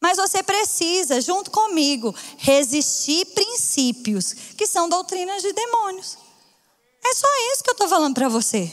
Mas 0.01 0.17
você 0.17 0.41
precisa, 0.41 1.21
junto 1.21 1.51
comigo, 1.51 2.15
resistir 2.37 3.25
princípios 3.25 4.33
que 4.57 4.65
são 4.65 4.89
doutrinas 4.89 5.43
de 5.43 5.53
demônios. 5.53 6.17
É 7.03 7.13
só 7.13 7.27
isso 7.53 7.63
que 7.63 7.69
eu 7.69 7.73
estou 7.73 7.87
falando 7.87 8.15
para 8.15 8.29
você. 8.29 8.71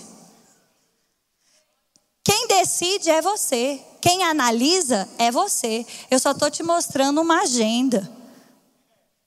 Quem 2.25 2.47
decide 2.47 3.11
é 3.11 3.21
você. 3.21 3.83
Quem 4.01 4.23
analisa 4.23 5.09
é 5.19 5.31
você. 5.31 5.85
Eu 6.11 6.19
só 6.19 6.31
estou 6.31 6.51
te 6.51 6.63
mostrando 6.63 7.21
uma 7.21 7.43
agenda 7.43 8.18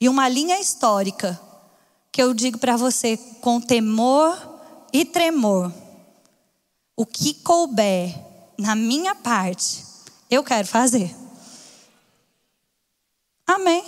e 0.01 0.09
uma 0.09 0.27
linha 0.27 0.59
histórica 0.59 1.39
que 2.11 2.21
eu 2.21 2.33
digo 2.33 2.57
para 2.57 2.75
você 2.75 3.15
com 3.39 3.61
temor 3.61 4.35
e 4.91 5.05
tremor. 5.05 5.71
O 6.97 7.05
que 7.05 7.35
couber 7.35 8.13
na 8.57 8.75
minha 8.75 9.13
parte, 9.13 9.85
eu 10.29 10.43
quero 10.43 10.67
fazer. 10.67 11.15
Amém. 13.45 13.83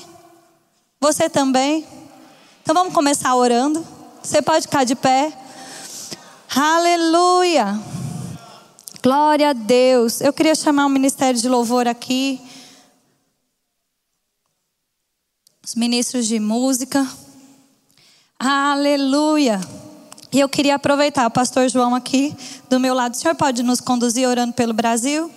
Você 1.02 1.28
também? 1.30 1.86
Então 2.62 2.76
vamos 2.76 2.94
começar 2.94 3.36
orando. 3.36 3.86
Você 4.22 4.40
pode 4.40 4.68
ficar 4.68 4.84
de 4.84 4.96
pé. 4.96 5.36
Aleluia. 6.56 7.80
Glória 9.02 9.50
a 9.50 9.54
Deus. 9.54 10.22
Eu 10.22 10.32
queria 10.32 10.54
chamar 10.54 10.86
o 10.86 10.90
ministério 10.90 11.42
de 11.42 11.50
louvor 11.50 11.88
aqui. 11.88 12.40
Os 15.66 15.76
ministros 15.76 16.28
de 16.28 16.40
música. 16.40 17.08
Aleluia! 18.38 19.62
E 20.32 20.40
eu 20.40 20.50
queria 20.50 20.76
aproveitar 20.76 21.26
o 21.26 21.32
pastor 21.32 21.70
João 21.70 21.96
aqui 21.96 22.36
do 22.70 22.80
meu 22.80 22.94
lado. 22.94 23.14
O 23.14 23.18
senhor 23.18 23.36
pode 23.36 23.64
nos 23.64 23.80
conduzir 23.80 24.28
orando 24.28 24.52
pelo 24.54 24.74
Brasil? 24.74 25.32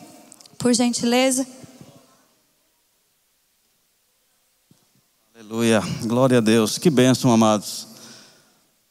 Por 0.58 0.72
gentileza. 0.74 1.46
Aleluia, 5.34 5.80
glória 6.02 6.38
a 6.38 6.40
Deus, 6.40 6.76
que 6.76 6.90
bênção, 6.90 7.30
amados. 7.30 7.86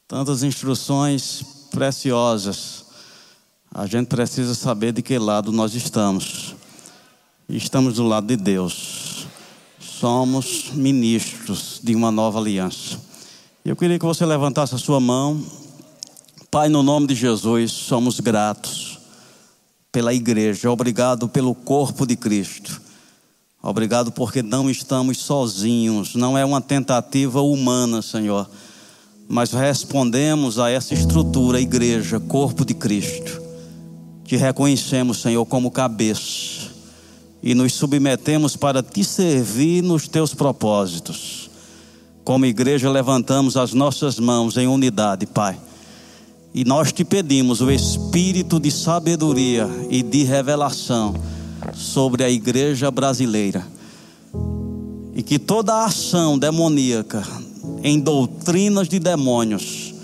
Tantas 0.08 0.42
instruções 0.42 1.42
preciosas. 1.70 2.86
A 3.74 3.86
gente 3.86 4.06
precisa 4.06 4.54
saber 4.54 4.92
de 4.92 5.02
que 5.02 5.18
lado 5.18 5.52
nós 5.52 5.74
estamos. 5.74 6.54
Estamos 7.46 7.96
do 7.96 8.04
lado 8.04 8.26
de 8.26 8.36
Deus. 8.36 9.05
Somos 10.00 10.70
ministros 10.72 11.80
de 11.82 11.94
uma 11.94 12.10
nova 12.10 12.38
aliança. 12.38 12.98
Eu 13.64 13.74
queria 13.74 13.98
que 13.98 14.04
você 14.04 14.24
levantasse 14.26 14.74
a 14.74 14.78
sua 14.78 15.00
mão. 15.00 15.42
Pai, 16.50 16.68
no 16.68 16.82
nome 16.82 17.06
de 17.06 17.14
Jesus, 17.14 17.72
somos 17.72 18.20
gratos 18.20 18.98
pela 19.90 20.12
igreja. 20.12 20.70
Obrigado 20.70 21.28
pelo 21.28 21.54
corpo 21.54 22.06
de 22.06 22.16
Cristo. 22.16 22.80
Obrigado 23.62 24.12
porque 24.12 24.42
não 24.42 24.70
estamos 24.70 25.18
sozinhos. 25.18 26.14
Não 26.14 26.36
é 26.36 26.44
uma 26.44 26.60
tentativa 26.60 27.40
humana, 27.40 28.02
Senhor 28.02 28.48
mas 29.28 29.50
respondemos 29.52 30.58
a 30.58 30.70
essa 30.70 30.94
estrutura, 30.94 31.60
igreja, 31.60 32.20
corpo 32.20 32.64
de 32.64 32.74
Cristo. 32.74 33.42
Te 34.24 34.36
reconhecemos, 34.36 35.20
Senhor, 35.20 35.44
como 35.46 35.70
cabeça 35.70 36.55
e 37.46 37.54
nos 37.54 37.74
submetemos 37.74 38.56
para 38.56 38.82
te 38.82 39.04
servir 39.04 39.80
nos 39.80 40.08
teus 40.08 40.34
propósitos. 40.34 41.48
Como 42.24 42.44
igreja, 42.44 42.90
levantamos 42.90 43.56
as 43.56 43.72
nossas 43.72 44.18
mãos 44.18 44.56
em 44.56 44.66
unidade, 44.66 45.26
Pai. 45.26 45.56
E 46.52 46.64
nós 46.64 46.92
te 46.92 47.04
pedimos 47.04 47.60
o 47.60 47.70
espírito 47.70 48.58
de 48.58 48.68
sabedoria 48.72 49.70
e 49.88 50.02
de 50.02 50.24
revelação 50.24 51.14
sobre 51.72 52.24
a 52.24 52.28
igreja 52.28 52.90
brasileira. 52.90 53.64
E 55.14 55.22
que 55.22 55.38
toda 55.38 55.84
ação 55.84 56.36
demoníaca 56.36 57.22
em 57.80 58.00
doutrinas 58.00 58.88
de 58.88 58.98
demônios 58.98 59.94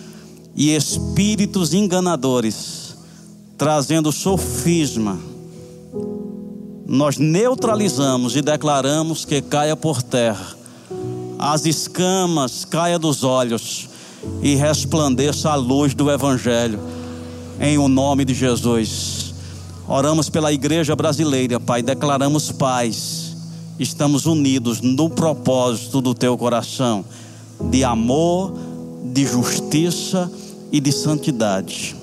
e 0.54 0.76
espíritos 0.76 1.74
enganadores, 1.74 2.94
trazendo 3.58 4.12
sofisma, 4.12 5.31
nós 6.86 7.18
neutralizamos 7.18 8.36
e 8.36 8.42
declaramos 8.42 9.24
que 9.24 9.40
caia 9.40 9.76
por 9.76 10.02
terra, 10.02 10.56
as 11.38 11.64
escamas 11.64 12.64
caia 12.64 12.98
dos 12.98 13.24
olhos 13.24 13.88
e 14.42 14.54
resplandeça 14.54 15.50
a 15.50 15.54
luz 15.54 15.94
do 15.94 16.10
Evangelho, 16.10 16.78
em 17.60 17.78
o 17.78 17.88
nome 17.88 18.24
de 18.24 18.34
Jesus. 18.34 19.34
Oramos 19.88 20.28
pela 20.28 20.52
igreja 20.52 20.94
brasileira, 20.94 21.58
Pai, 21.58 21.82
declaramos 21.82 22.52
paz, 22.52 23.36
estamos 23.78 24.26
unidos 24.26 24.80
no 24.80 25.10
propósito 25.10 26.00
do 26.00 26.14
teu 26.14 26.36
coração 26.36 27.04
de 27.70 27.84
amor, 27.84 28.52
de 29.12 29.26
justiça 29.26 30.30
e 30.70 30.80
de 30.80 30.92
santidade. 30.92 31.94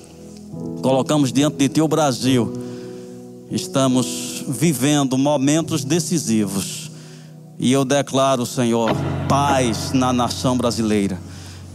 Colocamos 0.81 1.33
diante 1.33 1.57
de 1.57 1.69
Ti 1.69 1.81
o 1.81 1.87
Brasil. 1.87 2.53
Estamos 3.51 4.28
vivendo 4.49 5.17
momentos 5.17 5.83
decisivos. 5.83 6.91
E 7.57 7.71
eu 7.71 7.85
declaro, 7.85 8.45
Senhor, 8.45 8.91
paz 9.27 9.91
na 9.93 10.11
nação 10.11 10.57
brasileira. 10.57 11.19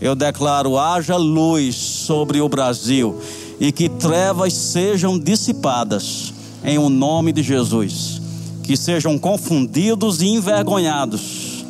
Eu 0.00 0.14
declaro: 0.14 0.78
haja 0.78 1.16
luz 1.16 1.76
sobre 1.76 2.40
o 2.40 2.48
Brasil 2.48 3.18
e 3.60 3.70
que 3.70 3.88
trevas 3.88 4.52
sejam 4.52 5.18
dissipadas 5.18 6.32
em 6.64 6.78
o 6.78 6.88
nome 6.88 7.32
de 7.32 7.42
Jesus. 7.42 8.20
Que 8.62 8.76
sejam 8.76 9.18
confundidos 9.18 10.22
e 10.22 10.26
envergonhados 10.26 11.66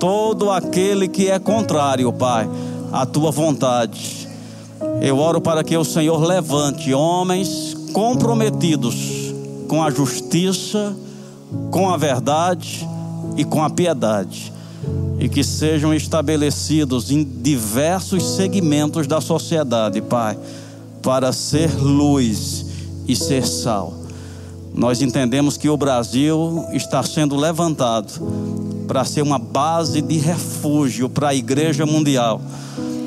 todo 0.00 0.50
aquele 0.50 1.06
que 1.08 1.30
é 1.30 1.38
contrário, 1.38 2.12
Pai, 2.12 2.48
à 2.92 3.06
tua 3.06 3.30
vontade. 3.30 4.28
Eu 5.00 5.16
oro 5.18 5.40
para 5.40 5.62
que 5.62 5.76
o 5.76 5.84
Senhor 5.84 6.20
levante 6.20 6.92
homens 6.92 7.74
comprometidos 7.92 9.13
com 9.68 9.82
a 9.82 9.90
justiça, 9.90 10.94
com 11.70 11.90
a 11.90 11.96
verdade 11.96 12.86
e 13.36 13.44
com 13.44 13.62
a 13.62 13.70
piedade, 13.70 14.52
e 15.18 15.28
que 15.28 15.42
sejam 15.42 15.94
estabelecidos 15.94 17.10
em 17.10 17.24
diversos 17.24 18.22
segmentos 18.36 19.06
da 19.06 19.20
sociedade, 19.20 20.00
Pai, 20.02 20.38
para 21.02 21.32
ser 21.32 21.74
luz 21.76 22.66
e 23.06 23.14
ser 23.14 23.46
sal. 23.46 23.94
Nós 24.74 25.00
entendemos 25.00 25.56
que 25.56 25.68
o 25.68 25.76
Brasil 25.76 26.64
está 26.72 27.02
sendo 27.02 27.36
levantado 27.36 28.12
para 28.88 29.04
ser 29.04 29.22
uma 29.22 29.38
base 29.38 30.02
de 30.02 30.18
refúgio 30.18 31.08
para 31.08 31.28
a 31.28 31.34
igreja 31.34 31.86
mundial, 31.86 32.40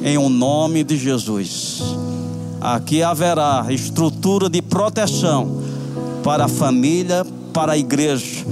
em 0.03 0.17
o 0.17 0.29
nome 0.29 0.83
de 0.83 0.97
Jesus. 0.97 1.81
Aqui 2.59 3.03
haverá 3.03 3.65
estrutura 3.69 4.49
de 4.49 4.61
proteção 4.61 5.76
para 6.27 6.43
a 6.43 6.49
família, 6.49 7.25
para 7.53 7.71
a 7.71 7.77
igreja, 7.77 8.45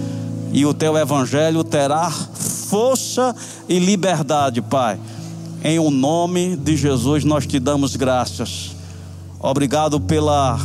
e 0.53 0.65
o 0.65 0.73
teu 0.73 0.95
evangelho 0.95 1.61
terá 1.61 2.09
força 2.09 3.35
e 3.67 3.77
liberdade, 3.79 4.61
Pai. 4.61 4.97
Em 5.61 5.77
o 5.77 5.91
nome 5.91 6.55
de 6.55 6.77
Jesus 6.77 7.25
nós 7.25 7.45
te 7.45 7.59
damos 7.59 7.97
graças. 7.97 8.73
Obrigado 9.41 9.99
pela 9.99 10.57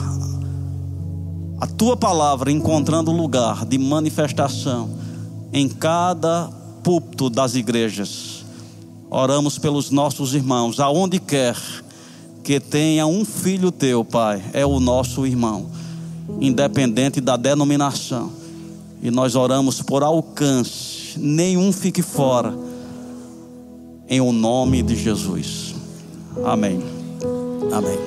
a 1.60 1.66
tua 1.66 1.96
palavra 1.96 2.52
encontrando 2.52 3.10
lugar 3.10 3.66
de 3.66 3.76
manifestação 3.76 4.88
em 5.52 5.68
cada 5.68 6.48
púlpito 6.84 7.28
das 7.28 7.56
igrejas. 7.56 8.44
Oramos 9.10 9.58
pelos 9.58 9.90
nossos 9.90 10.32
irmãos, 10.32 10.78
aonde 10.78 11.18
quer 11.18 11.56
que 12.44 12.60
tenha 12.60 13.04
um 13.04 13.24
filho 13.24 13.72
teu, 13.72 14.04
Pai, 14.04 14.40
é 14.52 14.64
o 14.64 14.78
nosso 14.78 15.26
irmão, 15.26 15.79
independente 16.40 17.20
da 17.20 17.36
denominação. 17.36 18.30
E 19.02 19.10
nós 19.10 19.34
oramos 19.34 19.80
por 19.80 20.02
alcance, 20.02 21.18
nenhum 21.18 21.72
fique 21.72 22.02
fora, 22.02 22.54
em 24.08 24.20
o 24.20 24.32
nome 24.32 24.82
de 24.82 24.94
Jesus. 24.94 25.74
Amém. 26.44 26.82
Amém. 27.72 27.98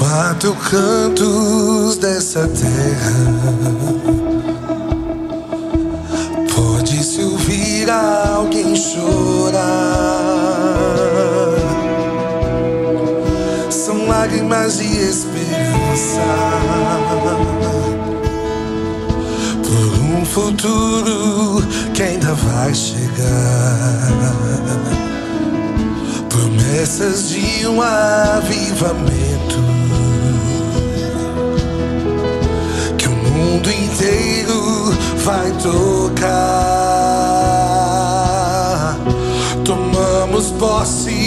quatro 0.00 0.54
cantos 0.54 1.98
dessa 1.98 2.48
terra 2.48 4.00
pode-se 6.54 7.22
ouvir 7.22 7.90
alguém 7.90 8.74
chorar. 8.74 10.39
Lágrimas 14.30 14.78
de 14.78 14.86
esperança 14.86 16.20
por 19.64 19.98
um 20.00 20.24
futuro 20.24 21.66
que 21.92 22.02
ainda 22.02 22.34
vai 22.34 22.72
chegar. 22.74 24.10
Promessas 26.28 27.30
de 27.30 27.66
um 27.66 27.82
avivamento 27.82 29.60
mundo 33.40 33.70
inteiro 33.70 34.92
vai 35.24 35.50
tocar. 35.62 36.30
Tomamos 39.64 40.50
posse 40.52 41.19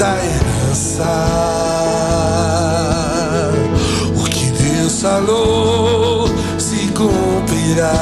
da 0.00 0.16
herança. 0.16 1.04
O 4.16 4.24
que 4.24 4.46
Deus 4.46 5.02
falou 5.02 6.26
se 6.58 6.86
cumprirá. 6.96 7.92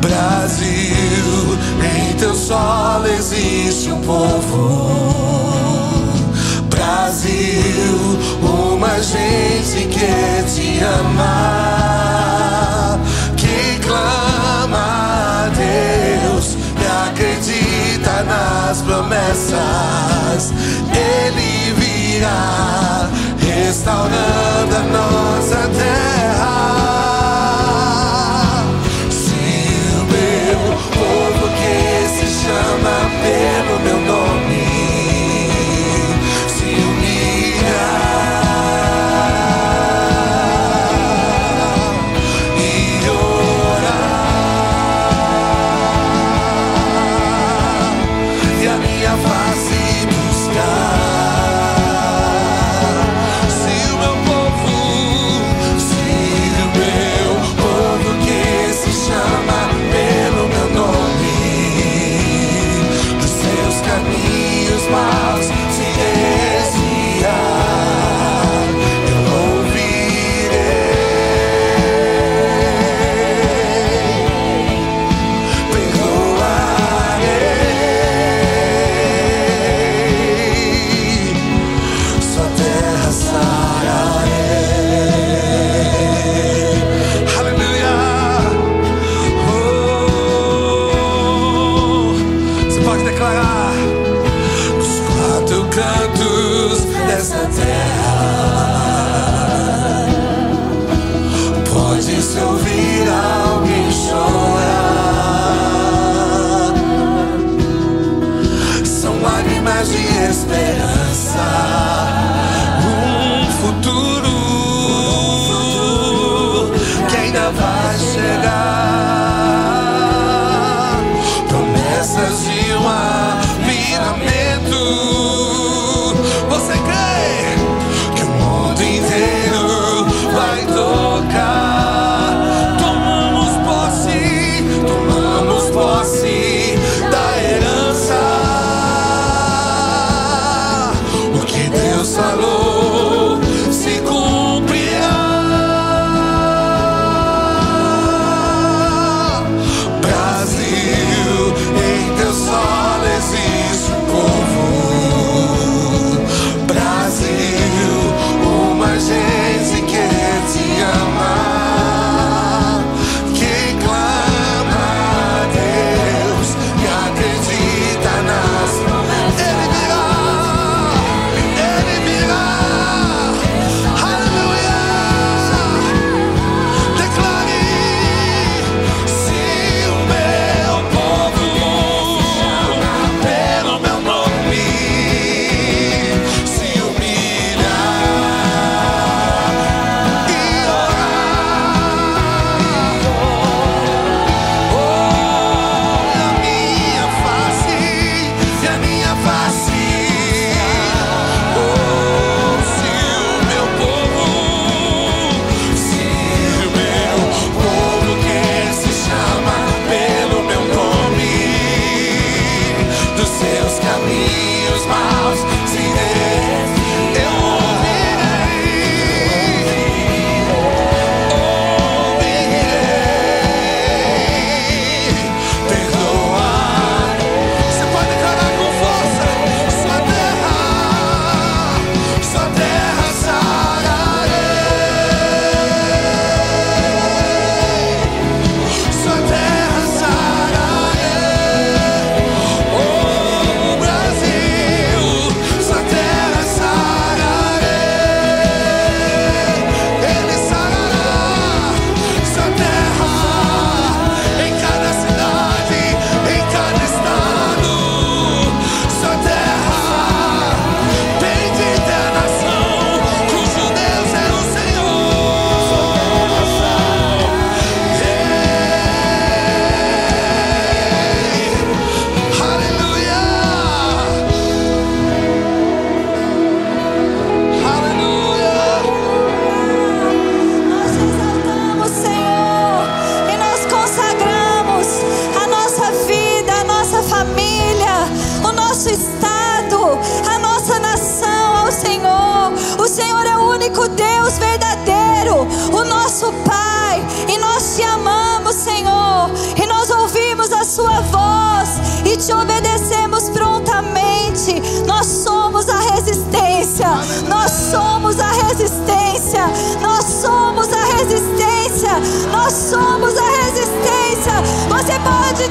Brasil, 0.00 1.58
em 1.82 2.12
teu 2.18 2.34
solo 2.36 3.08
existe 3.08 3.90
um 3.90 4.00
povo 4.02 5.08
Brasil, 6.70 8.18
uma 8.40 9.02
gente 9.02 9.88
que 9.88 10.44
te 10.54 10.84
ama, 10.84 11.77
nas 18.24 18.82
promessas. 18.82 20.52
Ele 20.92 21.72
virá 21.74 23.08
restaurando 23.38 24.76
a 24.76 24.82
nossa 24.82 25.68
terra. 25.68 26.17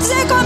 Music 0.10 0.37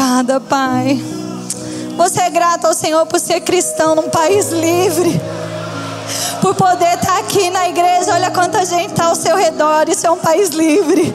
Obrigada, 0.00 0.40
Pai. 0.40 0.98
Você 1.94 2.22
é 2.22 2.30
grato 2.30 2.66
ao 2.66 2.72
Senhor 2.72 3.04
por 3.04 3.20
ser 3.20 3.42
cristão 3.42 3.94
num 3.94 4.08
país 4.08 4.48
livre. 4.48 5.20
Por 6.40 6.54
poder 6.54 6.94
estar 6.94 7.18
aqui 7.18 7.50
na 7.50 7.68
igreja, 7.68 8.14
olha 8.14 8.30
quanta 8.30 8.64
gente 8.64 8.92
está 8.92 9.08
ao 9.08 9.14
seu 9.14 9.36
redor. 9.36 9.90
Isso 9.90 10.06
é 10.06 10.10
um 10.10 10.16
país 10.16 10.48
livre. 10.48 11.14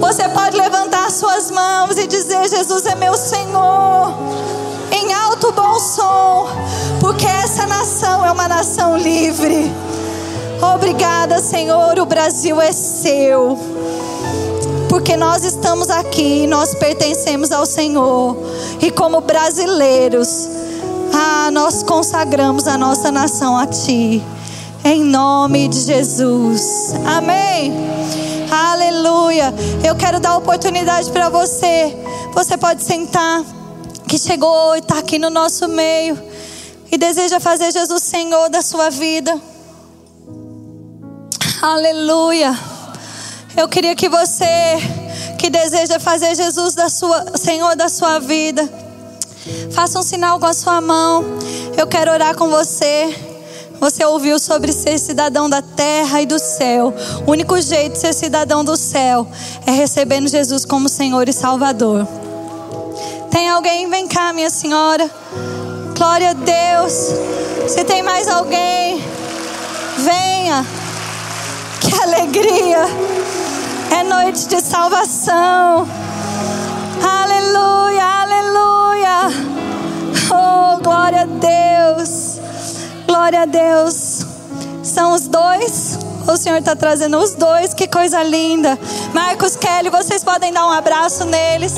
Você 0.00 0.28
pode 0.30 0.56
levantar 0.56 1.08
suas 1.12 1.52
mãos 1.52 1.96
e 1.98 2.08
dizer: 2.08 2.48
Jesus 2.48 2.84
é 2.86 2.96
meu 2.96 3.16
Senhor, 3.16 4.12
em 4.90 5.14
alto 5.14 5.52
bom 5.52 5.78
som, 5.78 6.48
porque 6.98 7.26
essa 7.26 7.64
nação 7.64 8.26
é 8.26 8.32
uma 8.32 8.48
nação 8.48 8.96
livre. 8.96 9.72
Obrigada, 10.74 11.38
Senhor, 11.38 11.96
o 11.96 12.06
Brasil 12.06 12.60
é 12.60 12.72
seu 12.72 13.69
porque 15.00 15.16
nós 15.16 15.44
estamos 15.44 15.88
aqui, 15.88 16.46
nós 16.46 16.74
pertencemos 16.74 17.50
ao 17.50 17.64
Senhor. 17.64 18.36
E 18.82 18.90
como 18.90 19.22
brasileiros, 19.22 20.46
ah, 21.14 21.50
nós 21.50 21.82
consagramos 21.82 22.66
a 22.66 22.76
nossa 22.76 23.10
nação 23.10 23.56
a 23.56 23.66
Ti. 23.66 24.22
Em 24.84 25.02
nome 25.02 25.68
de 25.68 25.80
Jesus. 25.80 26.92
Amém. 27.06 27.72
Aleluia. 28.50 29.54
Eu 29.82 29.96
quero 29.96 30.20
dar 30.20 30.36
oportunidade 30.36 31.10
para 31.10 31.30
você. 31.30 31.96
Você 32.34 32.58
pode 32.58 32.84
sentar, 32.84 33.42
que 34.06 34.18
chegou 34.18 34.76
e 34.76 34.80
está 34.80 34.98
aqui 34.98 35.18
no 35.18 35.30
nosso 35.30 35.66
meio. 35.66 36.22
E 36.92 36.98
deseja 36.98 37.40
fazer 37.40 37.72
Jesus 37.72 38.02
Senhor 38.02 38.50
da 38.50 38.60
sua 38.60 38.90
vida. 38.90 39.34
Aleluia. 41.62 42.69
Eu 43.56 43.68
queria 43.68 43.94
que 43.94 44.08
você 44.08 44.78
que 45.38 45.50
deseja 45.50 45.98
fazer 45.98 46.34
Jesus 46.34 46.74
da 46.74 46.88
sua, 46.88 47.36
Senhor 47.36 47.74
da 47.74 47.88
sua 47.88 48.18
vida, 48.18 48.68
faça 49.72 49.98
um 49.98 50.02
sinal 50.02 50.38
com 50.38 50.46
a 50.46 50.52
sua 50.52 50.80
mão. 50.80 51.24
Eu 51.76 51.86
quero 51.86 52.12
orar 52.12 52.36
com 52.36 52.48
você. 52.48 53.14
Você 53.80 54.04
ouviu 54.04 54.38
sobre 54.38 54.72
ser 54.72 54.98
cidadão 54.98 55.48
da 55.48 55.62
terra 55.62 56.20
e 56.20 56.26
do 56.26 56.38
céu. 56.38 56.92
O 57.26 57.30
único 57.30 57.58
jeito 57.60 57.94
de 57.94 57.98
ser 57.98 58.12
cidadão 58.12 58.62
do 58.62 58.76
céu 58.76 59.26
é 59.66 59.70
recebendo 59.70 60.28
Jesus 60.28 60.66
como 60.66 60.88
Senhor 60.88 61.26
e 61.28 61.32
Salvador. 61.32 62.06
Tem 63.30 63.48
alguém? 63.48 63.88
Vem 63.88 64.06
cá, 64.06 64.32
minha 64.32 64.50
senhora. 64.50 65.10
Glória 65.96 66.30
a 66.30 66.32
Deus. 66.34 66.92
Se 67.68 67.82
tem 67.84 68.02
mais 68.02 68.28
alguém, 68.28 69.02
venha. 69.98 70.66
Que 71.80 71.94
alegria. 72.02 72.86
É 73.90 74.02
noite 74.04 74.46
de 74.48 74.60
salvação. 74.60 75.86
Aleluia, 77.02 78.04
aleluia. 78.22 79.18
Oh, 80.30 80.82
glória 80.82 81.22
a 81.22 81.26
Deus. 81.26 82.38
Glória 83.06 83.42
a 83.42 83.46
Deus. 83.46 84.24
São 84.82 85.12
os 85.12 85.26
dois. 85.28 85.98
O 86.26 86.36
Senhor 86.36 86.58
está 86.58 86.76
trazendo 86.76 87.18
os 87.18 87.34
dois. 87.34 87.74
Que 87.74 87.88
coisa 87.88 88.22
linda. 88.22 88.78
Marcos 89.12 89.56
Kelly, 89.56 89.90
vocês 89.90 90.22
podem 90.22 90.52
dar 90.52 90.66
um 90.66 90.72
abraço 90.72 91.24
neles. 91.24 91.74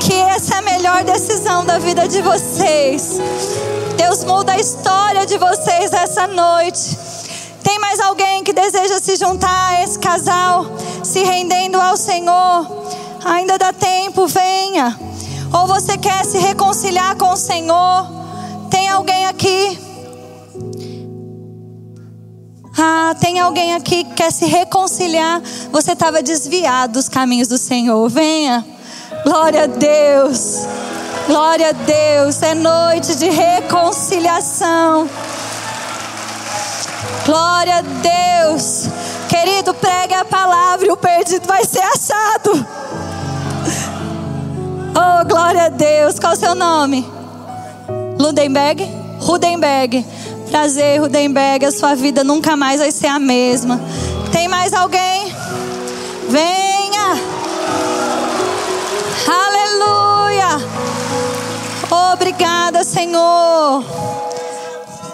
Que 0.00 0.14
essa 0.14 0.56
é 0.56 0.58
a 0.58 0.62
melhor 0.62 1.04
decisão 1.04 1.64
da 1.64 1.78
vida 1.78 2.08
de 2.08 2.22
vocês. 2.22 3.18
Deus 3.96 4.24
muda 4.24 4.52
a 4.52 4.58
história 4.58 5.26
de 5.26 5.38
vocês 5.38 5.92
essa 5.92 6.26
noite. 6.26 7.01
Tem 7.72 7.78
mais 7.78 8.00
alguém 8.00 8.44
que 8.44 8.52
deseja 8.52 9.00
se 9.00 9.16
juntar 9.16 9.70
a 9.70 9.82
esse 9.82 9.98
casal, 9.98 10.66
se 11.02 11.24
rendendo 11.24 11.80
ao 11.80 11.96
Senhor? 11.96 12.66
Ainda 13.24 13.56
dá 13.56 13.72
tempo, 13.72 14.26
venha. 14.26 14.94
Ou 15.50 15.66
você 15.66 15.96
quer 15.96 16.22
se 16.26 16.36
reconciliar 16.36 17.16
com 17.16 17.30
o 17.30 17.36
Senhor? 17.36 18.06
Tem 18.70 18.90
alguém 18.90 19.24
aqui? 19.24 19.78
Ah, 22.76 23.16
tem 23.18 23.40
alguém 23.40 23.72
aqui 23.72 24.04
que 24.04 24.12
quer 24.16 24.30
se 24.30 24.44
reconciliar? 24.44 25.40
Você 25.70 25.92
estava 25.92 26.22
desviado 26.22 26.92
dos 26.92 27.08
caminhos 27.08 27.48
do 27.48 27.56
Senhor. 27.56 28.06
Venha. 28.10 28.66
Glória 29.24 29.62
a 29.62 29.66
Deus. 29.66 30.66
Glória 31.26 31.70
a 31.70 31.72
Deus. 31.72 32.42
É 32.42 32.54
noite 32.54 33.14
de 33.14 33.30
reconciliação. 33.30 35.08
Glória 37.24 37.76
a 37.76 37.82
Deus. 37.82 38.88
Querido, 39.28 39.72
pregue 39.74 40.14
a 40.14 40.24
palavra 40.24 40.86
e 40.86 40.90
o 40.90 40.96
perdido 40.96 41.46
vai 41.46 41.64
ser 41.64 41.82
achado. 41.82 42.66
Oh, 44.94 45.24
glória 45.26 45.66
a 45.66 45.68
Deus. 45.68 46.18
Qual 46.18 46.32
o 46.32 46.36
seu 46.36 46.54
nome? 46.54 47.06
Ludenberg? 48.18 48.84
Rudenberg. 49.20 50.04
Prazer, 50.50 51.00
Rudenberg. 51.00 51.64
A 51.64 51.70
sua 51.72 51.94
vida 51.94 52.24
nunca 52.24 52.56
mais 52.56 52.80
vai 52.80 52.90
ser 52.90 53.06
a 53.06 53.18
mesma. 53.18 53.80
Tem 54.32 54.48
mais 54.48 54.72
alguém? 54.72 55.32
Venha. 56.28 57.18
Aleluia. 59.28 60.58
Obrigada, 62.12 62.82
Senhor. 62.82 63.84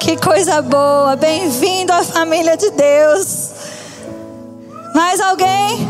Que 0.09 0.17
coisa 0.17 0.63
boa. 0.63 1.17
Bem-vindo 1.17 1.93
à 1.93 2.03
família 2.03 2.57
de 2.57 2.71
Deus. 2.71 3.51
Mais 4.95 5.21
alguém? 5.21 5.87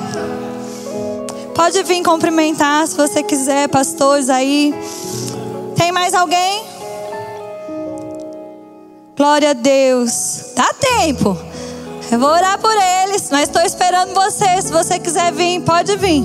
Pode 1.55 1.81
vir 1.85 2.03
cumprimentar 2.03 2.89
se 2.89 2.97
você 2.97 3.23
quiser, 3.23 3.69
pastores 3.69 4.29
aí. 4.29 4.75
Tem 5.77 5.93
mais 5.93 6.15
alguém? 6.15 6.65
Glória 9.17 9.51
a 9.51 9.53
Deus. 9.53 10.47
Dá 10.57 10.69
tempo. 10.75 11.39
Eu 12.11 12.19
vou 12.19 12.31
orar 12.31 12.59
por 12.59 12.75
eles, 12.75 13.31
mas 13.31 13.45
estou 13.45 13.63
esperando 13.63 14.15
você. 14.15 14.61
Se 14.61 14.73
você 14.73 14.99
quiser 14.99 15.31
vir, 15.33 15.61
pode 15.61 15.95
vir. 15.97 16.25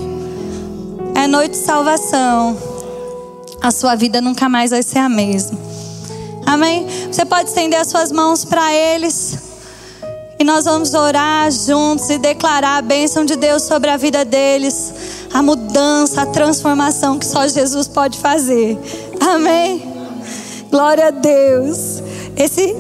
É 1.14 1.28
noite 1.28 1.52
de 1.52 1.64
salvação. 1.64 2.58
A 3.62 3.70
sua 3.70 3.94
vida 3.94 4.20
nunca 4.20 4.50
mais 4.50 4.72
vai 4.72 4.82
ser 4.82 4.98
a 4.98 5.08
mesma. 5.08 5.73
Amém? 6.46 6.88
Você 7.12 7.26
pode 7.26 7.50
estender 7.50 7.80
as 7.80 7.88
suas 7.88 8.12
mãos 8.12 8.46
para 8.46 8.74
eles. 8.74 9.38
E 10.40 10.44
nós 10.44 10.66
vamos 10.66 10.94
orar 10.94 11.50
juntos 11.52 12.10
e 12.10 12.18
declarar 12.18 12.78
a 12.78 12.82
bênção 12.82 13.24
de 13.24 13.36
Deus 13.36 13.64
sobre 13.64 13.90
a 13.90 13.98
vida 13.98 14.26
deles. 14.26 14.94
A 15.34 15.42
mudança, 15.42 16.24
a 16.24 16.26
transformação 16.26 17.18
que 17.18 17.26
só 17.26 17.48
Jesus 17.48 17.88
pode 17.88 18.20
fazer. 18.20 18.78
Amém? 19.22 19.82
Glória 20.70 21.08
a 21.08 21.12
Deus. 21.12 22.04
Esse, 22.36 22.76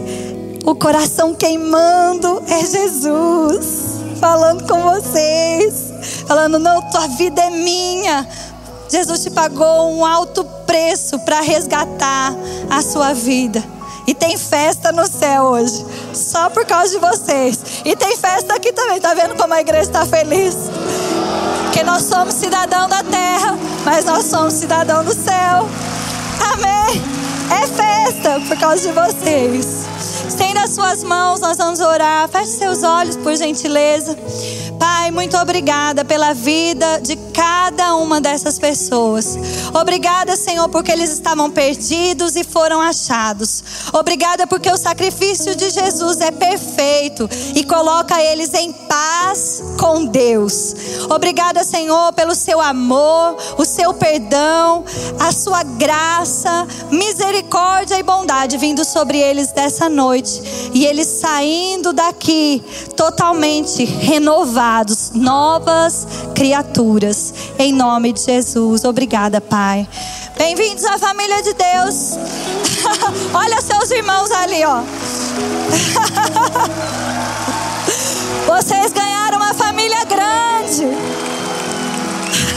o 0.66 0.76
coração 0.76 1.34
queimando 1.34 2.43
é 2.47 2.66
Jesus. 2.66 4.01
Falando 4.20 4.68
com 4.68 4.82
vocês. 4.82 5.93
Falando, 6.28 6.59
não, 6.59 6.82
tua 6.89 7.07
vida 7.07 7.41
é 7.41 7.49
minha. 7.49 8.28
Jesus 8.90 9.24
te 9.24 9.32
pagou 9.32 9.92
um 9.92 10.06
alto 10.06 10.44
preço 10.66 11.20
para 11.20 11.42
resgatar 11.42 12.34
a 12.70 12.82
sua 12.82 13.14
vida. 13.14 13.64
E 14.06 14.14
tem 14.14 14.38
festa 14.38 14.92
no 14.92 15.08
céu 15.08 15.44
hoje, 15.44 15.86
só 16.14 16.50
por 16.50 16.66
causa 16.66 16.92
de 16.92 17.00
vocês. 17.00 17.60
E 17.86 17.96
tem 17.96 18.18
festa 18.18 18.54
aqui 18.56 18.74
também, 18.74 19.00
tá 19.00 19.14
vendo 19.14 19.36
como 19.36 19.54
a 19.54 19.62
igreja 19.62 19.84
está 19.84 20.06
feliz? 20.06 20.56
Porque 21.64 21.84
nós 21.84 22.04
somos 22.04 22.34
cidadão 22.34 22.90
da 22.90 23.02
terra, 23.04 23.58
mas 23.86 24.06
nós 24.06 24.26
somos 24.26 24.54
cidadão 24.54 25.04
do 25.04 25.14
céu. 25.14 25.68
Amém? 26.54 27.02
É 27.50 27.68
festa 27.68 28.42
por 28.48 28.58
causa 28.58 28.88
de 28.88 28.94
vocês. 28.94 29.86
Estenda 30.28 30.64
as 30.64 30.72
suas 30.72 31.04
mãos, 31.04 31.40
nós 31.40 31.58
vamos 31.58 31.80
orar. 31.80 32.28
Feche 32.28 32.58
seus 32.58 32.84
olhos, 32.84 33.16
por 33.16 33.36
gentileza. 33.36 34.18
Pai, 34.84 35.12
muito 35.12 35.38
obrigada 35.38 36.04
pela 36.04 36.34
vida 36.34 37.00
de 37.02 37.16
cada 37.34 37.96
uma 37.96 38.20
dessas 38.20 38.60
pessoas. 38.60 39.38
Obrigada, 39.74 40.36
Senhor, 40.36 40.68
porque 40.68 40.92
eles 40.92 41.10
estavam 41.10 41.50
perdidos 41.50 42.36
e 42.36 42.44
foram 42.44 42.82
achados. 42.82 43.64
Obrigada 43.94 44.46
porque 44.46 44.70
o 44.70 44.76
sacrifício 44.76 45.56
de 45.56 45.70
Jesus 45.70 46.20
é 46.20 46.32
perfeito 46.32 47.30
e 47.56 47.64
coloca 47.64 48.22
eles 48.22 48.54
em 48.54 48.74
paz 48.74 49.64
com 49.80 50.06
Deus. 50.06 50.76
Obrigada, 51.10 51.64
Senhor, 51.64 52.12
pelo 52.12 52.36
seu 52.36 52.60
amor, 52.60 53.38
o 53.58 53.64
seu 53.64 53.94
perdão, 53.94 54.84
a 55.18 55.32
sua 55.32 55.64
graça, 55.64 56.68
misericórdia 56.92 57.98
e 57.98 58.04
bondade 58.04 58.58
vindo 58.58 58.84
sobre 58.84 59.18
eles 59.18 59.52
dessa 59.54 59.88
noite. 59.88 60.42
E 60.74 60.86
eles 60.86 61.08
saindo 61.08 61.94
daqui 61.94 62.62
totalmente 62.98 63.86
renovados, 63.86 64.73
novas 65.14 66.08
criaturas. 66.34 67.34
Em 67.60 67.72
nome 67.72 68.12
de 68.12 68.24
Jesus. 68.24 68.84
Obrigada, 68.84 69.40
Pai. 69.40 69.88
Bem-vindos 70.36 70.84
à 70.86 70.98
família 70.98 71.44
de 71.44 71.54
Deus. 71.54 72.18
Olha 73.34 73.62
seus 73.62 73.92
irmãos 73.92 74.32
ali, 74.32 74.64
ó. 74.66 74.82
Vocês 78.48 78.92
ganharam 78.92 79.38
uma 79.38 79.54
família 79.54 80.04
grande. 80.06 80.88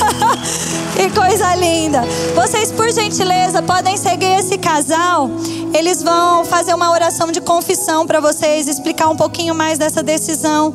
que 0.97 1.11
coisa 1.11 1.55
linda. 1.55 2.03
Vocês, 2.35 2.73
por 2.73 2.91
gentileza, 2.91 3.63
podem 3.63 3.99
seguir 3.99 4.41
esse 4.41 4.57
casal. 4.57 5.29
Eles 5.75 6.03
vão 6.03 6.47
fazer 6.47 6.73
uma 6.73 6.91
oração 6.91 7.31
de 7.31 7.43
confissão 7.43 8.07
para 8.07 8.21
vocês, 8.21 8.69
explicar 8.69 9.09
um 9.09 9.17
pouquinho 9.17 9.55
mais 9.55 9.79
dessa 9.79 10.03
decisão. 10.03 10.75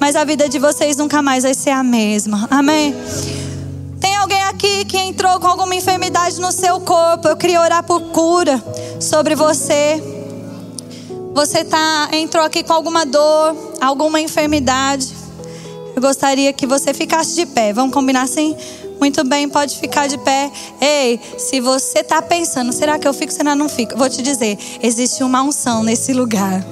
Mas 0.00 0.16
a 0.16 0.24
vida 0.24 0.48
de 0.48 0.58
vocês 0.58 0.96
nunca 0.96 1.20
mais 1.20 1.44
vai 1.44 1.52
ser 1.52 1.70
a 1.70 1.82
mesma. 1.82 2.48
Amém? 2.50 2.94
Tem 4.00 4.16
alguém 4.16 4.42
aqui 4.44 4.86
que 4.86 4.96
entrou 4.96 5.38
com 5.38 5.46
alguma 5.46 5.74
enfermidade 5.74 6.40
no 6.40 6.50
seu 6.50 6.80
corpo? 6.80 7.28
Eu 7.28 7.36
queria 7.36 7.60
orar 7.60 7.84
por 7.84 8.00
cura 8.04 8.62
sobre 8.98 9.34
você. 9.34 10.02
Você 11.34 11.64
tá, 11.64 12.08
entrou 12.12 12.42
aqui 12.42 12.64
com 12.64 12.72
alguma 12.72 13.04
dor, 13.04 13.54
alguma 13.80 14.20
enfermidade. 14.20 15.14
Eu 15.94 16.00
gostaria 16.00 16.50
que 16.52 16.66
você 16.66 16.94
ficasse 16.94 17.34
de 17.34 17.44
pé. 17.44 17.72
Vamos 17.72 17.92
combinar 17.92 18.22
assim? 18.22 18.56
Muito 18.98 19.22
bem, 19.24 19.48
pode 19.48 19.78
ficar 19.78 20.06
de 20.06 20.16
pé. 20.18 20.50
Ei, 20.80 21.20
se 21.38 21.60
você 21.60 22.00
está 22.00 22.22
pensando, 22.22 22.72
será 22.72 22.98
que 22.98 23.06
eu 23.06 23.12
fico, 23.12 23.32
será 23.32 23.52
que 23.52 23.58
não 23.58 23.68
fico? 23.68 23.96
Vou 23.96 24.08
te 24.08 24.22
dizer, 24.22 24.58
existe 24.82 25.22
uma 25.22 25.42
unção 25.42 25.82
nesse 25.82 26.12
lugar. 26.12 26.64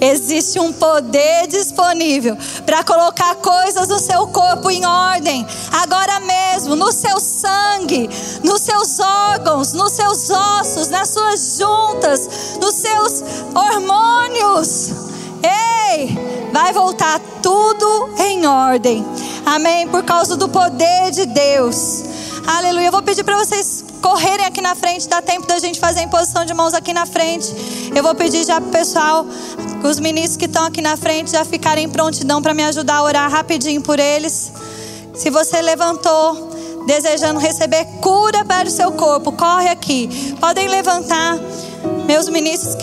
Existe 0.00 0.58
um 0.58 0.72
poder 0.72 1.46
disponível 1.46 2.36
para 2.64 2.82
colocar 2.82 3.36
coisas 3.36 3.88
no 3.88 3.98
seu 3.98 4.26
corpo 4.28 4.70
em 4.70 4.84
ordem, 4.84 5.46
agora 5.72 6.20
mesmo, 6.20 6.74
no 6.74 6.92
seu 6.92 7.20
sangue, 7.20 8.08
nos 8.42 8.62
seus 8.62 8.98
órgãos, 8.98 9.72
nos 9.72 9.92
seus 9.92 10.30
ossos, 10.30 10.88
nas 10.88 11.08
suas 11.10 11.58
juntas, 11.58 12.58
nos 12.60 12.74
seus 12.74 13.22
hormônios. 13.54 14.90
Ei, 15.42 16.50
vai 16.52 16.72
voltar 16.72 17.20
tudo 17.42 18.10
em 18.18 18.46
ordem. 18.46 19.04
Amém? 19.44 19.88
Por 19.88 20.02
causa 20.04 20.36
do 20.36 20.48
poder 20.48 21.10
de 21.10 21.26
Deus. 21.26 22.19
Aleluia. 22.46 22.86
Eu 22.86 22.92
vou 22.92 23.02
pedir 23.02 23.24
para 23.24 23.36
vocês 23.36 23.84
correrem 24.00 24.44
aqui 24.46 24.60
na 24.60 24.74
frente, 24.74 25.08
dá 25.08 25.20
tempo 25.20 25.46
da 25.46 25.58
gente 25.58 25.78
fazer 25.78 26.00
a 26.00 26.02
imposição 26.04 26.44
de 26.44 26.54
mãos 26.54 26.74
aqui 26.74 26.92
na 26.92 27.06
frente. 27.06 27.52
Eu 27.94 28.02
vou 28.02 28.14
pedir 28.14 28.44
já 28.44 28.60
pro 28.60 28.70
pessoal, 28.70 29.26
os 29.82 29.98
ministros 29.98 30.36
que 30.36 30.46
estão 30.46 30.64
aqui 30.64 30.80
na 30.80 30.96
frente, 30.96 31.30
já 31.30 31.44
ficarem 31.44 31.84
em 31.84 31.88
prontidão 31.88 32.42
para 32.42 32.54
me 32.54 32.64
ajudar 32.64 32.96
a 32.96 33.02
orar 33.02 33.30
rapidinho 33.30 33.82
por 33.82 33.98
eles. 33.98 34.52
Se 35.14 35.30
você 35.30 35.60
levantou, 35.60 36.50
desejando 36.86 37.38
receber 37.38 37.84
cura 38.00 38.44
para 38.44 38.68
o 38.68 38.70
seu 38.70 38.92
corpo, 38.92 39.32
corre 39.32 39.68
aqui. 39.68 40.34
Podem 40.40 40.68
levantar, 40.68 41.38
meus 42.06 42.28
ministros 42.28 42.74
queridos. 42.74 42.80